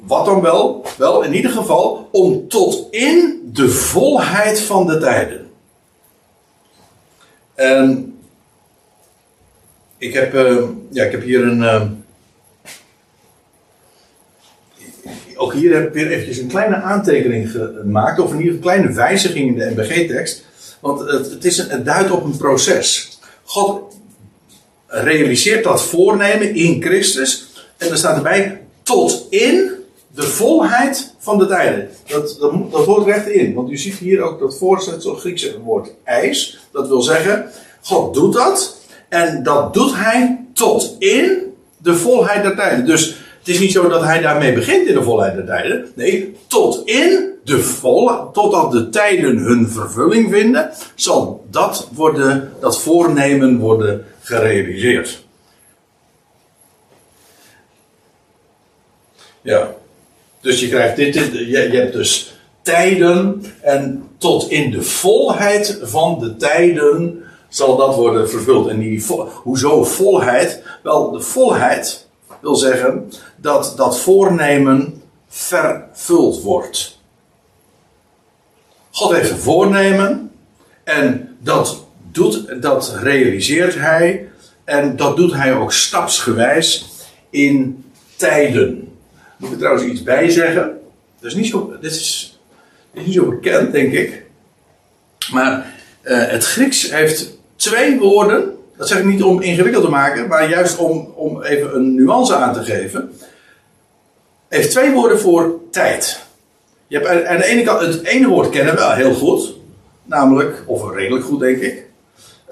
[0.00, 0.86] wat dan wel?
[0.96, 5.41] Wel, in ieder geval, om tot in de volheid van de tijden.
[7.62, 8.14] En
[9.98, 11.58] ik heb, uh, ja, ik heb hier een.
[11.58, 11.82] Uh,
[15.36, 18.78] ook hier heb ik weer eventjes een kleine aantekening gemaakt, of in ieder geval een
[18.78, 20.44] kleine wijziging in de MBG-tekst.
[20.80, 23.18] Want het, het, is een, het duidt op een proces.
[23.44, 23.94] God
[24.86, 27.52] realiseert dat voornemen in Christus.
[27.76, 29.70] En er staat erbij tot in
[30.14, 31.88] de volheid van de tijden.
[32.06, 33.54] Dat, dat, dat hoort recht in.
[33.54, 36.58] Want u ziet hier ook dat voorzetsel Griekse woord ijs.
[36.72, 37.50] Dat wil zeggen,
[37.82, 38.76] God doet dat.
[39.08, 42.86] En dat doet hij tot in de volheid der tijden.
[42.86, 43.06] Dus
[43.38, 45.92] het is niet zo dat hij daarmee begint in de volheid der tijden.
[45.94, 52.80] Nee, tot in de volle, totdat de tijden hun vervulling vinden, zal dat worden, dat
[52.80, 55.24] voornemen worden gerealiseerd.
[59.40, 59.74] Ja.
[60.42, 66.18] Dus je krijgt dit, je, je hebt dus tijden en tot in de volheid van
[66.18, 68.68] de tijden zal dat worden vervuld.
[68.68, 69.04] En die,
[69.42, 70.62] hoezo volheid?
[70.82, 72.06] Wel, de volheid
[72.40, 77.00] wil zeggen dat dat voornemen vervuld wordt.
[78.90, 80.30] God heeft een voornemen
[80.84, 84.28] en dat doet, dat realiseert hij
[84.64, 86.90] en dat doet hij ook stapsgewijs
[87.30, 87.84] in
[88.16, 88.91] tijden
[89.42, 90.80] moet ik trouwens iets bij zeggen.
[91.20, 92.38] Dat is niet zo, dit is,
[92.92, 94.22] is niet zo bekend, denk ik.
[95.32, 98.56] Maar uh, het Grieks heeft twee woorden.
[98.76, 102.34] Dat zeg ik niet om ingewikkeld te maken, maar juist om, om even een nuance
[102.34, 103.12] aan te geven.
[104.48, 106.20] Heeft twee woorden voor tijd.
[106.86, 109.54] Je hebt aan de ene kant, het ene woord kennen we heel goed.
[110.04, 111.86] Namelijk, of redelijk goed denk ik.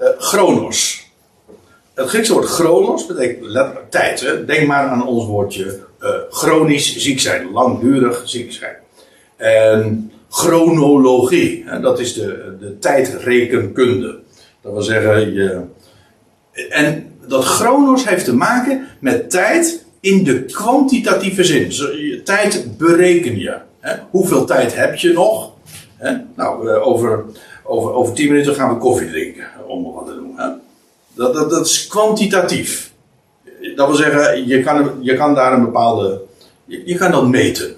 [0.01, 1.09] Uh, chronos.
[1.93, 4.19] Het Griekse woord chronos betekent letterlijk tijd.
[4.19, 4.45] Hè?
[4.45, 5.79] Denk maar aan ons woordje
[6.29, 8.75] chronisch ziek zijn, langdurig ziek zijn.
[9.35, 14.19] En chronologie, hè, dat is de, de tijdrekenkunde.
[14.61, 15.61] Dat wil zeggen, je,
[16.69, 21.71] en dat chronos heeft te maken met tijd in de kwantitatieve zin.
[22.23, 23.57] Tijd bereken je.
[23.79, 23.95] Hè?
[24.09, 25.51] Hoeveel tijd heb je nog?
[25.97, 26.17] Hè?
[26.35, 27.25] Nou, uh, over,
[27.63, 30.33] over, over tien minuten gaan we koffie drinken, om wat te doen.
[30.35, 30.47] Hè?
[31.13, 32.90] Dat, dat, dat is kwantitatief
[33.75, 36.21] dat wil zeggen, je kan, je kan daar een bepaalde.
[36.65, 37.75] Je, kan dat meten.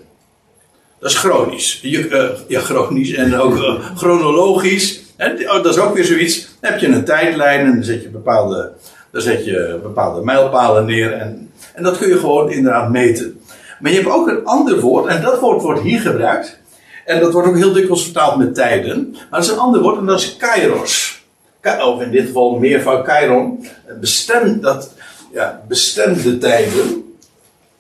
[1.00, 1.80] Dat is chronisch.
[1.82, 5.02] Je, uh, ja, chronisch en ook uh, chronologisch.
[5.16, 6.48] En, oh, dat is ook weer zoiets.
[6.62, 8.72] Dan heb je een tijdlijn en dan zet je bepaalde
[9.12, 13.42] Daar zet je bepaalde mijlpalen neer en, en dat kun je gewoon inderdaad meten.
[13.80, 16.60] Maar je hebt ook een ander woord, en dat woord wordt hier gebruikt.
[17.06, 19.12] En dat wordt ook heel dikwijls vertaald met tijden.
[19.12, 21.24] Maar dat is een ander woord en dat is kairos.
[21.64, 23.66] Of in dit geval meer van kairon.
[24.00, 24.94] Bestem, dat,
[25.34, 27.16] ja, bestemde tijden.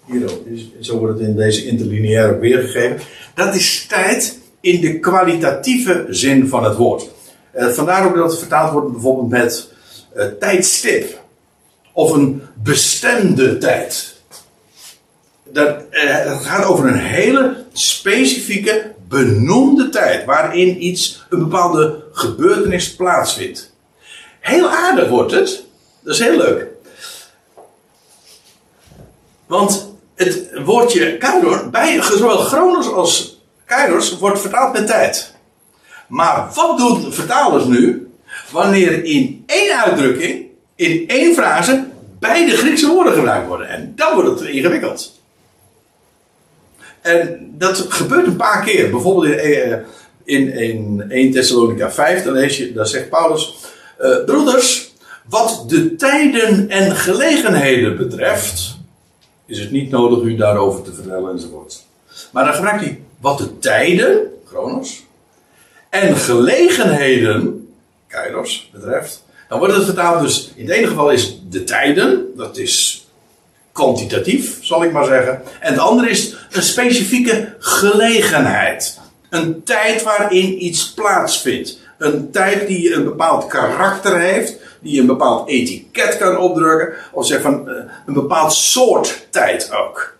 [0.05, 0.41] Hier ook,
[0.79, 2.99] zo wordt het in deze interlineaire weergegeven.
[3.35, 7.09] Dat is tijd in de kwalitatieve zin van het woord.
[7.55, 9.71] Uh, vandaar ook dat het vertaald wordt bijvoorbeeld met
[10.15, 11.21] uh, tijdstip.
[11.91, 14.13] Of een bestemde tijd.
[15.43, 20.25] Dat, uh, het gaat over een hele specifieke, benoemde tijd.
[20.25, 23.73] Waarin iets, een bepaalde gebeurtenis plaatsvindt.
[24.39, 25.63] Heel aardig wordt het.
[25.99, 26.72] Dat is heel leuk.
[29.53, 35.35] Want het woordje kairos, bij zowel Chronos als kairos, wordt vertaald met tijd.
[36.07, 38.11] Maar wat doen vertalers nu?
[38.51, 40.45] Wanneer in één uitdrukking,
[40.75, 41.85] in één frase,
[42.19, 43.69] beide Griekse woorden gebruikt worden.
[43.69, 45.21] En dan wordt het ingewikkeld.
[47.01, 48.89] En dat gebeurt een paar keer.
[48.89, 49.77] Bijvoorbeeld in, eh,
[50.23, 53.55] in, in 1 Thessalonica 5, dan, lees je, zegt Paulus:
[54.01, 54.93] uh, Broeders,
[55.29, 58.72] wat de tijden en gelegenheden betreft,
[59.45, 61.83] is het niet nodig u daarover te vertellen enzovoort.
[62.31, 65.03] Maar dan gebruikt hij wat de tijden, Chronos,
[65.89, 67.67] en gelegenheden,
[68.07, 69.23] Kairos, betreft.
[69.49, 73.07] Dan wordt het vertaald dus, in het ene geval is de tijden, dat is
[73.71, 75.41] kwantitatief, zal ik maar zeggen.
[75.59, 78.99] En het andere is een specifieke gelegenheid.
[79.29, 81.79] Een tijd waarin iets plaatsvindt.
[82.03, 87.41] Een tijd die een bepaald karakter heeft, die een bepaald etiket kan opdrukken, of zeg
[87.41, 87.75] van eh,
[88.05, 90.17] een bepaald soort tijd ook.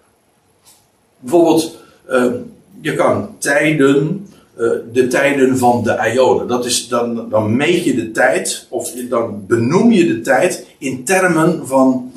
[1.20, 1.78] Bijvoorbeeld,
[2.10, 2.34] uh,
[2.82, 4.28] je kan tijden,
[4.58, 6.48] uh, de tijden van de Ionen.
[6.48, 11.04] Dat is, dan, dan meet je de tijd, of dan benoem je de tijd in
[11.04, 12.12] termen van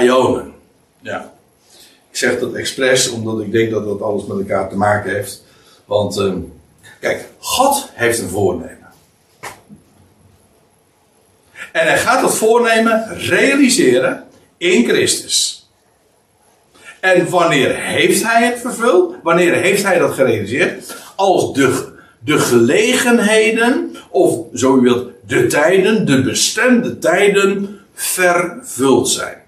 [0.00, 0.52] Ionen.
[1.00, 1.32] Ja.
[2.10, 5.44] Ik zeg dat expres, omdat ik denk dat dat alles met elkaar te maken heeft.
[5.84, 6.34] Want, uh,
[7.00, 8.75] kijk, God heeft een voornemen.
[11.76, 14.24] En hij gaat dat voornemen realiseren
[14.56, 15.68] in Christus.
[17.00, 19.14] En wanneer heeft hij het vervuld?
[19.22, 20.96] Wanneer heeft hij dat gerealiseerd?
[21.16, 29.38] Als de, de gelegenheden, of zo u wilt, de tijden, de bestemde tijden vervuld zijn.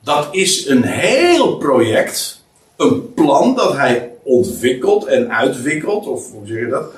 [0.00, 2.44] Dat is een heel project,
[2.76, 6.92] een plan dat hij ontwikkelt en uitwikkelt, of hoe zeg je dat?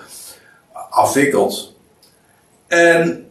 [0.91, 1.75] Afwikkelt.
[2.67, 3.27] En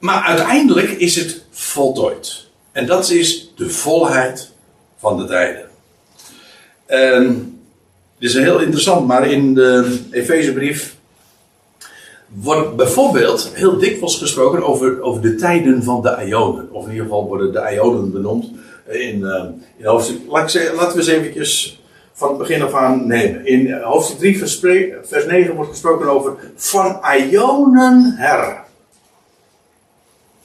[0.00, 2.48] maar uiteindelijk is het voltooid.
[2.72, 4.52] En dat is de volheid
[4.98, 5.68] van de tijden.
[6.86, 7.58] En
[8.18, 10.96] dit is heel interessant, maar in de Efezebrief
[12.28, 16.72] wordt bijvoorbeeld heel dikwijls gesproken over, over de tijden van de Ionen.
[16.72, 18.50] Of in ieder geval worden de Ionen benoemd
[18.88, 19.44] in, uh,
[19.76, 20.18] in hoofdstuk.
[20.28, 21.80] Laten we eens eventjes
[22.12, 23.46] van het begin af aan nemen.
[23.46, 28.59] In hoofdstuk 3, vers 9 wordt gesproken over van Ionen her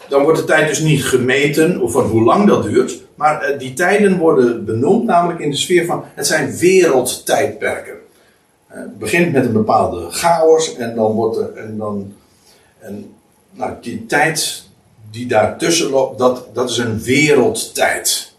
[0.10, 3.04] dan wordt de tijd dus niet gemeten, of van hoe lang dat duurt.
[3.16, 7.94] Maar eh, die tijden worden benoemd, namelijk in de sfeer van het zijn wereldtijdperken.
[8.68, 11.54] Eh, het begint met een bepaalde chaos en dan wordt er.
[11.54, 12.14] En dan,
[12.80, 13.14] en,
[13.52, 14.64] nou, die tijd
[15.12, 18.34] die daartussen loopt, dat, dat is een wereldtijd.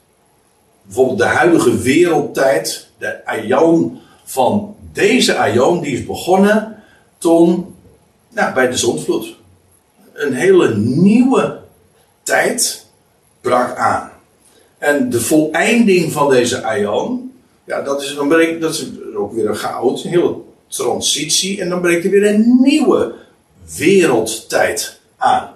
[0.82, 6.82] Bijvoorbeeld de huidige wereldtijd, de aion van deze aion, die is begonnen
[7.18, 7.74] toen,
[8.28, 9.36] nou, bij de zondvloed
[10.16, 11.58] een hele nieuwe
[12.22, 12.86] tijd
[13.40, 14.10] brak aan.
[14.78, 17.32] En de voleinding van deze aion,
[17.64, 20.34] ja, dat is, dan breekt, dat is ook weer een chaos, een hele
[20.68, 21.60] transitie.
[21.60, 23.14] En dan breekt er weer een nieuwe
[23.76, 25.48] wereldtijd aan.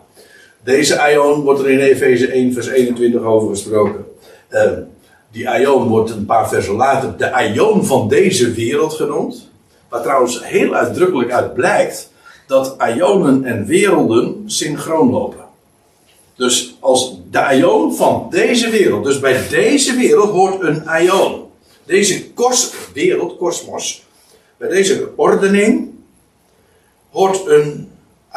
[0.64, 4.04] Deze aion wordt er in Efeze 1 vers 21 over gesproken.
[4.50, 4.72] Uh,
[5.30, 9.48] die aion wordt een paar versen later de aion van deze wereld genoemd.
[9.88, 12.09] Waar trouwens heel uitdrukkelijk uit blijkt
[12.50, 15.44] dat ionen en werelden synchroon lopen.
[16.36, 21.48] Dus als de ion van deze wereld, dus bij deze wereld hoort een ion.
[21.84, 24.04] Deze kos, wereld, kosmos,
[24.56, 25.90] bij deze ordening
[27.10, 27.90] hoort een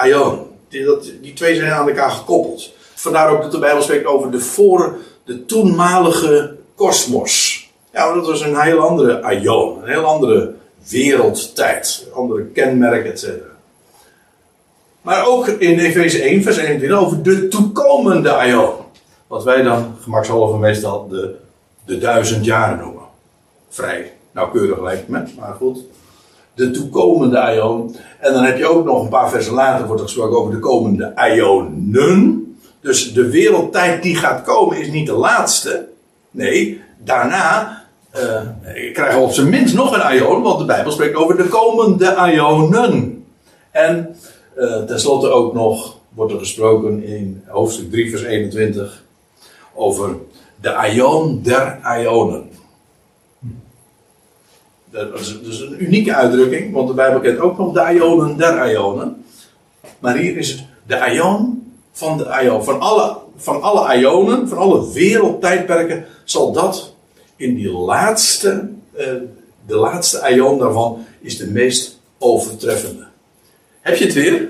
[0.06, 0.40] ion.
[0.70, 2.72] Die, dat, die twee zijn aan elkaar gekoppeld.
[2.96, 7.68] Vandaar ook dat de Bijbel spreekt over de voor, de toenmalige kosmos.
[7.94, 10.54] Ja, dat was een heel andere ion, een heel andere
[10.90, 13.52] wereldtijd, andere kenmerken, etc.
[15.04, 18.72] Maar ook in Efeze 1, vers 21 over de toekomende aion.
[19.28, 21.36] Wat wij dan gemakshalve meestal de,
[21.86, 23.04] de duizend jaren noemen.
[23.70, 25.80] Vrij nauwkeurig lijkt me, maar goed.
[26.54, 27.96] De toekomende aion.
[28.20, 30.60] En dan heb je ook nog een paar versen later wordt er gesproken over de
[30.60, 32.58] komende aionen.
[32.82, 35.88] Dus de wereldtijd die gaat komen is niet de laatste.
[36.32, 37.82] Nee, daarna
[38.16, 38.42] uh,
[38.94, 42.16] krijgen we op zijn minst nog een aion, want de Bijbel spreekt over de komende
[42.16, 43.26] aionen.
[43.72, 44.16] En
[44.58, 49.04] uh, tenslotte ook nog wordt er gesproken in hoofdstuk 3, vers 21
[49.74, 50.16] over
[50.62, 52.50] de aion der aionen.
[54.90, 59.26] Dat is een unieke uitdrukking, want de Bijbel kent ook nog de aionen der aionen.
[60.00, 62.64] Maar hier is het de aion van de aion.
[62.64, 66.94] Van alle, van alle aionen, van alle wereldtijdperken, zal dat
[67.36, 69.08] in die laatste, uh,
[69.66, 73.08] de laatste aion daarvan, is de meest overtreffende.
[73.84, 74.50] Heb je het weer?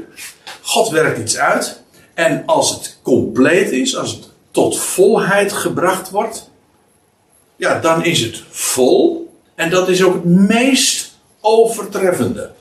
[0.61, 1.81] God werkt iets uit.
[2.13, 6.49] En als het compleet is, als het tot volheid gebracht wordt,
[7.55, 9.33] ja, dan is het vol.
[9.55, 12.51] En dat is ook het meest overtreffende.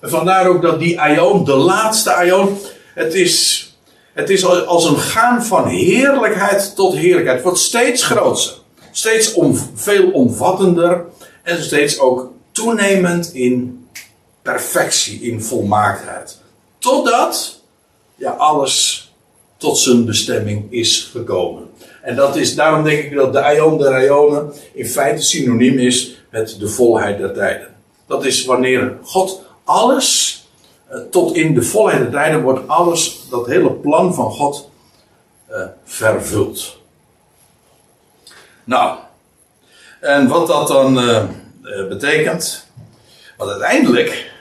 [0.00, 2.58] En vandaar ook dat die aion, de laatste aion,
[2.94, 3.66] het is,
[4.12, 7.36] het is als een gaan van heerlijkheid tot heerlijkheid.
[7.36, 8.52] Het wordt steeds groter,
[8.90, 11.04] steeds om, veel omvattender
[11.42, 13.81] en steeds ook toenemend in
[14.42, 16.38] perfectie, in volmaaktheid.
[16.78, 17.60] Totdat
[18.14, 19.06] ja, alles
[19.56, 21.70] tot zijn bestemming is gekomen.
[22.02, 26.16] En dat is, daarom denk ik dat de Aion der Ionen in feite synoniem is
[26.30, 27.74] met de volheid der tijden.
[28.06, 30.42] Dat is wanneer God alles,
[30.88, 34.70] eh, tot in de volheid der tijden wordt alles, dat hele plan van God,
[35.50, 36.76] uh, vervuld.
[38.64, 38.98] Nou,
[40.00, 41.24] en wat dat dan uh,
[41.88, 42.66] betekent,
[43.36, 44.31] want uiteindelijk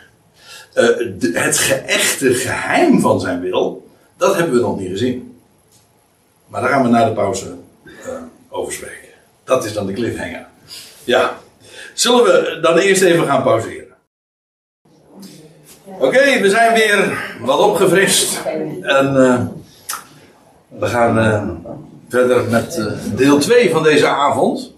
[1.33, 5.39] het geëchte geheim van zijn wil, dat hebben we nog niet gezien.
[6.47, 7.55] Maar daar gaan we na de pauze
[7.85, 7.91] uh,
[8.49, 9.07] over spreken.
[9.43, 10.45] Dat is dan de cliffhanger.
[11.03, 11.37] Ja.
[11.93, 13.95] Zullen we dan eerst even gaan pauzeren?
[15.85, 18.41] Oké, we zijn weer wat opgefrist.
[18.81, 19.41] En uh,
[20.67, 21.63] we gaan
[22.09, 22.81] verder met
[23.15, 24.73] deel 2 van deze avond.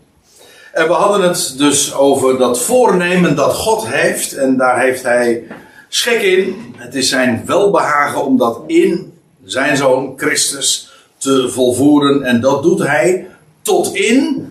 [0.73, 4.33] En we hadden het dus over dat voornemen dat God heeft.
[4.33, 5.47] En daar heeft hij
[5.95, 6.55] schik in.
[6.75, 9.13] Het is zijn welbehagen om dat in
[9.43, 12.23] zijn zoon Christus te volvoeren.
[12.23, 13.27] En dat doet hij
[13.61, 14.47] tot in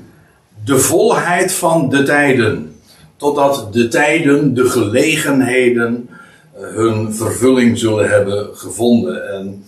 [0.64, 2.80] de volheid van de tijden.
[3.16, 6.09] Totdat de tijden, de gelegenheden
[6.55, 9.32] eh, hun vervulling zullen hebben gevonden.
[9.32, 9.64] En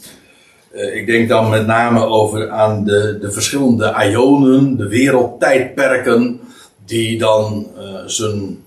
[0.74, 6.40] uh, ik denk dan met name over aan de, de verschillende ionen, de wereldtijdperken,
[6.84, 8.63] die dan uh, zijn,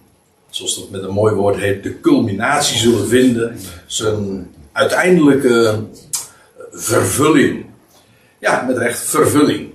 [0.58, 3.58] zoals dat met een mooi woord heet, de culminatie zullen vinden.
[3.86, 5.80] Zijn uiteindelijke
[6.72, 7.66] vervulling.
[8.40, 9.70] Ja, met recht vervulling.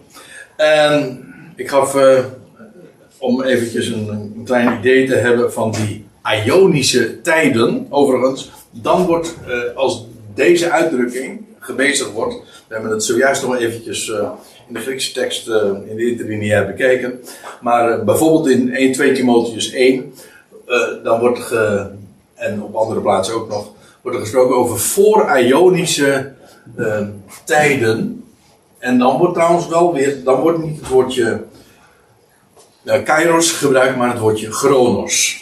[0.57, 1.25] En
[1.57, 2.19] ik gaf, uh,
[3.19, 6.05] om eventjes een, een, klein idee te hebben van die
[6.45, 12.35] Ionische tijden, overigens, dan wordt, uh, als deze uitdrukking gebezigd wordt,
[12.69, 14.09] we hebben het zojuist nog eventjes
[14.69, 15.47] in de Griekse tekst
[15.89, 17.21] in de interlineair bekeken,
[17.61, 20.13] maar bijvoorbeeld in 1, 2 Timotheus 1,
[21.03, 21.91] dan wordt ge,
[22.35, 23.71] en op andere plaatsen ook nog,
[24.03, 26.33] wordt er gesproken over voor-Ionische
[26.79, 27.01] uh,
[27.45, 28.25] tijden.
[28.79, 31.43] En dan wordt trouwens wel weer, dan wordt niet het woordje
[32.85, 35.41] uh, kairos gebruikt, maar het woordje chronos.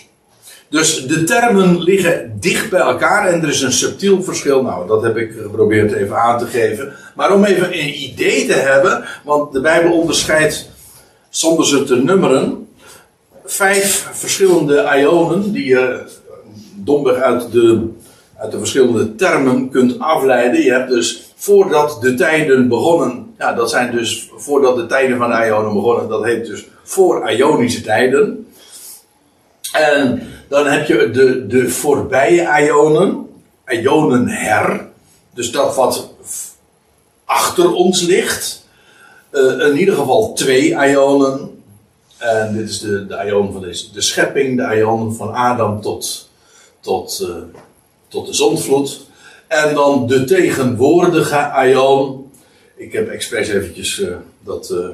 [0.68, 4.62] Dus de termen liggen dicht bij elkaar en er is een subtiel verschil.
[4.62, 6.92] Nou, dat heb ik geprobeerd even aan te geven.
[7.14, 10.68] Maar om even een idee te hebben, want de Bijbel onderscheidt,
[11.28, 12.59] zonder ze te nummeren,
[13.44, 16.02] vijf verschillende ionen die je
[16.74, 17.88] domweg uit de
[18.40, 20.62] uit de verschillende termen kunt afleiden.
[20.62, 25.30] Je hebt dus voordat de tijden begonnen, ja, dat zijn dus voordat de tijden van
[25.30, 28.46] de Ionen begonnen, dat heet dus voor Ionische tijden.
[29.72, 33.26] En dan heb je de, de voorbije Ionen,
[33.66, 34.88] Ionen her,
[35.34, 36.10] dus dat wat
[37.24, 38.68] achter ons ligt.
[39.32, 41.49] Uh, in ieder geval twee Ionen.
[42.20, 46.30] En dit is de, de Ion van deze, de schepping, de Ion van Adam tot,
[46.80, 47.36] tot, uh,
[48.08, 49.00] tot de zondvloed.
[49.48, 52.30] En dan de tegenwoordige Aion.
[52.76, 54.88] Ik heb expres eventjes uh, dat uh,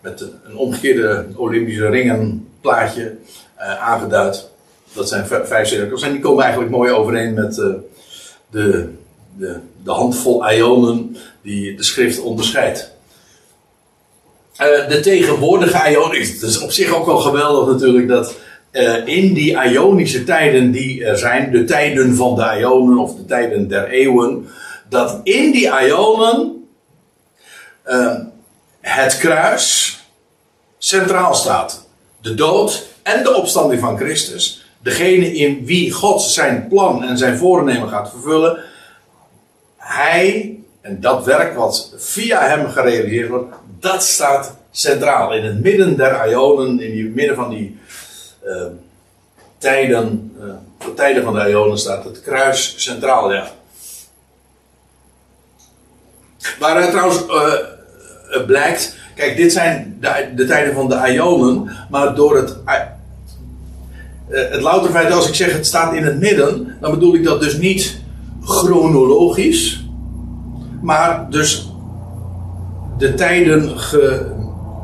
[0.00, 3.16] met een omgekeerde Olympische ringen plaatje
[3.80, 4.48] aangeduid.
[4.92, 6.02] Dat zijn vijf cirkels.
[6.02, 8.88] En die komen eigenlijk mooi overeen met de,
[9.36, 12.90] de, de handvol Ionen die de schrift onderscheidt.
[14.56, 18.34] De tegenwoordige Ion is, is op zich ook wel geweldig natuurlijk dat
[18.72, 23.24] uh, in die Ionische tijden die er zijn, de tijden van de Ionen of de
[23.24, 24.48] tijden der eeuwen,
[24.88, 26.66] dat in die Ionen
[27.86, 28.14] uh,
[28.80, 29.98] het kruis
[30.78, 31.86] centraal staat.
[32.20, 34.66] De dood en de opstanding van Christus.
[34.78, 38.58] Degene in wie God zijn plan en zijn voornemen gaat vervullen.
[39.76, 45.34] Hij En dat werk wat via hem gerealiseerd wordt, dat staat centraal.
[45.34, 47.78] In het midden der Ionen, in het midden van die
[48.44, 48.66] uh,
[49.58, 53.50] tijden, uh, de tijden van de Ionen staat het kruis centraal, ja.
[56.58, 62.36] Waaruit trouwens uh, blijkt, kijk, dit zijn de, de, tijden van de Ionen, maar door
[62.36, 62.56] het,
[64.28, 67.40] het louter feit als ik zeg het staat in het midden, dan bedoel ik dat
[67.40, 68.00] dus niet
[68.44, 69.81] chronologisch,
[70.82, 71.72] maar dus
[72.98, 74.26] de tijden ge,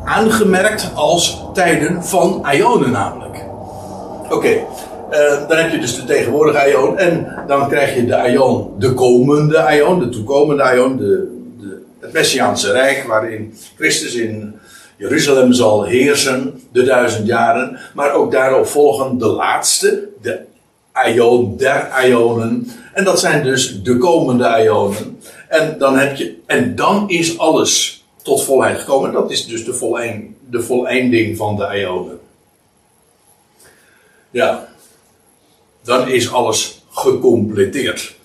[0.04, 3.44] aangemerkt als tijden van Ionen namelijk.
[4.30, 8.74] Oké, uh, dan heb je dus de tegenwoordige Ion en dan krijg je de Ion,
[8.78, 14.54] de komende Ion, de toekomende Ion, de, de, het Messiaanse Rijk waarin Christus in
[14.96, 20.38] Jeruzalem zal heersen de duizend jaren, maar ook daarop volgen de laatste, de
[21.06, 22.70] Ion der Ionen.
[22.92, 25.20] En dat zijn dus de komende Ionen.
[25.48, 29.12] En dan heb je, en dan is alles tot volheid gekomen.
[29.12, 32.20] Dat is dus de, voleind, de voleinding van de Ionen.
[34.30, 34.68] Ja,
[35.82, 38.16] dan is alles gecompleteerd.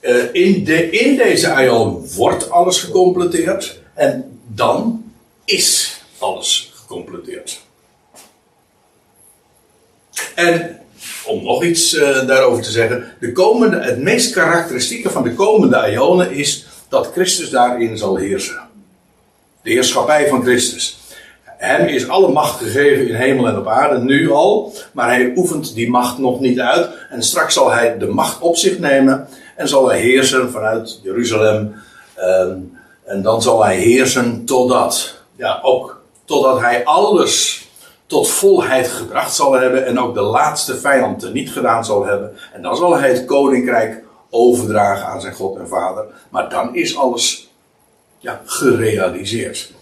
[0.00, 3.80] Uh, in, de, in deze Ion wordt alles gecompleteerd.
[3.94, 5.12] En dan
[5.44, 7.60] is alles gecompleteerd.
[10.34, 10.80] En
[11.26, 13.04] om nog iets uh, daarover te zeggen.
[13.20, 18.60] De komende, het meest karakteristieke van de komende Ionen is dat Christus daarin zal heersen.
[19.62, 20.98] De heerschappij van Christus.
[21.44, 25.74] Hem is alle macht gegeven in hemel en op aarde, nu al, maar hij oefent
[25.74, 26.88] die macht nog niet uit.
[27.10, 31.74] En straks zal hij de macht op zich nemen en zal hij heersen vanuit Jeruzalem.
[32.14, 37.67] En, en dan zal hij heersen totdat, ja, ook totdat hij alles
[38.08, 42.36] tot volheid gebracht zal hebben en ook de laatste vijand niet gedaan zal hebben.
[42.52, 46.04] En dan zal hij het koninkrijk overdragen aan zijn God en Vader.
[46.28, 47.52] Maar dan is alles
[48.18, 49.72] ja, gerealiseerd.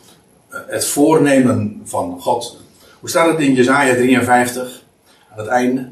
[0.49, 2.57] Eh, het voornemen van God.
[3.01, 4.83] Hoe staat het in Jezaja 53?
[5.31, 5.89] Aan het einde.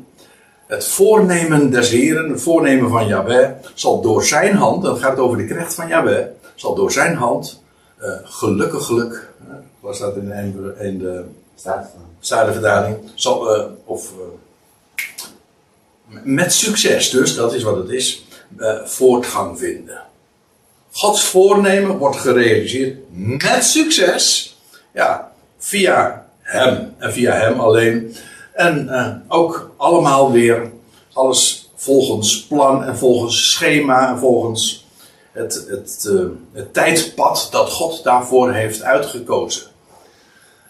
[0.66, 5.18] Het voornemen des Heren, het voornemen van Yahweh, zal door zijn hand, dan gaat het
[5.18, 7.62] over de knecht van Yahweh, zal door zijn hand,
[8.02, 11.24] uh, gelukkig geluk, uh, was dat in de, in de
[12.20, 14.12] Statenverdaling, zal, uh, of
[16.22, 18.24] met succes dus, dat is wat het is,
[18.84, 20.02] voortgang vinden.
[20.90, 24.56] Gods voornemen wordt gerealiseerd met succes.
[24.92, 28.16] Ja, via Hem en via Hem alleen.
[28.52, 30.72] En ook allemaal weer
[31.12, 34.86] alles volgens plan en volgens schema en volgens
[35.32, 36.10] het, het,
[36.52, 39.66] het tijdpad dat God daarvoor heeft uitgekozen.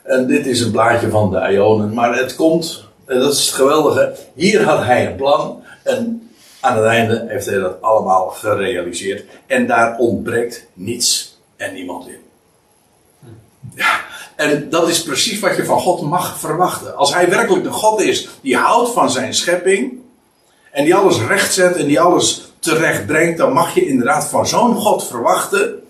[0.05, 3.55] En dit is een plaatje van de Ionen, maar het komt, en dat is het
[3.55, 6.31] geweldige, hier had hij een plan en
[6.61, 9.25] aan het einde heeft hij dat allemaal gerealiseerd.
[9.47, 12.19] En daar ontbreekt niets en niemand in.
[13.75, 14.01] Ja,
[14.37, 16.97] en dat is precies wat je van God mag verwachten.
[16.97, 19.99] Als hij werkelijk de God is die houdt van zijn schepping.
[20.71, 23.39] En die alles rechtzet en die alles terecht brengt.
[23.39, 25.83] Dan mag je inderdaad van zo'n God verwachten.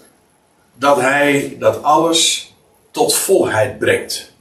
[0.74, 2.53] Dat hij dat alles
[2.94, 4.32] tot volheid brengt.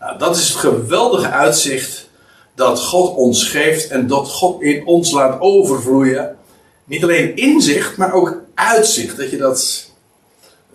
[0.00, 2.08] Nou, dat is het geweldige uitzicht
[2.54, 6.36] dat God ons geeft en dat God in ons laat overvloeien.
[6.84, 9.16] Niet alleen inzicht, maar ook uitzicht.
[9.16, 9.90] Dat je dat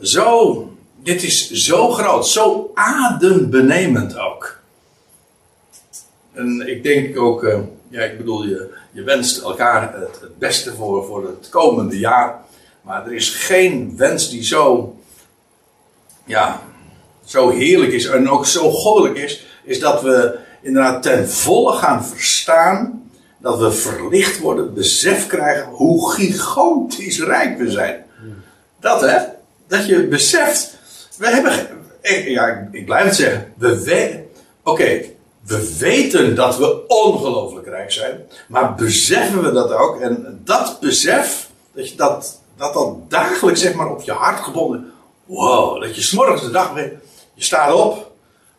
[0.01, 0.69] zo,
[1.03, 4.59] dit is zo groot, zo adembenemend ook.
[6.33, 7.59] En ik denk ook, uh,
[7.89, 12.41] ja, ik bedoel, je, je wenst elkaar het, het, beste voor, voor het komende jaar.
[12.81, 14.95] Maar er is geen wens die zo,
[16.25, 16.61] ja,
[17.25, 22.05] zo heerlijk is en ook zo goddelijk is, is dat we inderdaad ten volle gaan
[22.05, 23.03] verstaan.
[23.39, 28.05] Dat we verlicht worden, besef krijgen hoe gigantisch rijk we zijn.
[28.79, 29.17] Dat hè,
[29.67, 30.77] dat je beseft.
[31.17, 31.67] We hebben,
[32.25, 33.53] ja, ik blijf het zeggen.
[33.57, 34.25] We weten,
[34.63, 35.01] oké,
[35.41, 38.21] we weten dat we ongelooflijk rijk zijn.
[38.47, 39.99] Maar beseffen we dat ook?
[39.99, 44.91] En dat besef, dat je dat, dat, dat dagelijks zeg maar op je hart gebonden.
[45.25, 46.99] Wow, dat je s'morgens de dag weer,
[47.35, 48.11] je staat op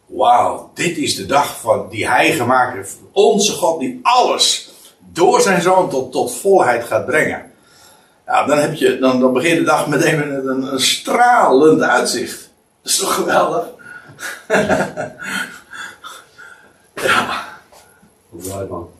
[0.07, 2.97] wauw, dit is de dag van, die hij gemaakt heeft.
[3.12, 7.53] Onze God die alles door zijn zoon tot, tot volheid gaat brengen.
[8.27, 11.83] Ja, dan, heb je, dan, dan begin je de dag meteen met een, een stralend
[11.83, 12.51] uitzicht.
[12.83, 13.66] Dat is toch geweldig?
[16.95, 17.45] ja.
[18.29, 18.91] Hoe man.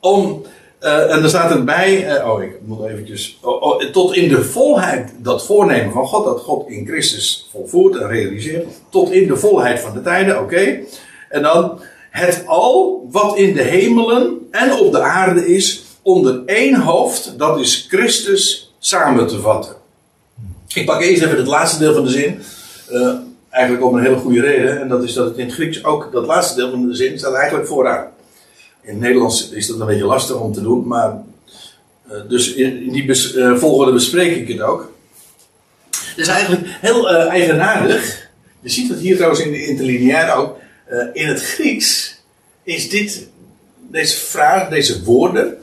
[0.00, 0.46] Om
[0.86, 4.44] uh, en er staat erbij, uh, oh ik moet eventjes, oh, oh, tot in de
[4.44, 9.36] volheid dat voornemen van God, dat God in Christus volvoert en realiseert, tot in de
[9.36, 10.78] volheid van de tijden, oké.
[11.28, 11.80] En dan
[12.10, 17.60] het al wat in de hemelen en op de aarde is, onder één hoofd, dat
[17.60, 19.74] is Christus samen te vatten.
[20.74, 22.40] Ik pak eerst even het laatste deel van de zin.
[22.90, 23.14] Uh,
[23.50, 24.80] eigenlijk om een hele goede reden.
[24.80, 27.18] En dat is dat het in het Grieks ook, dat laatste deel van de zin,
[27.18, 28.06] staat eigenlijk vooraan.
[28.86, 31.24] In het Nederlands is dat een beetje lastig om te doen, maar.
[32.12, 34.92] Uh, dus in, die bes, uh, volgorde bespreek ik het ook.
[35.90, 38.28] Het is eigenlijk heel eigenaardig.
[38.60, 40.56] Je ziet het hier trouwens in de interlineair ook.
[41.12, 42.20] in het Grieks
[42.62, 43.28] is dit,
[43.90, 45.58] deze vraag, deze woorden,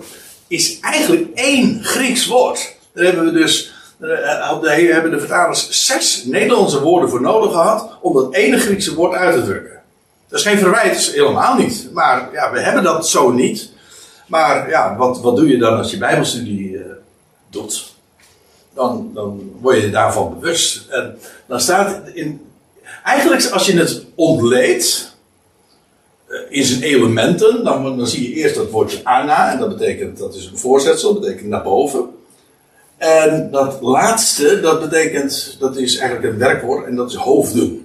[0.48, 2.76] is eigenlijk één Grieks woord.
[2.94, 8.34] Daar hebben we dus hebben de vertalers zes Nederlandse woorden voor nodig gehad om dat
[8.34, 9.73] ene Griekse woord uit te drukken.
[10.34, 11.90] Dat is geen verwijt, helemaal niet.
[11.92, 13.72] Maar ja, we hebben dat zo niet.
[14.28, 16.86] Maar ja, wat, wat doe je dan als je Bijbelstudie uh,
[17.50, 17.94] doet?
[18.74, 20.90] Dan, dan word je daarvan bewust.
[20.90, 22.42] En dan staat in.
[23.04, 25.16] Eigenlijk, als je het ontleedt
[26.28, 30.18] uh, in zijn elementen, dan, dan zie je eerst dat woordje ana, en dat betekent,
[30.18, 32.10] dat is een voorzetsel, dat betekent naar boven.
[32.98, 37.83] En dat laatste, dat betekent, dat is eigenlijk een werkwoord en dat is hoofden.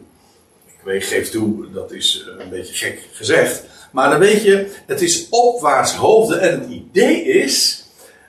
[0.96, 3.62] Geef toe, dat is eh, een beetje gek gezegd.
[3.90, 6.40] Maar dan weet je, het is opwaarts hoofden.
[6.40, 7.84] En het idee is,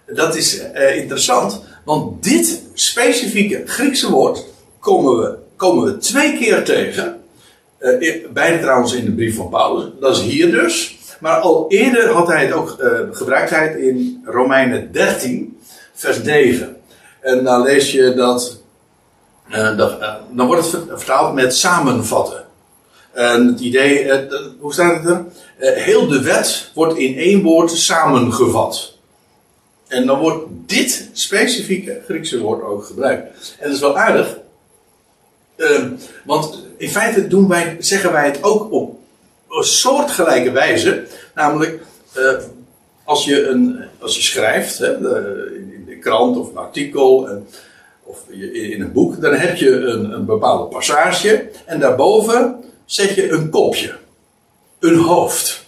[0.06, 4.46] dat is uh, interessant, want dit specifieke Griekse woord
[4.80, 7.22] komen we, komen we twee keer tegen.
[7.80, 9.86] Uh, beide trouwens in de brief van Paulus.
[10.00, 10.98] Dat is hier dus.
[11.20, 12.76] Maar al eerder had hij het ook
[13.12, 15.60] gebruikt hij in Romeinen 13,
[15.94, 16.78] vers 9.
[17.22, 18.62] En dan lees je dat,
[19.78, 20.00] dat
[20.32, 22.48] dan wordt het vertaald met samenvatten.
[23.14, 24.18] En het idee, uh,
[24.60, 25.26] hoe staat het er?
[25.58, 28.98] heel de wet wordt in één woord samengevat.
[29.88, 33.56] En dan wordt dit specifieke Griekse woord ook gebruikt.
[33.60, 34.38] En dat is wel aardig.
[35.56, 35.92] Ehm,
[36.26, 39.00] want in feite doen wij, zeggen wij het ook op
[39.50, 41.04] een soortgelijke wijze.
[41.36, 41.82] Namelijk,
[43.04, 44.98] als, je een, als je schrijft, hè,
[46.00, 47.48] krant of een artikel en,
[48.04, 53.32] of in een boek, dan heb je een, een bepaalde passage en daarboven zet je
[53.32, 53.96] een kopje,
[54.80, 55.66] een hoofd.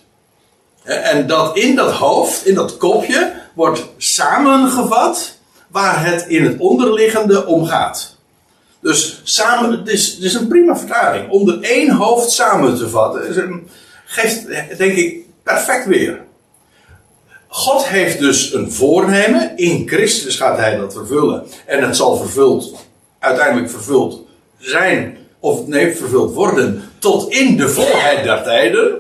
[0.84, 7.46] En dat in dat hoofd, in dat kopje, wordt samengevat waar het in het onderliggende
[7.46, 8.16] om gaat.
[8.80, 11.30] Dus samen, het is, is een prima vertaling.
[11.30, 13.68] Onder één hoofd samen te vatten,
[14.06, 14.48] geeft
[14.78, 16.20] denk ik perfect weer.
[17.48, 19.58] God heeft dus een voornemen.
[19.58, 21.46] In Christus gaat hij dat vervullen.
[21.66, 22.86] En het zal vervuld,
[23.20, 24.26] uiteindelijk vervuld
[24.58, 25.21] zijn.
[25.42, 26.84] Of nee, vervuld worden.
[27.00, 29.00] Tot in de volheid der tijden.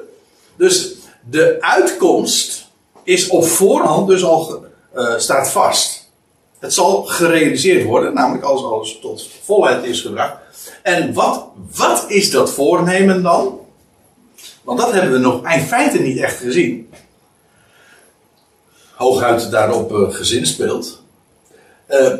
[0.55, 0.95] Dus
[1.29, 2.67] de uitkomst
[3.03, 4.65] is op voorhand dus al
[4.95, 6.09] uh, staat vast.
[6.59, 10.35] Het zal gerealiseerd worden, namelijk als alles tot volheid is gebracht.
[10.81, 13.59] En wat, wat is dat voornemen dan?
[14.63, 16.89] Want dat hebben we nog in feite niet echt gezien
[19.01, 21.01] hooguit daarop uh, gezin speelt.
[21.89, 22.13] Uh,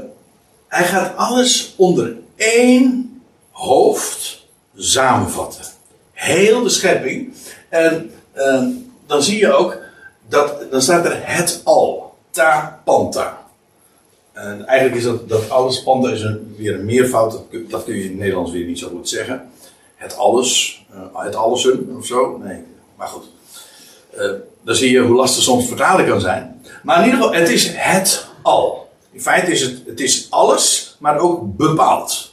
[0.68, 3.11] hij gaat alles onder één
[3.62, 5.66] hoofd samenvatten.
[6.12, 7.34] Heel de schepping.
[7.70, 8.68] En uh,
[9.06, 9.78] dan zie je ook
[10.28, 12.14] dat dan staat er het al.
[12.32, 13.46] Ta panta.
[14.34, 17.40] En eigenlijk is dat, dat alles, panta is een, weer een meervoud,
[17.70, 19.50] dat, kun je in het Nederlands weer niet zo goed zeggen.
[19.96, 20.82] Het alles,
[21.14, 22.38] het allesen of zo.
[22.38, 22.64] Nee,
[22.98, 23.30] maar goed.
[24.62, 26.62] dan zie je hoe lastig soms vertalen kan zijn.
[26.84, 28.90] Maar in ieder geval, het is het al.
[29.12, 32.31] In feite is het, het is alles, maar ook bepaald.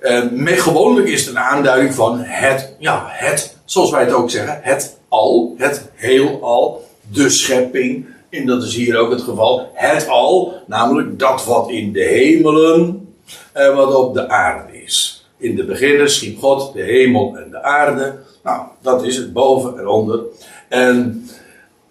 [0.00, 4.60] Uh, gewoonlijk is het een aanduiding van het, ja, het, zoals wij het ook zeggen,
[4.62, 8.06] het al, het heel al, de schepping.
[8.30, 9.70] En dat is hier ook het geval.
[9.74, 13.08] Het al, namelijk dat wat in de hemelen
[13.52, 15.26] en wat op de aarde is.
[15.36, 18.18] In de beginnen schiep God de hemel en de aarde.
[18.42, 20.20] Nou, dat is het boven en onder.
[20.68, 21.28] En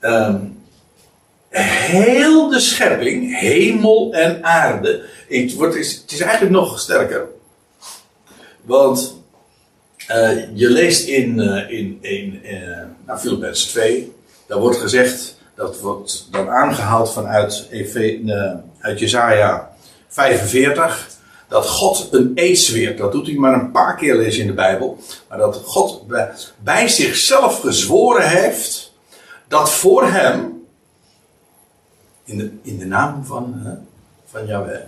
[0.02, 0.58] um,
[1.50, 5.04] heel de schepping, hemel en aarde.
[5.30, 7.28] Het, wordt, het is eigenlijk nog sterker.
[8.68, 9.22] Want
[10.10, 14.16] uh, je leest in, uh, in, in uh, nou, Philippens 2,
[14.48, 17.68] daar wordt gezegd, dat wordt dan aangehaald vanuit
[18.80, 19.76] uit Jezaja
[20.08, 21.10] 45,
[21.48, 22.98] dat God een eed zweert.
[22.98, 24.98] Dat doet hij maar een paar keer lezen in de Bijbel.
[25.30, 26.04] Maar dat God
[26.58, 28.94] bij, zichzelf gezworen heeft
[29.48, 30.66] dat voor hem,
[32.24, 33.78] in de, in de naam van,
[34.26, 34.82] van Yahweh,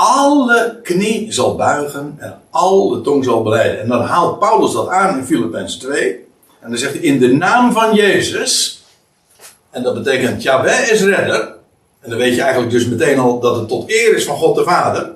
[0.00, 3.80] alle knie zal buigen en alle tong zal beleiden.
[3.80, 6.26] En dan haalt Paulus dat aan in Filippenzen 2.
[6.60, 8.82] En dan zegt hij, in de naam van Jezus,
[9.70, 11.54] en dat betekent Yahweh is redder.
[12.00, 14.56] En dan weet je eigenlijk dus meteen al dat het tot eer is van God
[14.56, 15.10] de Vader.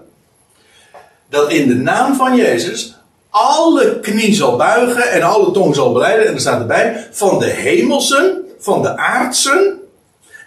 [1.29, 2.97] Dat in de naam van Jezus
[3.31, 6.27] alle knie zal buigen en alle tong zal beleiden.
[6.27, 9.81] En er staat erbij, van de hemelsen, van de aardsen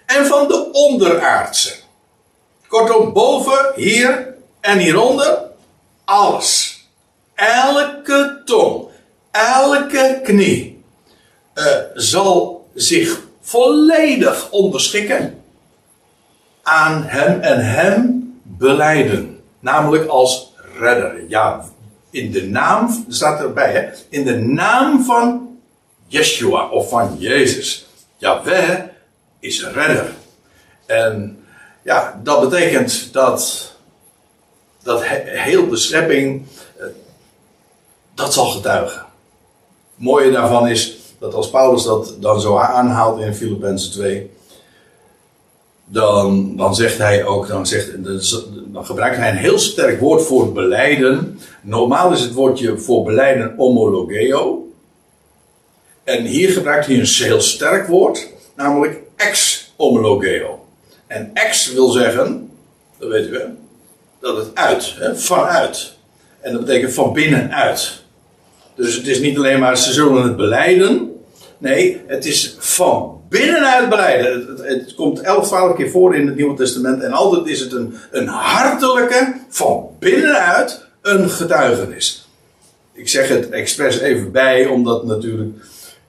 [0.06, 1.87] en van de onderaardsen.
[2.68, 5.42] Kortom, boven, hier en hieronder,
[6.06, 6.82] alles.
[7.36, 8.88] Elke tong,
[9.32, 10.84] elke knie
[11.56, 15.44] uh, zal zich volledig onderschikken
[16.64, 19.42] aan hem en hem beleiden.
[19.60, 21.24] Namelijk als redder.
[21.28, 21.66] Ja,
[22.10, 25.58] in de naam, staat erbij, hè, in de naam van
[26.08, 27.88] Yeshua of van Jezus.
[28.18, 28.80] Yahweh
[29.40, 30.14] is redder.
[30.86, 31.37] En
[31.88, 33.72] ja, dat betekent dat,
[34.84, 36.46] dat heel de schepping
[36.78, 36.86] eh,
[38.16, 39.00] dat zal getuigen.
[39.96, 44.32] Het mooie daarvan is dat als Paulus dat dan zo aanhaalt in Filippenzen 2,
[45.86, 48.04] dan, dan zegt hij ook, dan, zegt,
[48.74, 51.40] dan gebruikt hij een heel sterk woord voor beleiden.
[51.62, 54.72] Normaal is het woordje voor beleiden homologeo.
[56.04, 60.67] En hier gebruikt hij een heel sterk woord, namelijk ex-homologeo.
[61.08, 62.50] En ex wil zeggen,
[62.98, 63.50] dat weten we,
[64.20, 65.94] dat het uit, hè, vanuit.
[66.40, 68.02] En dat betekent van binnenuit.
[68.76, 71.12] Dus het is niet alleen maar ze zullen het beleiden.
[71.58, 74.48] Nee, het is van binnenuit beleiden.
[74.48, 77.02] Het, het, komt 11, 12 keer voor in het Nieuwe Testament.
[77.02, 82.28] En altijd is het een, een hartelijke, van binnenuit, een getuigenis.
[82.94, 85.56] Ik zeg het expres even bij, omdat natuurlijk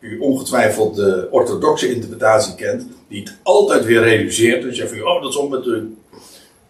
[0.01, 2.87] u ongetwijfeld de orthodoxe interpretatie kent.
[3.09, 4.63] Die het altijd weer reduceert.
[4.63, 5.93] Dus je van, oh dat zal met de,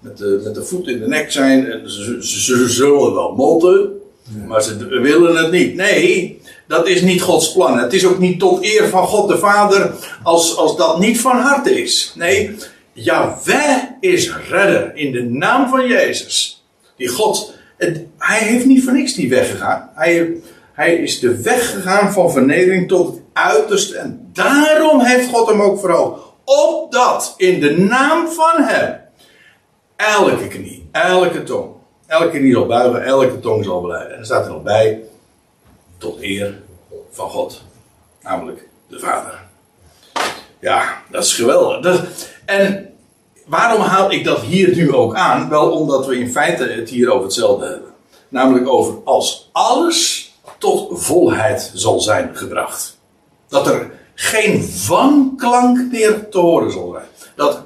[0.00, 1.70] met de, met de voet in de nek zijn.
[1.70, 3.90] En ze, ze, ze zullen wel molten.
[4.46, 5.74] Maar ze willen het niet.
[5.74, 7.78] Nee, dat is niet Gods plan.
[7.78, 11.36] Het is ook niet tot eer van God de Vader als, als dat niet van
[11.36, 12.12] harte is.
[12.16, 12.56] Nee,
[12.92, 16.64] Yahweh is redder in de naam van Jezus.
[16.96, 17.54] Die God,
[18.18, 19.90] hij heeft niet voor niks die weg gegaan.
[19.94, 20.32] Hij,
[20.78, 23.96] hij is de weg gegaan van vernedering tot het uiterste.
[23.96, 26.34] En daarom heeft God hem ook vooral.
[26.44, 29.00] Opdat in de naam van hem
[29.96, 31.70] elke knie, elke tong,
[32.06, 34.12] elke knie zal buigen, elke tong zal beleiden.
[34.12, 35.02] En er staat er nog bij,
[35.98, 36.58] tot eer
[37.10, 37.62] van God.
[38.22, 39.42] Namelijk de Vader.
[40.60, 42.04] Ja, dat is geweldig.
[42.44, 42.94] en
[43.46, 45.48] waarom haal ik dat hier nu ook aan?
[45.48, 47.90] Wel omdat we in feite het hier over hetzelfde hebben.
[48.28, 50.27] Namelijk over als alles
[50.58, 52.98] tot volheid zal zijn gebracht.
[53.48, 57.06] Dat er geen wanklank meer te horen zal zijn.
[57.36, 57.62] Dat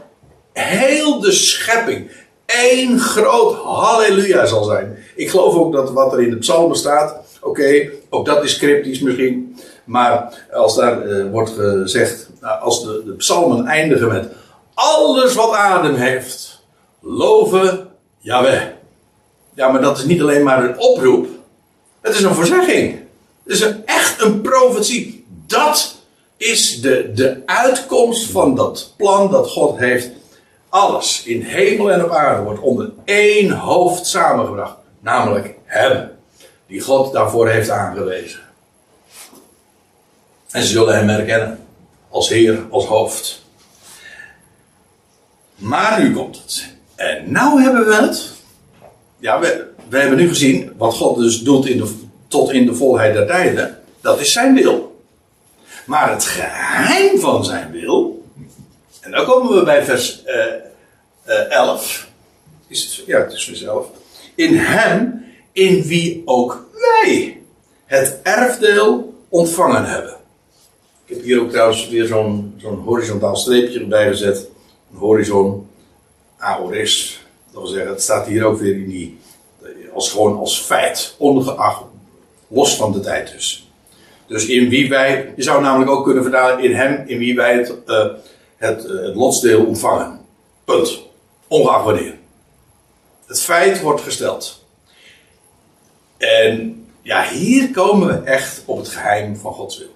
[0.53, 2.11] heel de schepping
[2.47, 4.99] één groot halleluja zal zijn.
[5.15, 9.01] Ik geloof ook dat wat er in de psalmen staat, oké, ook dat is cryptisch
[9.01, 9.57] misschien.
[9.85, 14.29] Maar als daar uh, wordt gezegd, nou, als de, de psalmen eindigen met
[14.75, 16.63] alles wat adem heeft,
[17.01, 17.89] loven
[18.19, 18.63] Yahweh.
[19.55, 21.27] Ja, maar dat is niet alleen maar een oproep,
[22.03, 23.01] het is een voorzegging.
[23.45, 25.27] Het is echt een profetie.
[25.47, 25.95] Dat
[26.37, 30.11] is de, de uitkomst van dat plan dat God heeft.
[30.69, 34.77] Alles in hemel en op aarde wordt onder één hoofd samengebracht.
[35.01, 36.11] Namelijk Hem.
[36.67, 38.41] Die God daarvoor heeft aangewezen.
[40.51, 41.67] En ze zullen Hem herkennen.
[42.09, 43.43] Als Heer, als hoofd.
[45.55, 46.67] Maar nu komt het.
[46.95, 48.33] En nou hebben we het.
[49.19, 53.15] Ja, we, we hebben nu gezien wat God dus doet in tot in de volheid
[53.15, 53.79] der tijden.
[54.01, 55.03] Dat is zijn wil.
[55.87, 58.25] Maar het geheim van zijn wil.
[59.01, 60.35] En dan komen we bij vers uh,
[61.27, 62.09] uh, 11.
[62.67, 63.87] Is het, ja, het is vers 11.
[64.35, 67.41] In hem, in wie ook wij
[67.85, 70.17] het erfdeel ontvangen hebben.
[71.05, 74.49] Ik heb hier ook trouwens weer zo'n zo'n horizontaal streepje erbij gezet.
[74.93, 75.69] Een horizon,
[76.37, 77.25] aoris.
[77.53, 79.19] Dat wil zeggen, het staat hier ook weer in die,
[79.95, 81.83] als gewoon als feit, ongeacht,
[82.49, 83.71] los van de tijd dus.
[84.27, 87.55] Dus in wie wij, je zou namelijk ook kunnen vertalen in hem, in wie wij
[87.55, 88.07] het, uh,
[88.57, 90.21] het, uh, het lotsdeel ontvangen.
[90.65, 91.01] Punt.
[91.49, 92.15] Ongeacht wanneer.
[93.27, 94.65] Het feit wordt gesteld.
[96.17, 99.95] En ja, hier komen we echt op het geheim van Gods wil.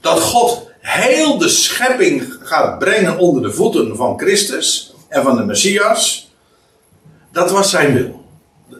[0.00, 5.44] Dat God heel de schepping gaat brengen onder de voeten van Christus en van de
[5.44, 6.30] Messias.
[7.32, 8.18] Dat was zijn wil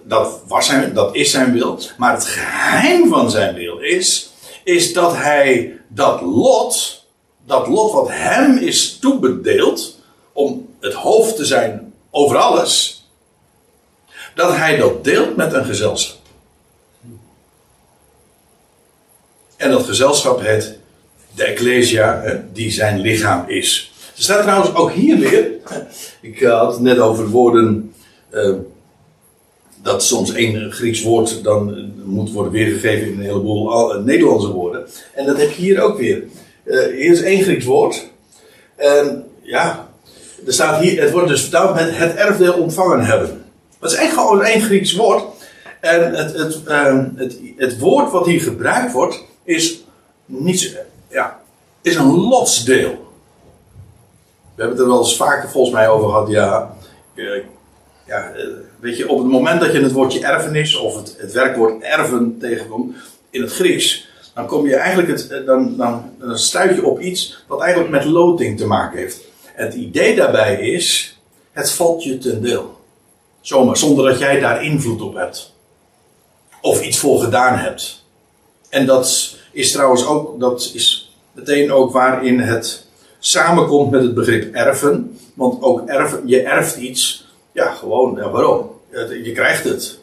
[0.05, 1.81] dat, was zijn, dat is zijn wil.
[1.97, 4.33] Maar het geheim van zijn wil is,
[4.65, 7.05] is dat hij dat lot,
[7.47, 10.01] dat lot wat hem is toebedeeld,
[10.33, 13.07] om het hoofd te zijn over alles,
[14.35, 16.17] dat hij dat deelt met een gezelschap.
[19.57, 20.79] En dat gezelschap heet
[21.35, 23.93] de Ecclesia, die zijn lichaam is.
[24.17, 25.51] Er staat trouwens ook hier weer,
[26.21, 27.95] ik had het net over woorden.
[28.31, 28.55] Uh,
[29.89, 34.87] dat soms één Grieks woord dan moet worden weergegeven in een heleboel Nederlandse woorden.
[35.15, 36.23] En dat heb je hier ook weer.
[36.65, 38.11] Uh, hier is één Grieks woord.
[38.77, 39.89] En ja,
[40.47, 43.45] er staat hier, het wordt dus vertaald met het erfdeel ontvangen hebben.
[43.79, 45.25] Dat is echt gewoon één Grieks woord.
[45.81, 46.61] En het, het,
[47.17, 49.85] het, het woord wat hier gebruikt wordt, is,
[50.27, 50.77] niet,
[51.09, 51.41] ja,
[51.83, 53.07] is een lotsdeel.
[54.55, 56.29] We hebben het er wel eens vaker volgens mij over gehad.
[56.29, 56.77] Ja,
[58.07, 58.45] ja, eh,
[58.81, 62.37] weet je, op het moment dat je het woordje erfenis of het, het werkwoord erven
[62.39, 62.97] tegenkomt
[63.31, 67.01] in het Grieks, dan kom je eigenlijk het, eh, dan, dan, dan stuit je op
[67.01, 69.21] iets wat eigenlijk met loting te maken heeft.
[69.43, 71.19] Het idee daarbij is,
[71.53, 72.77] het valt je ten deel.
[73.41, 75.55] Zomaar, zonder dat jij daar invloed op hebt.
[76.61, 78.05] Of iets voor gedaan hebt.
[78.69, 82.87] En dat is trouwens ook, dat is meteen ook waarin het
[83.19, 85.19] samenkomt met het begrip erven.
[85.35, 87.28] Want ook erven, je erft iets,
[87.59, 88.71] ja gewoon, ja, waarom?
[89.23, 89.99] Je krijgt het.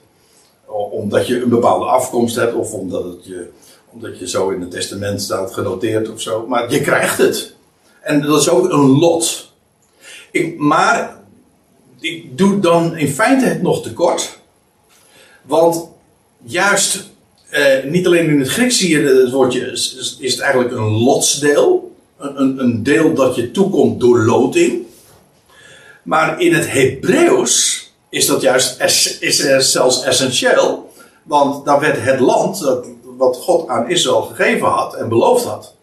[0.92, 3.50] Omdat je een bepaalde afkomst hebt of omdat, het je,
[3.92, 6.48] omdat je zo in het testament staat genoteerd of zo.
[6.48, 7.54] Maar je krijgt het.
[8.02, 9.52] En dat is ook een lot.
[10.32, 11.18] Ik, maar
[12.00, 14.40] ik doe dan in feite het nog tekort.
[15.42, 15.90] Want
[16.44, 17.10] juist,
[17.50, 21.04] eh, niet alleen in het Grieks zie je het woordje, is, is het eigenlijk een
[21.04, 21.94] lotsdeel.
[22.18, 24.85] Een, een, een, deel dat je toekomt door loting.
[26.06, 28.82] Maar in het Hebreeuws is dat juist
[29.20, 30.92] is, zelfs essentieel.
[31.24, 32.80] Want dan werd het land,
[33.18, 35.74] wat God aan Israël gegeven had en beloofd had,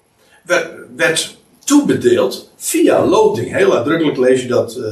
[0.43, 3.53] werd, werd toebedeeld via loting.
[3.57, 4.86] Heel uitdrukkelijk lees je dat uh,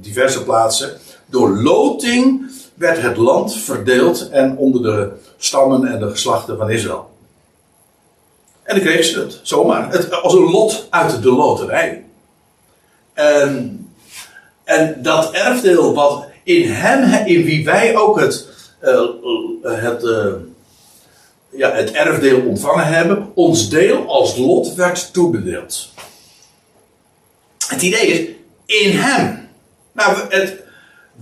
[0.00, 0.98] diverse plaatsen.
[1.26, 7.10] Door loting werd het land verdeeld en onder de stammen en de geslachten van Israël.
[8.62, 9.92] En dan kreeg ze het, zomaar.
[9.92, 12.04] Het, als een lot uit de loterij.
[13.12, 13.89] En,
[14.70, 18.46] en dat erfdeel wat in hem, in wie wij ook het,
[18.82, 19.00] uh,
[19.62, 20.32] het, uh,
[21.50, 25.92] ja, het erfdeel ontvangen hebben, ons deel als lot werd toebedeeld.
[27.66, 28.28] Het idee is,
[28.82, 29.48] in hem.
[29.92, 30.56] Nou, het,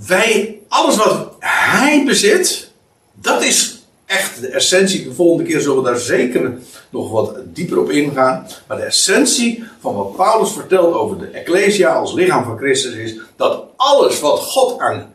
[0.07, 2.71] wij, alles wat hij bezit,
[3.15, 3.78] dat is
[4.09, 5.05] echt de essentie.
[5.05, 6.53] De volgende keer zullen we daar zeker
[6.91, 8.47] nog wat dieper op ingaan.
[8.67, 13.17] Maar de essentie van wat Paulus vertelt over de Ecclesia als lichaam van Christus is
[13.37, 15.13] dat alles wat God aan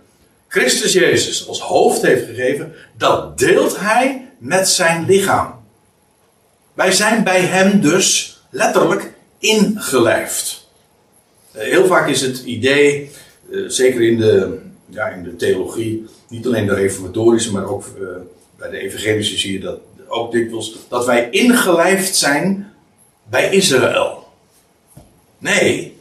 [0.48, 5.61] Christus Jezus als hoofd heeft gegeven, dat deelt hij met zijn lichaam.
[6.74, 10.68] Wij zijn bij hem dus letterlijk ingelijfd.
[11.52, 13.11] Eh, heel vaak is het idee,
[13.52, 14.60] eh, zeker in de,
[14.90, 18.07] ja, in de theologie, niet alleen de reformatorische, maar ook uh,
[18.64, 22.73] bij de evangelische zie je dat ook dikwijls, dat wij ingelijfd zijn
[23.23, 24.27] bij Israël.
[25.38, 25.98] Nee,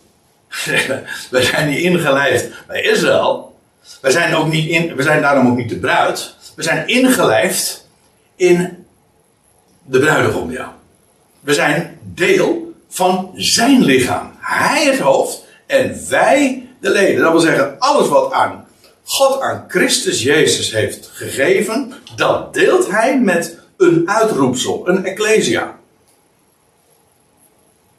[1.30, 3.58] wij zijn niet ingelijfd bij Israël.
[4.00, 6.34] We zijn, ook niet in, we zijn daarom ook niet de bruid.
[6.56, 7.88] We zijn ingelijfd
[8.36, 8.86] in
[9.84, 10.76] de bruidegom, ja.
[11.40, 14.32] We zijn deel van zijn lichaam.
[14.38, 17.22] Hij het hoofd en wij de leden.
[17.22, 18.61] Dat wil zeggen, alles wat aan
[19.12, 25.78] God aan Christus Jezus heeft gegeven, dat deelt hij met een uitroepsel, een ecclesia.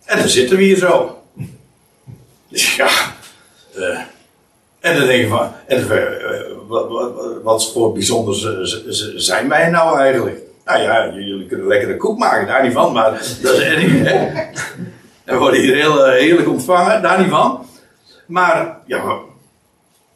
[0.04, 1.18] En dan zitten we hier zo.
[2.78, 2.90] Ja.
[3.78, 4.00] Uh,
[4.80, 8.36] en dan denk je van, en, uh, wat, voor bijzonder
[9.16, 10.40] zijn wij nou eigenlijk?
[10.66, 13.12] Nou ja, jullie kunnen lekker een koek maken, daar niet van, maar
[13.42, 14.06] dat is niet.
[14.06, 17.66] En we worden hier heel uh, heerlijk ontvangen, daar niet van.
[18.26, 19.20] Maar, ja,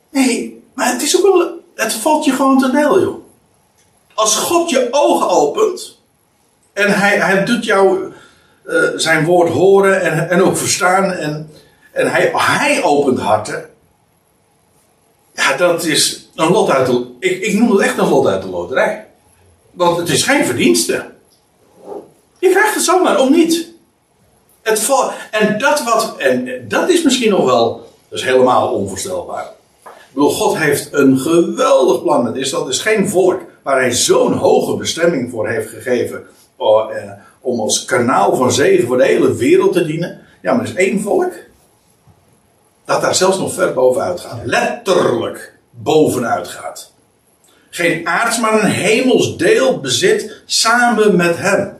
[0.09, 3.25] nee, maar het is ook wel, het valt je gewoon ten deel, joh.
[4.13, 5.99] Als God je ogen opent,
[6.73, 8.13] en hij, hij doet jou
[8.65, 11.51] uh, zijn woord horen en, en ook verstaan, en,
[11.91, 13.69] en hij, hij opent harten.
[15.33, 18.41] Ja, dat is een lot uit de, ik, ik noem het echt een lot uit
[18.41, 19.07] de loterij.
[19.71, 21.05] Want het is geen verdienste.
[22.39, 23.67] Je krijgt het zomaar om niet.
[24.61, 24.89] Het
[25.31, 29.56] en dat wat, en dat is misschien nog wel dat is helemaal onvoorstelbaar.
[30.17, 32.65] Bedoel, God heeft een geweldig plan met Israël.
[32.65, 36.27] Het is geen volk waar hij zo'n hoge bestemming voor heeft gegeven.
[36.55, 37.11] Oh, eh,
[37.41, 40.21] om als kanaal van zegen voor de hele wereld te dienen.
[40.41, 41.33] Ja, maar er is één volk.
[42.85, 44.39] Dat daar zelfs nog ver bovenuit gaat.
[44.43, 46.93] Letterlijk bovenuit gaat.
[47.69, 51.77] Geen aards, maar een hemels deel bezit samen met hem.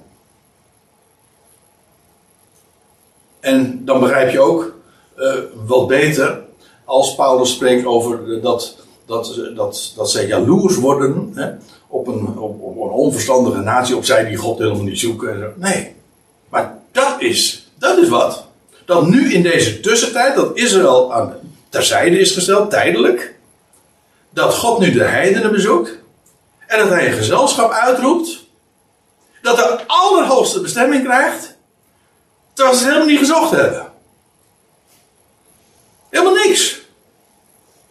[3.39, 4.75] En dan begrijp je ook
[5.17, 5.33] uh,
[5.65, 6.45] wat beter
[6.87, 11.51] als Paulus spreekt over dat, dat, dat, dat zij jaloers worden hè,
[11.87, 15.53] op, een, op, een onverstandige natie, op zij die God helemaal niet zoeken.
[15.55, 15.95] Nee,
[16.49, 18.45] maar dat is, dat is wat.
[18.85, 21.33] Dat nu in deze tussentijd, dat Israël aan,
[21.69, 23.35] terzijde is gesteld, tijdelijk.
[24.29, 25.97] Dat God nu de heidenen bezoekt.
[26.67, 28.45] En dat hij een gezelschap uitroept.
[29.41, 31.55] Dat de allerhoogste bestemming krijgt.
[32.53, 33.86] Terwijl ze het helemaal niet gezocht hebben.
[36.09, 36.81] Helemaal niks.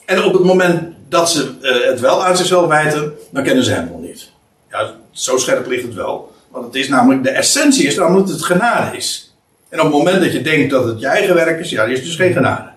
[0.04, 3.70] En op het moment dat ze uh, het wel aan zichzelf wijten, dan kennen ze
[3.70, 4.30] hem nog niet.
[4.70, 6.34] Ja, zo scherp ligt het wel.
[6.48, 9.34] Want het is namelijk, de essentie is namelijk dat het genade is.
[9.68, 12.02] En op het moment dat je denkt dat het je eigen werk is, ja, is
[12.02, 12.74] dus geen genade.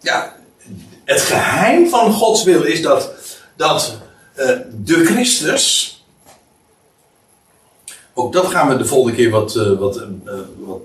[0.00, 0.36] Ja,
[1.04, 3.12] het geheim van Gods wil is dat,
[3.56, 3.98] dat
[4.36, 5.99] uh, de Christus.
[8.20, 10.80] Ook dat gaan we de volgende keer wat, uh, wat, uh, wat,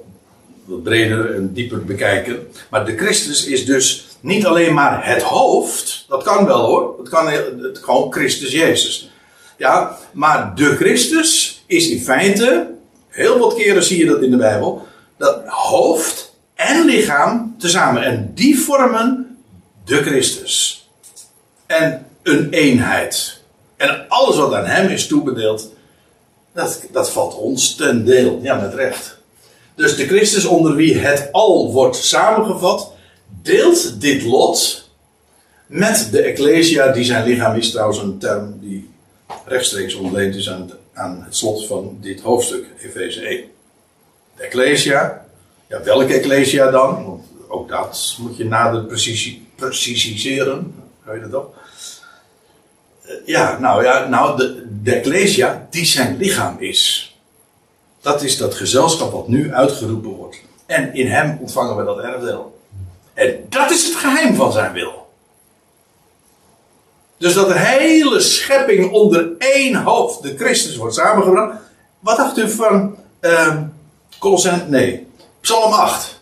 [0.65, 2.47] wat breder en dieper bekijken.
[2.69, 6.05] Maar de Christus is dus niet alleen maar het hoofd.
[6.07, 6.95] Dat kan wel hoor.
[6.99, 9.11] Het kan het, gewoon Christus Jezus.
[9.57, 12.67] Ja, maar de Christus is in feite,
[13.07, 14.87] heel wat keren zie je dat in de Bijbel,
[15.17, 18.03] dat hoofd en lichaam tezamen.
[18.03, 19.37] En die vormen
[19.85, 20.87] de Christus.
[21.65, 23.41] En een eenheid.
[23.77, 25.73] En alles wat aan hem is toebedeeld,
[26.55, 28.39] dat, dat valt ons ten deel.
[28.41, 29.17] Ja, met recht.
[29.75, 32.91] Dus de Christus onder wie het al wordt samengevat,
[33.41, 34.89] deelt dit lot
[35.65, 38.89] met de Ecclesia, die zijn lichaam is trouwens een term die
[39.45, 40.49] rechtstreeks ontleend is
[40.93, 43.43] aan het, slot van dit hoofdstuk, Efeze 1.
[44.37, 45.25] De Ecclesia,
[45.67, 47.21] ja, welke Ecclesia dan?
[47.47, 51.45] Ook dat moet je nader precisie, preciseren, weet je toch?
[51.45, 51.64] Eh,
[53.25, 57.15] ja, nou ja, nou, de, de Ecclesia die zijn lichaam is.
[58.01, 60.37] Dat is dat gezelschap wat nu uitgeroepen wordt.
[60.65, 62.59] En in hem ontvangen we dat erfdeel.
[63.13, 65.07] En dat is het geheim van zijn wil.
[67.17, 71.57] Dus dat de hele schepping onder één hoofd, de Christus, wordt samengebracht.
[71.99, 73.57] Wat dacht u van uh?
[74.67, 75.07] Nee,
[75.41, 76.14] Psalm 8.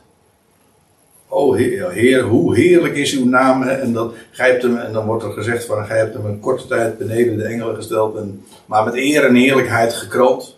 [1.34, 1.55] Oh
[1.91, 3.64] heer, hoe heerlijk is uw naam.
[3.64, 6.68] En, dan, gij hem, en dan wordt er gezegd van, gij hebt hem een korte
[6.68, 8.15] tijd beneden de engelen gesteld.
[8.15, 10.57] En, maar met eer en heerlijkheid gekroond.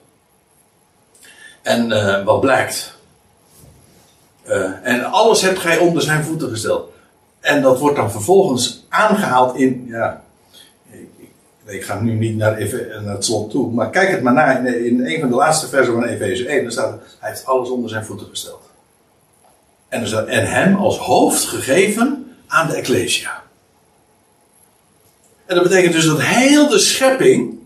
[1.62, 2.98] En uh, wat blijkt?
[4.48, 6.92] Uh, en alles hebt gij onder zijn voeten gesteld.
[7.40, 10.24] En dat wordt dan vervolgens aangehaald in, ja,
[11.66, 15.20] ik, ga nu niet naar, het slot toe, maar kijk het maar naar in, een
[15.20, 18.28] van de laatste versen van Efeze 1, dan staat hij heeft alles onder zijn voeten
[18.28, 18.65] gesteld.
[19.96, 23.44] En, en hem als hoofd gegeven aan de Ecclesia.
[25.46, 27.60] En dat betekent dus dat heel de schepping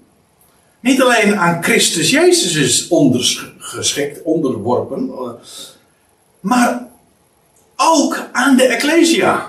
[0.80, 5.30] niet alleen aan Christus Jezus is ondergeschikt, onderworpen, eh,
[6.40, 6.88] maar
[7.76, 9.48] ook aan de Ecclesia.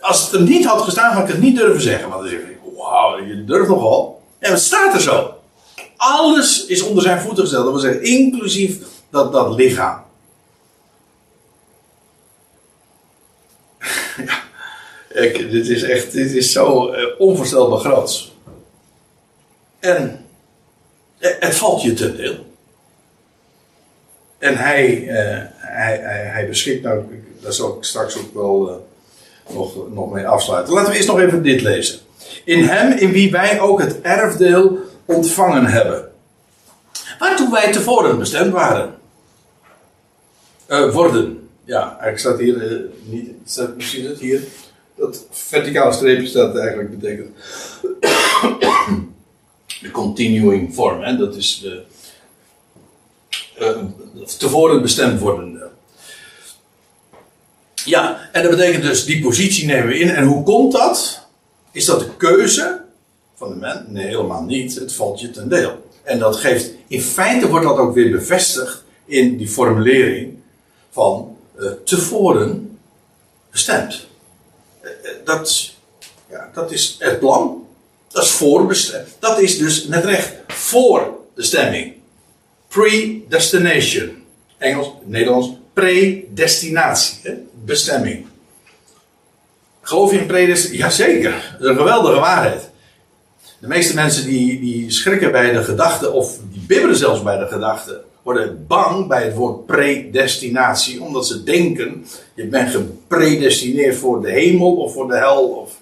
[0.00, 2.08] Als het er niet had gestaan, had ik het niet durven zeggen.
[2.08, 4.22] Want dan zeg ik, wauw, je durft nogal.
[4.38, 5.34] En het staat er zo.
[5.96, 7.64] Alles is onder zijn voeten gesteld.
[7.64, 8.78] Dat wil zeggen, inclusief
[9.10, 10.04] dat, dat lichaam.
[14.26, 14.42] ja,
[15.22, 18.32] dit is echt, dit is zo uh, onvoorstelbaar groot.
[19.78, 20.24] En
[21.18, 22.46] eh, het valt je ten deel.
[24.38, 25.08] En hij, uh,
[25.56, 28.86] hij, hij, hij, beschikt, nou, daar zal ik straks ook wel
[29.52, 30.74] nog, nog mee afsluiten.
[30.74, 31.98] Laten we eerst nog even dit lezen.
[32.44, 36.10] In hem, in wie wij ook het erfdeel ontvangen hebben.
[37.18, 38.94] Waartoe wij tevoren bestemd waren.
[40.92, 41.48] Worden.
[41.64, 44.42] Ja, eigenlijk staat hier niet, staat, misschien het hier.
[45.06, 47.36] Dat verticale streepje staat eigenlijk betekent
[49.82, 51.18] de continuing vorm.
[51.18, 51.82] Dat is de
[53.60, 53.82] uh,
[54.38, 55.70] tevoren bestemd wordende.
[57.84, 60.08] Ja, en dat betekent dus die positie nemen we in.
[60.08, 61.26] En hoe komt dat?
[61.72, 62.84] Is dat de keuze
[63.34, 63.80] van de mens?
[63.86, 64.74] Nee, helemaal niet.
[64.74, 65.90] Het valt je ten deel.
[66.02, 70.34] En dat geeft, in feite wordt dat ook weer bevestigd in die formulering
[70.90, 72.78] van uh, tevoren
[73.50, 74.06] bestemd.
[75.24, 75.72] Dat,
[76.30, 77.66] ja, dat is het plan.
[78.08, 79.08] Dat is voorbestemd.
[79.18, 81.94] Dat is dus met recht voor de stemming.
[82.68, 84.24] Predestination.
[84.58, 87.18] Engels, Nederlands, predestinatie.
[87.22, 87.34] Hè?
[87.64, 88.26] Bestemming.
[89.80, 90.78] Geloof je in predestinatie?
[90.78, 91.56] Jazeker.
[91.58, 92.70] Dat een geweldige waarheid.
[93.58, 97.46] De meeste mensen die, die schrikken bij de gedachte, of die bibberen zelfs bij de
[97.46, 104.30] gedachte, worden bang bij het woord predestinatie, omdat ze denken, je bent gepredestineerd voor de
[104.30, 105.48] hemel of voor de hel.
[105.48, 105.80] Of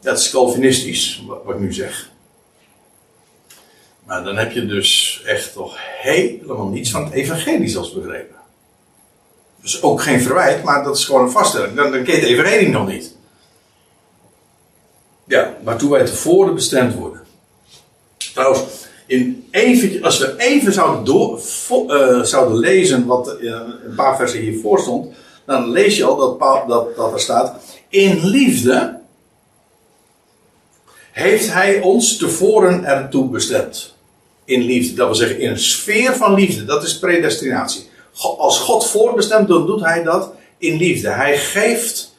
[0.00, 2.10] dat is Calvinistisch, wat ik nu zeg.
[4.04, 8.36] Maar dan heb je dus echt toch helemaal niets van het evangelie zelfs begrepen.
[9.60, 11.74] Dus ook geen verwijt, maar dat is gewoon een vaststelling.
[11.74, 13.14] Dan, dan ken je nog niet.
[15.24, 17.20] Ja, waartoe wij tevoren bestemd worden.
[18.16, 18.62] Trouwens,
[19.06, 19.35] in
[20.02, 21.38] als we even zouden,
[21.70, 23.50] uh, zouden lezen wat uh,
[23.86, 25.14] een paar versen hiervoor stond,
[25.46, 27.54] dan lees je al dat, dat, dat er staat:
[27.88, 28.98] In liefde
[31.12, 33.94] heeft hij ons tevoren ertoe bestemd.
[34.44, 34.94] in liefde.
[34.94, 36.64] Dat wil zeggen in een sfeer van liefde.
[36.64, 37.88] Dat is predestinatie.
[38.38, 41.08] Als God voorbestemt, dan doet hij dat in liefde.
[41.08, 42.14] Hij geeft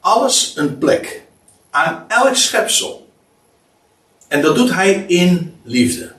[0.00, 1.22] alles een plek.
[1.70, 3.06] Aan elk schepsel.
[4.28, 6.12] En dat doet hij in liefde.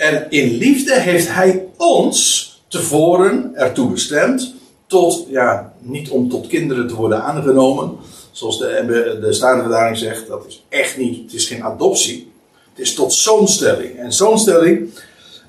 [0.00, 4.54] En in liefde heeft hij ons tevoren ertoe bestemd.
[4.86, 7.96] Tot, ja, niet om tot kinderen te worden aangenomen.
[8.30, 12.32] Zoals de, de Statenverdaling zegt, dat is echt niet, het is geen adoptie.
[12.70, 13.98] Het is tot zoonstelling.
[13.98, 14.90] En zoonstelling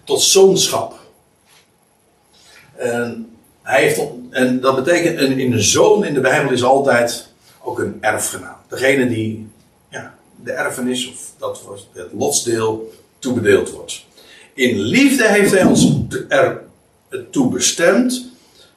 [0.04, 1.00] tot zoonschap.
[2.76, 3.30] En,
[3.62, 7.28] hij heeft, en dat betekent, een, in een zoon in de Bijbel is altijd
[7.64, 8.58] ook een erfgenaam.
[8.68, 9.48] Degene die
[9.90, 11.62] ja, de erfenis, of dat
[11.94, 14.10] het lotsdeel, toebedeeld wordt.
[14.54, 15.94] In liefde heeft hij ons
[16.28, 16.62] er
[17.30, 18.26] toe bestemd,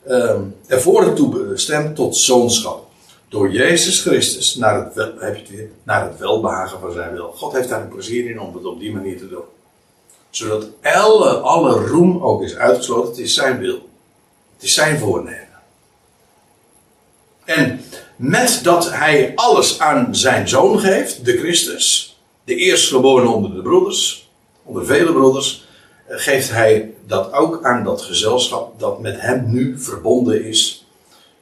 [0.09, 2.89] um, ervoor toe bestemd tot zoonschap.
[3.29, 7.33] Door Jezus Christus naar het, heb je het, naar het welbehagen van zijn wil.
[7.37, 9.45] God heeft daar een plezier in om het op die manier te doen.
[10.31, 13.09] Zodat alle, alle roem ook is uitgesloten.
[13.09, 13.89] Het is zijn wil.
[14.55, 15.49] Het is zijn voornemen.
[17.45, 17.81] En
[18.17, 24.29] met dat hij alles aan zijn zoon geeft, de Christus, de eerstgeborene onder de broeders,
[24.63, 25.64] onder vele broeders,
[26.09, 30.87] geeft hij dat ook aan dat gezelschap dat met hem nu verbonden is,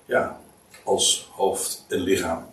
[0.06, 0.40] ja,
[0.84, 2.44] als hoofd en lichaam.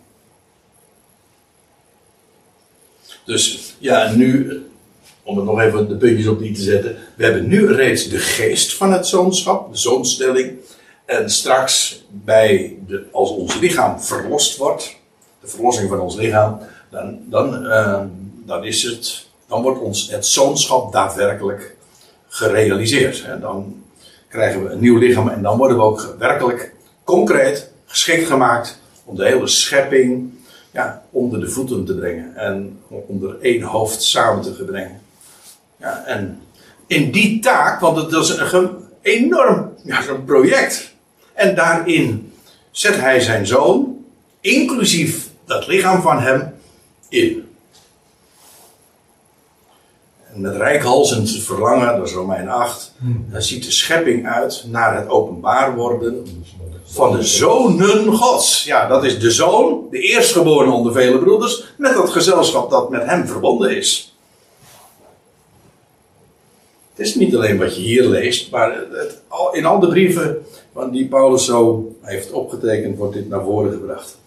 [3.24, 4.60] Dus ja, nu,
[5.22, 8.18] om het nog even de puntjes op die te zetten, we hebben nu reeds de
[8.18, 10.58] geest van het zoonschap, de zoonstelling.
[11.04, 14.96] En straks, bij de, als ons lichaam verlost wordt,
[15.40, 16.58] de verlossing van ons lichaam,
[16.90, 18.00] dan, dan, uh,
[18.46, 21.76] dan, is het, dan wordt ons het zoonschap daadwerkelijk
[22.30, 23.26] gerealiseerd.
[23.40, 23.82] Dan
[24.28, 26.74] krijgen we een nieuw lichaam en dan worden we ook werkelijk
[27.04, 30.30] concreet geschikt gemaakt om de hele schepping
[30.70, 35.00] ja, onder de voeten te brengen en onder één hoofd samen te brengen.
[35.76, 36.40] Ja, en
[36.86, 38.70] in die taak, want het is een
[39.02, 40.94] enorm ja, zo'n project.
[41.34, 42.32] En daarin
[42.70, 44.04] zet hij zijn zoon,
[44.40, 46.54] inclusief dat lichaam van hem,
[47.08, 47.49] in.
[50.34, 53.26] En met rijkhalsend verlangen, dat is Romein 8, hmm.
[53.30, 56.26] dan ziet de schepping uit naar het openbaar worden
[56.84, 58.64] van de zonen Gods.
[58.64, 63.04] Ja, dat is de zoon, de eerstgeboren onder vele broeders, met dat gezelschap dat met
[63.04, 64.14] hem verbonden is.
[66.94, 69.20] Het is niet alleen wat je hier leest, maar het,
[69.52, 70.44] in al de brieven
[70.90, 74.18] die Paulus zo heeft opgetekend, wordt dit naar voren gebracht.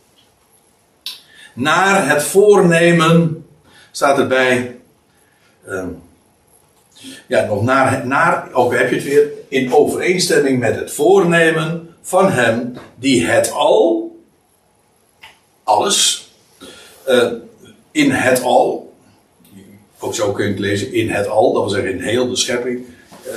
[1.54, 3.46] Naar het voornemen
[3.92, 4.80] staat erbij
[5.66, 5.90] Ehm,
[7.28, 12.32] ja, nog naar, naar, ook heb je het weer, in overeenstemming met het voornemen van
[12.32, 14.12] hem die het al,
[15.64, 16.32] alles,
[17.08, 17.32] uh,
[17.92, 18.94] in het al,
[20.00, 22.36] ook zo kun je het lezen, in het al, dat wil zeggen in heel de
[22.36, 22.86] schepping,
[23.28, 23.34] uh,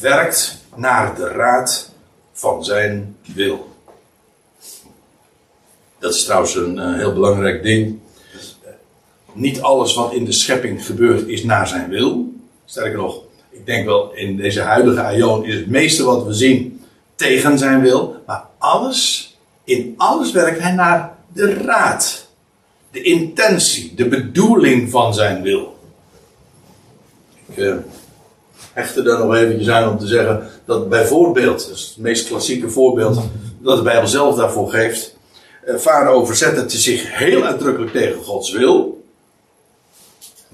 [0.00, 1.92] werkt naar de raad
[2.32, 3.68] van zijn wil.
[5.98, 8.00] Dat is trouwens een uh, heel belangrijk ding
[9.34, 12.32] niet alles wat in de schepping gebeurt is naar zijn wil.
[12.64, 16.84] Sterker nog, ik denk wel in deze huidige aion is het meeste wat we zien
[17.14, 18.16] tegen zijn wil.
[18.26, 22.26] Maar alles, in alles werkt hij naar de raad.
[22.90, 25.76] De intentie, de bedoeling van zijn wil.
[27.46, 27.74] Ik uh,
[28.72, 32.70] hecht er nog eventjes aan om te zeggen dat bijvoorbeeld, dat is het meest klassieke
[32.70, 33.20] voorbeeld
[33.58, 35.16] dat de Bijbel zelf daarvoor geeft.
[35.66, 38.93] Uh, Farao verzette zich heel uitdrukkelijk tegen Gods wil.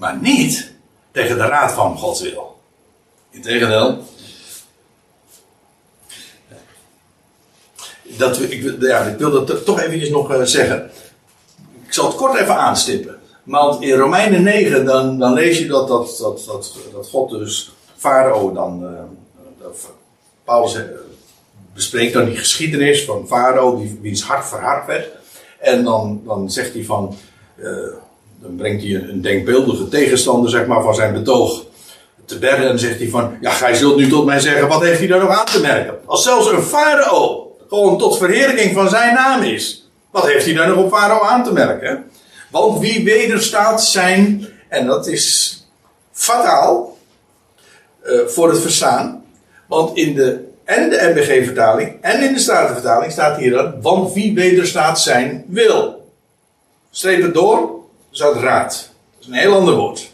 [0.01, 0.71] Maar niet
[1.11, 2.59] tegen de raad van Gods wil.
[3.29, 4.03] Integendeel.
[8.03, 10.91] Dat, ik, ja, ik wil dat toch even nog uh, zeggen.
[11.85, 13.19] Ik zal het kort even aanstippen.
[13.43, 17.71] Want in Romeinen 9 dan, dan lees je dat, dat, dat, dat, dat God dus
[17.97, 18.83] Farao dan.
[18.83, 19.67] Uh,
[20.43, 20.81] Paulus uh,
[21.73, 25.09] bespreekt dan die geschiedenis van Farao, die, wiens hart verhard werd.
[25.59, 27.17] En dan, dan zegt hij van
[28.41, 31.65] dan brengt hij een, denkbeeldige tegenstander zeg maar, van zijn betoog
[32.25, 32.69] te bergen.
[32.69, 35.19] En zegt hij van, ja, gij zult nu tot mij zeggen, wat heeft hij daar
[35.19, 35.95] nog aan te merken?
[36.05, 39.89] Als zelfs een farao gewoon tot verheerlijking van zijn naam is.
[40.11, 42.03] Wat heeft hij daar nog op farao aan te merken?
[42.49, 45.57] Want wie wederstaat zijn, en dat is
[46.11, 46.97] fataal
[48.05, 49.23] uh, voor het verstaan.
[49.67, 54.33] Want in de, en de NBG-vertaling en in de Statenvertaling staat hier dan, want wie
[54.33, 56.09] wederstaat zijn wil.
[56.91, 57.80] Streep het door,
[58.19, 58.89] uit raad.
[59.13, 60.11] Dat is een heel ander woord.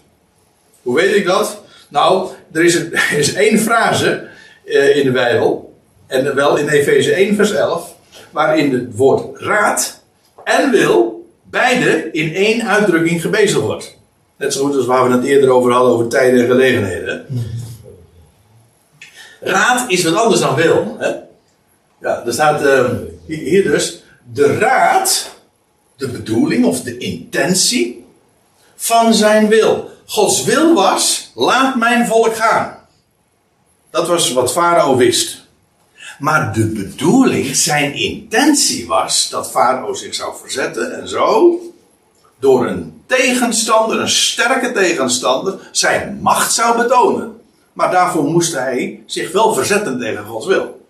[0.82, 1.62] Hoe weet ik dat?
[1.90, 4.28] Nou, er is, een, er is één frase
[4.66, 5.76] uh, in de Bijbel,
[6.08, 7.96] en wel in Efeze 1, vers 11,
[8.32, 10.04] waarin het woord raad
[10.44, 13.98] en wil beide in één uitdrukking gebezigd wordt.
[14.38, 17.26] Net zo goed als waar we het eerder over hadden, over tijden en gelegenheden.
[19.42, 20.96] Raad is wat anders dan wil.
[21.00, 21.08] Hè?
[22.02, 22.90] Ja, er staat uh,
[23.26, 24.04] hier dus.
[24.34, 25.36] De raad,
[25.98, 28.06] de bedoeling of de intentie
[28.76, 29.90] van zijn wil.
[30.06, 32.78] Gods wil was: laat mijn volk gaan.
[33.90, 35.46] Dat was wat Farao wist.
[36.20, 41.60] Maar de bedoeling, zijn intentie was dat Farao zich zou verzetten en zo
[42.40, 47.42] door een tegenstander, een sterke tegenstander, zijn macht zou betonen.
[47.74, 50.86] Maar daarvoor moest hij zich wel verzetten tegen Gods wil.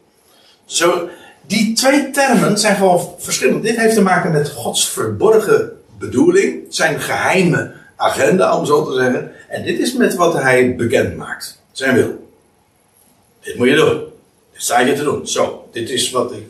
[0.66, 1.10] Zo,
[1.48, 3.64] die twee termen zijn gewoon verschillend.
[3.64, 9.32] Dit heeft te maken met Gods verborgen bedoeling, zijn geheime agenda, om zo te zeggen.
[9.50, 12.30] En dit is met wat hij bekend maakt, zijn wil.
[13.40, 14.04] Dit moet je doen.
[14.54, 15.28] Dit sta je te doen.
[15.28, 16.48] Zo, dit is wat ik.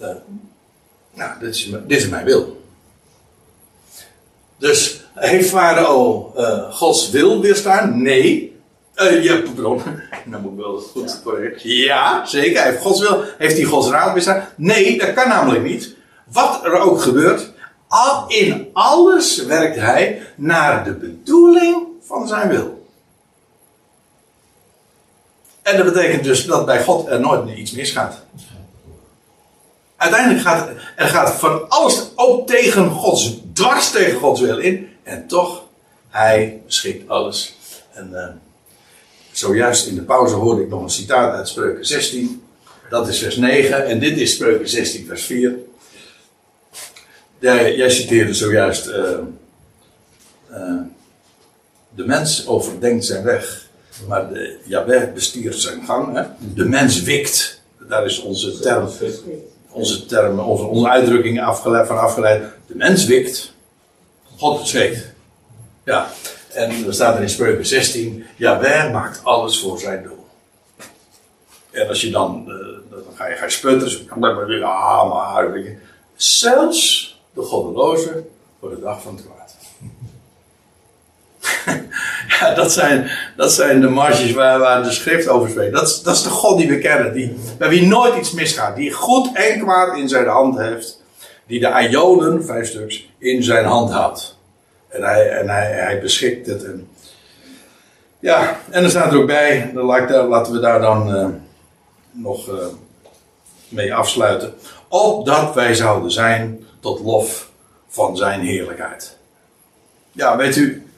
[0.00, 0.08] Uh,
[1.14, 2.62] nou, dit is, dit is mijn wil.
[4.58, 8.02] Dus heeft Farao uh, Gods wil weerstaan?
[8.02, 8.49] Nee.
[9.00, 9.82] Uh, ja, pardon.
[10.24, 11.62] Nou moet ik wel goed correct.
[11.62, 12.60] Ja, zeker.
[12.60, 13.24] Hij heeft Gods wil.
[13.38, 14.48] Heeft hij Gods raad weerstaan?
[14.56, 15.94] Nee, dat kan namelijk niet.
[16.32, 17.50] Wat er ook gebeurt,
[17.88, 22.88] al, in alles werkt hij naar de bedoeling van zijn wil.
[25.62, 28.24] En dat betekent dus dat bij God er nooit meer iets misgaat.
[29.96, 34.88] Uiteindelijk gaat er gaat van alles ook tegen Gods, dwars tegen Gods wil in.
[35.02, 35.62] En toch,
[36.08, 37.58] hij beschikt alles.
[37.92, 38.26] En uh,
[39.40, 42.42] zojuist in de pauze hoorde ik nog een citaat uit Spreuken 16.
[42.90, 43.86] Dat is vers 9.
[43.86, 45.58] En dit is Spreuken 16 vers 4.
[47.38, 48.86] Jij, jij citeerde zojuist.
[48.86, 48.94] Uh,
[50.50, 50.80] uh,
[51.94, 53.68] de mens overdenkt zijn weg.
[54.08, 56.16] Maar de bestiert zijn gang.
[56.16, 56.22] Hè?
[56.54, 57.60] De mens wikt.
[57.88, 58.88] Daar is onze term
[59.70, 62.42] onze termen, onze, onze uitdrukkingen afgeleid, van afgeleid.
[62.66, 63.54] De mens wikt,
[64.38, 65.06] God schrikt.
[65.84, 66.10] Ja,
[66.52, 70.26] en er staat er in Spreuken 16, ja, wij maakt alles voor zijn doel.
[71.70, 72.54] En als je dan, uh,
[72.90, 75.50] dan ga je, ga je sputteren, ja, maar,
[76.16, 78.24] zelfs de goddeloze
[78.60, 79.56] voor de dag van het kwaad.
[82.40, 85.72] ja, dat zijn, dat zijn de marges waar, waar de schrift over spreekt.
[85.72, 87.12] Dat, dat is de God die we kennen.
[87.12, 88.76] Die, bij wie nooit iets misgaat.
[88.76, 91.02] Die goed en kwaad in zijn hand heeft.
[91.46, 94.38] Die de Ionen, vijf stuks, in zijn hand houdt.
[94.90, 96.64] En hij, en hij, hij beschikt het.
[96.64, 96.88] En,
[98.18, 99.70] ja, en er staat er ook bij.
[99.74, 99.84] Dan
[100.28, 101.26] laten we daar dan uh,
[102.10, 102.66] nog uh,
[103.68, 104.54] mee afsluiten.
[104.88, 107.50] Opdat wij zouden zijn tot lof
[107.88, 109.16] van zijn heerlijkheid.
[110.12, 110.90] Ja, weet u,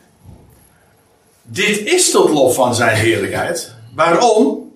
[1.43, 3.75] dit is tot lof van zijn heerlijkheid.
[3.95, 4.73] Waarom?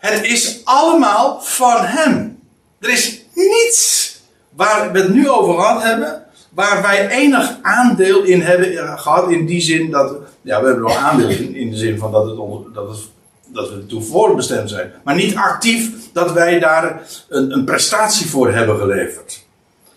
[0.00, 2.42] Het is allemaal van hem.
[2.80, 4.20] Er is niets
[4.50, 6.25] waar we het nu over gehad hebben,
[6.56, 10.96] waar wij enig aandeel in hebben gehad, in die zin dat, ja, we hebben nog
[11.10, 12.36] aandeel in, in de zin van dat, het,
[12.74, 12.98] dat, het,
[13.46, 14.92] dat we ertoe voorbestemd zijn.
[15.04, 19.44] Maar niet actief dat wij daar een, een prestatie voor hebben geleverd.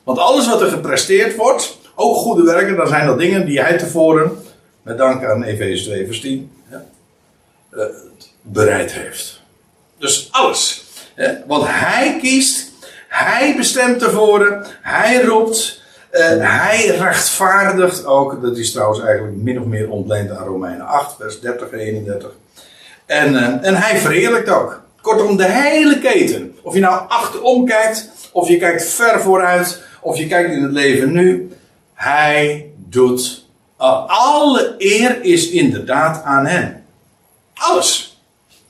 [0.03, 3.77] Want alles wat er gepresteerd wordt, ook goede werken, dan zijn dat dingen die hij
[3.77, 4.31] tevoren
[4.81, 6.86] met dank aan Efeze 2 vers 10, ja,
[7.72, 7.84] uh,
[8.41, 9.41] bereid heeft.
[9.98, 10.84] Dus alles.
[11.15, 11.34] Hè?
[11.48, 12.72] Want hij kiest,
[13.07, 15.78] hij bestemt tevoren, hij roept,
[16.11, 18.41] hij rechtvaardigt ook.
[18.41, 22.31] Dat is trouwens eigenlijk min of meer ontleend aan Romeinen 8, vers 30 en 31.
[23.06, 24.81] En, uh, en hij verheerlijkt ook.
[25.02, 26.56] Kortom, de hele keten.
[26.61, 30.72] Of je nou achterom kijkt, of je kijkt ver vooruit, of je kijkt in het
[30.72, 31.52] leven nu.
[31.94, 36.84] Hij doet alle eer is inderdaad aan hem.
[37.53, 38.22] Alles.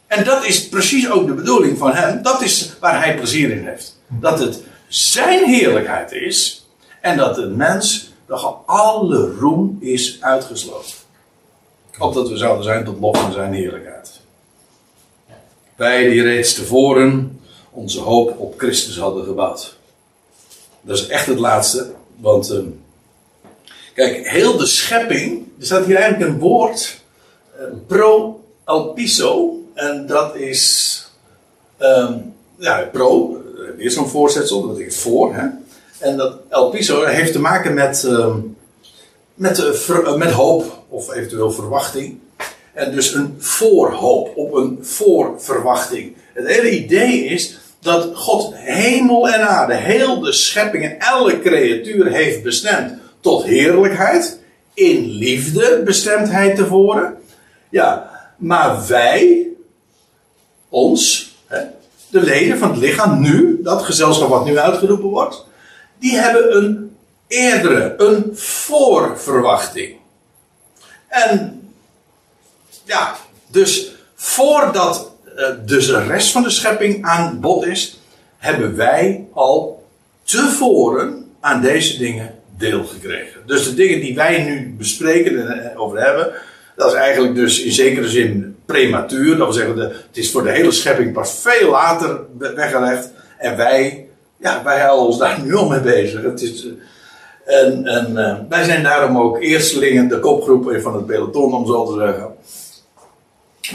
[0.07, 2.22] En dat is precies ook de bedoeling van hem.
[2.22, 3.99] Dat is waar hij plezier in heeft.
[4.07, 6.59] Dat het zijn heerlijkheid is.
[7.02, 10.94] En dat de mens, dat alle roem is uitgesloten.
[12.00, 14.20] Opdat we zouden zijn tot lof van zijn heerlijkheid.
[15.76, 19.78] Wij die reeds tevoren onze hoop op Christus hadden gebouwd.
[20.82, 21.92] Dat is echt het laatste.
[22.16, 22.52] Want...
[22.52, 22.60] Uh,
[23.94, 27.02] Kijk, heel de schepping, er staat hier eigenlijk een woord,
[27.60, 31.06] uh, pro alpiso, en dat is,
[31.80, 33.42] um, ja, pro,
[33.78, 35.48] weer zo'n voorzetsel, dat betekent voor, hè.
[36.00, 38.58] En dat alpiso heeft te maken met, um,
[39.34, 39.60] met,
[39.90, 42.20] uh, met hoop, of eventueel verwachting.
[42.74, 46.16] En dus een voorhoop, op een voorverwachting.
[46.34, 52.12] Het hele idee is dat God hemel en aarde, heel de schepping en elke creatuur
[52.12, 54.40] heeft bestemd tot heerlijkheid.
[54.74, 57.18] In liefde bestemt hij tevoren.
[57.70, 59.48] Ja, maar wij,
[60.70, 61.34] ons,
[62.10, 65.46] de leden van het lichaam, nu, dat gezelschap wat nu uitgeroepen wordt,
[66.00, 66.96] die hebben een
[67.28, 69.96] eerdere, een voorverwachting.
[71.08, 71.62] En
[72.84, 73.16] ja,
[73.48, 78.00] dus voordat uh, dus de rest van de schepping aan bod is,
[78.38, 79.88] hebben wij al
[80.24, 83.42] tevoren aan deze dingen deel gekregen.
[83.46, 86.34] Dus de dingen die wij nu bespreken en eh, over hebben,
[86.76, 89.38] dat is eigenlijk dus in zekere zin prematuur.
[89.38, 93.10] Dat wil zeggen, het is voor de hele schepping pas veel later weggelegd.
[93.38, 94.09] En wij,
[94.40, 96.22] ja, wij houden ons daar nu al mee bezig.
[96.22, 96.72] Het is, eh,
[97.49, 101.86] en, en uh, wij zijn daarom ook eerstelingen, de kopgroep van het peloton, om zo
[101.86, 102.28] te zeggen.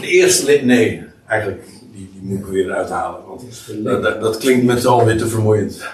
[0.01, 1.63] De eerste, nee, eigenlijk,
[1.93, 3.19] die, die moet ik weer uithalen.
[3.27, 3.43] Want
[3.83, 5.85] dat, dat, dat klinkt met z'n alweer te vermoeiend.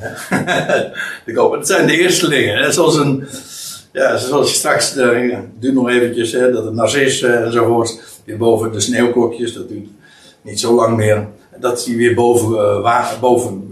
[1.24, 2.72] de kop, het zijn de eerstelingen.
[2.72, 3.26] Zoals een,
[3.92, 8.36] ja, zoals je straks, uh, duurt nog eventjes, hè, dat het narcis uh, enzovoort, weer
[8.36, 9.88] boven de sneeuwklokjes, dat duurt
[10.42, 11.26] niet zo lang meer.
[11.60, 12.50] Dat die weer boven,
[12.82, 13.65] uh, boven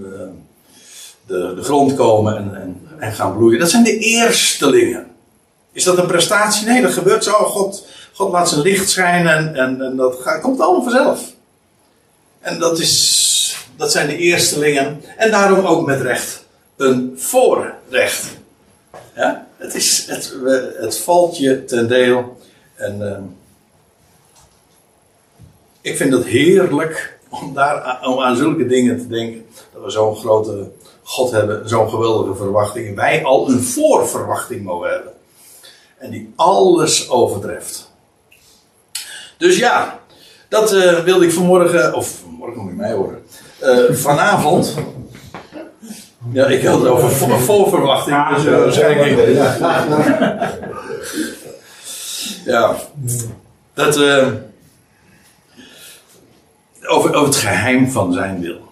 [1.26, 3.58] de, de grond komen en, en, en, gaan bloeien.
[3.58, 5.06] Dat zijn de eerstelingen.
[5.72, 6.66] Is dat een prestatie?
[6.66, 7.32] Nee, dat gebeurt zo.
[7.32, 11.32] God, God laat zijn licht schijnen en, en, dat komt allemaal vanzelf.
[12.40, 15.02] En dat, is, dat zijn de eerstelingen.
[15.16, 16.44] En daarom ook met recht
[16.76, 18.36] een voorrecht.
[19.16, 19.46] Ja?
[19.56, 20.34] Het, is, het,
[20.76, 22.40] het valt je ten deel.
[22.74, 23.16] En uh,
[25.80, 29.46] ik vind het heerlijk om, daar, om aan zulke dingen te denken.
[29.72, 30.70] Dat we zo'n grote
[31.04, 32.88] God hebben, zo'n geweldige verwachting.
[32.88, 35.12] En wij al een voorverwachting mogen hebben.
[35.98, 37.92] En die alles overtreft.
[39.38, 40.00] Dus ja,
[40.48, 43.22] dat uh, wilde ik vanmorgen, of vanmorgen moet je mij horen.
[43.62, 44.74] Uh, vanavond.
[46.32, 49.38] Ja, ik had het over vo voorverwachting, dus uh, waarschijnlijk.
[52.44, 52.76] Ja,
[53.74, 53.98] dat.
[56.86, 58.63] over, over het geheim van zijn wil.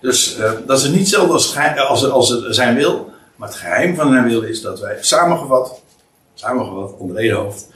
[0.00, 1.56] Dus uh, dat is niet hetzelfde als,
[1.86, 3.12] als, als zijn wil.
[3.36, 5.80] Maar het geheim van zijn wil is dat wij samengevat,
[6.34, 7.66] samengevat onder één hoofd,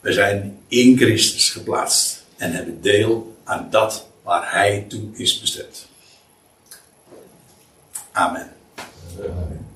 [0.00, 5.86] we zijn in Christus geplaatst en hebben deel aan dat waar Hij toe is bestemd.
[8.12, 8.50] Amen.
[9.18, 9.71] Amen.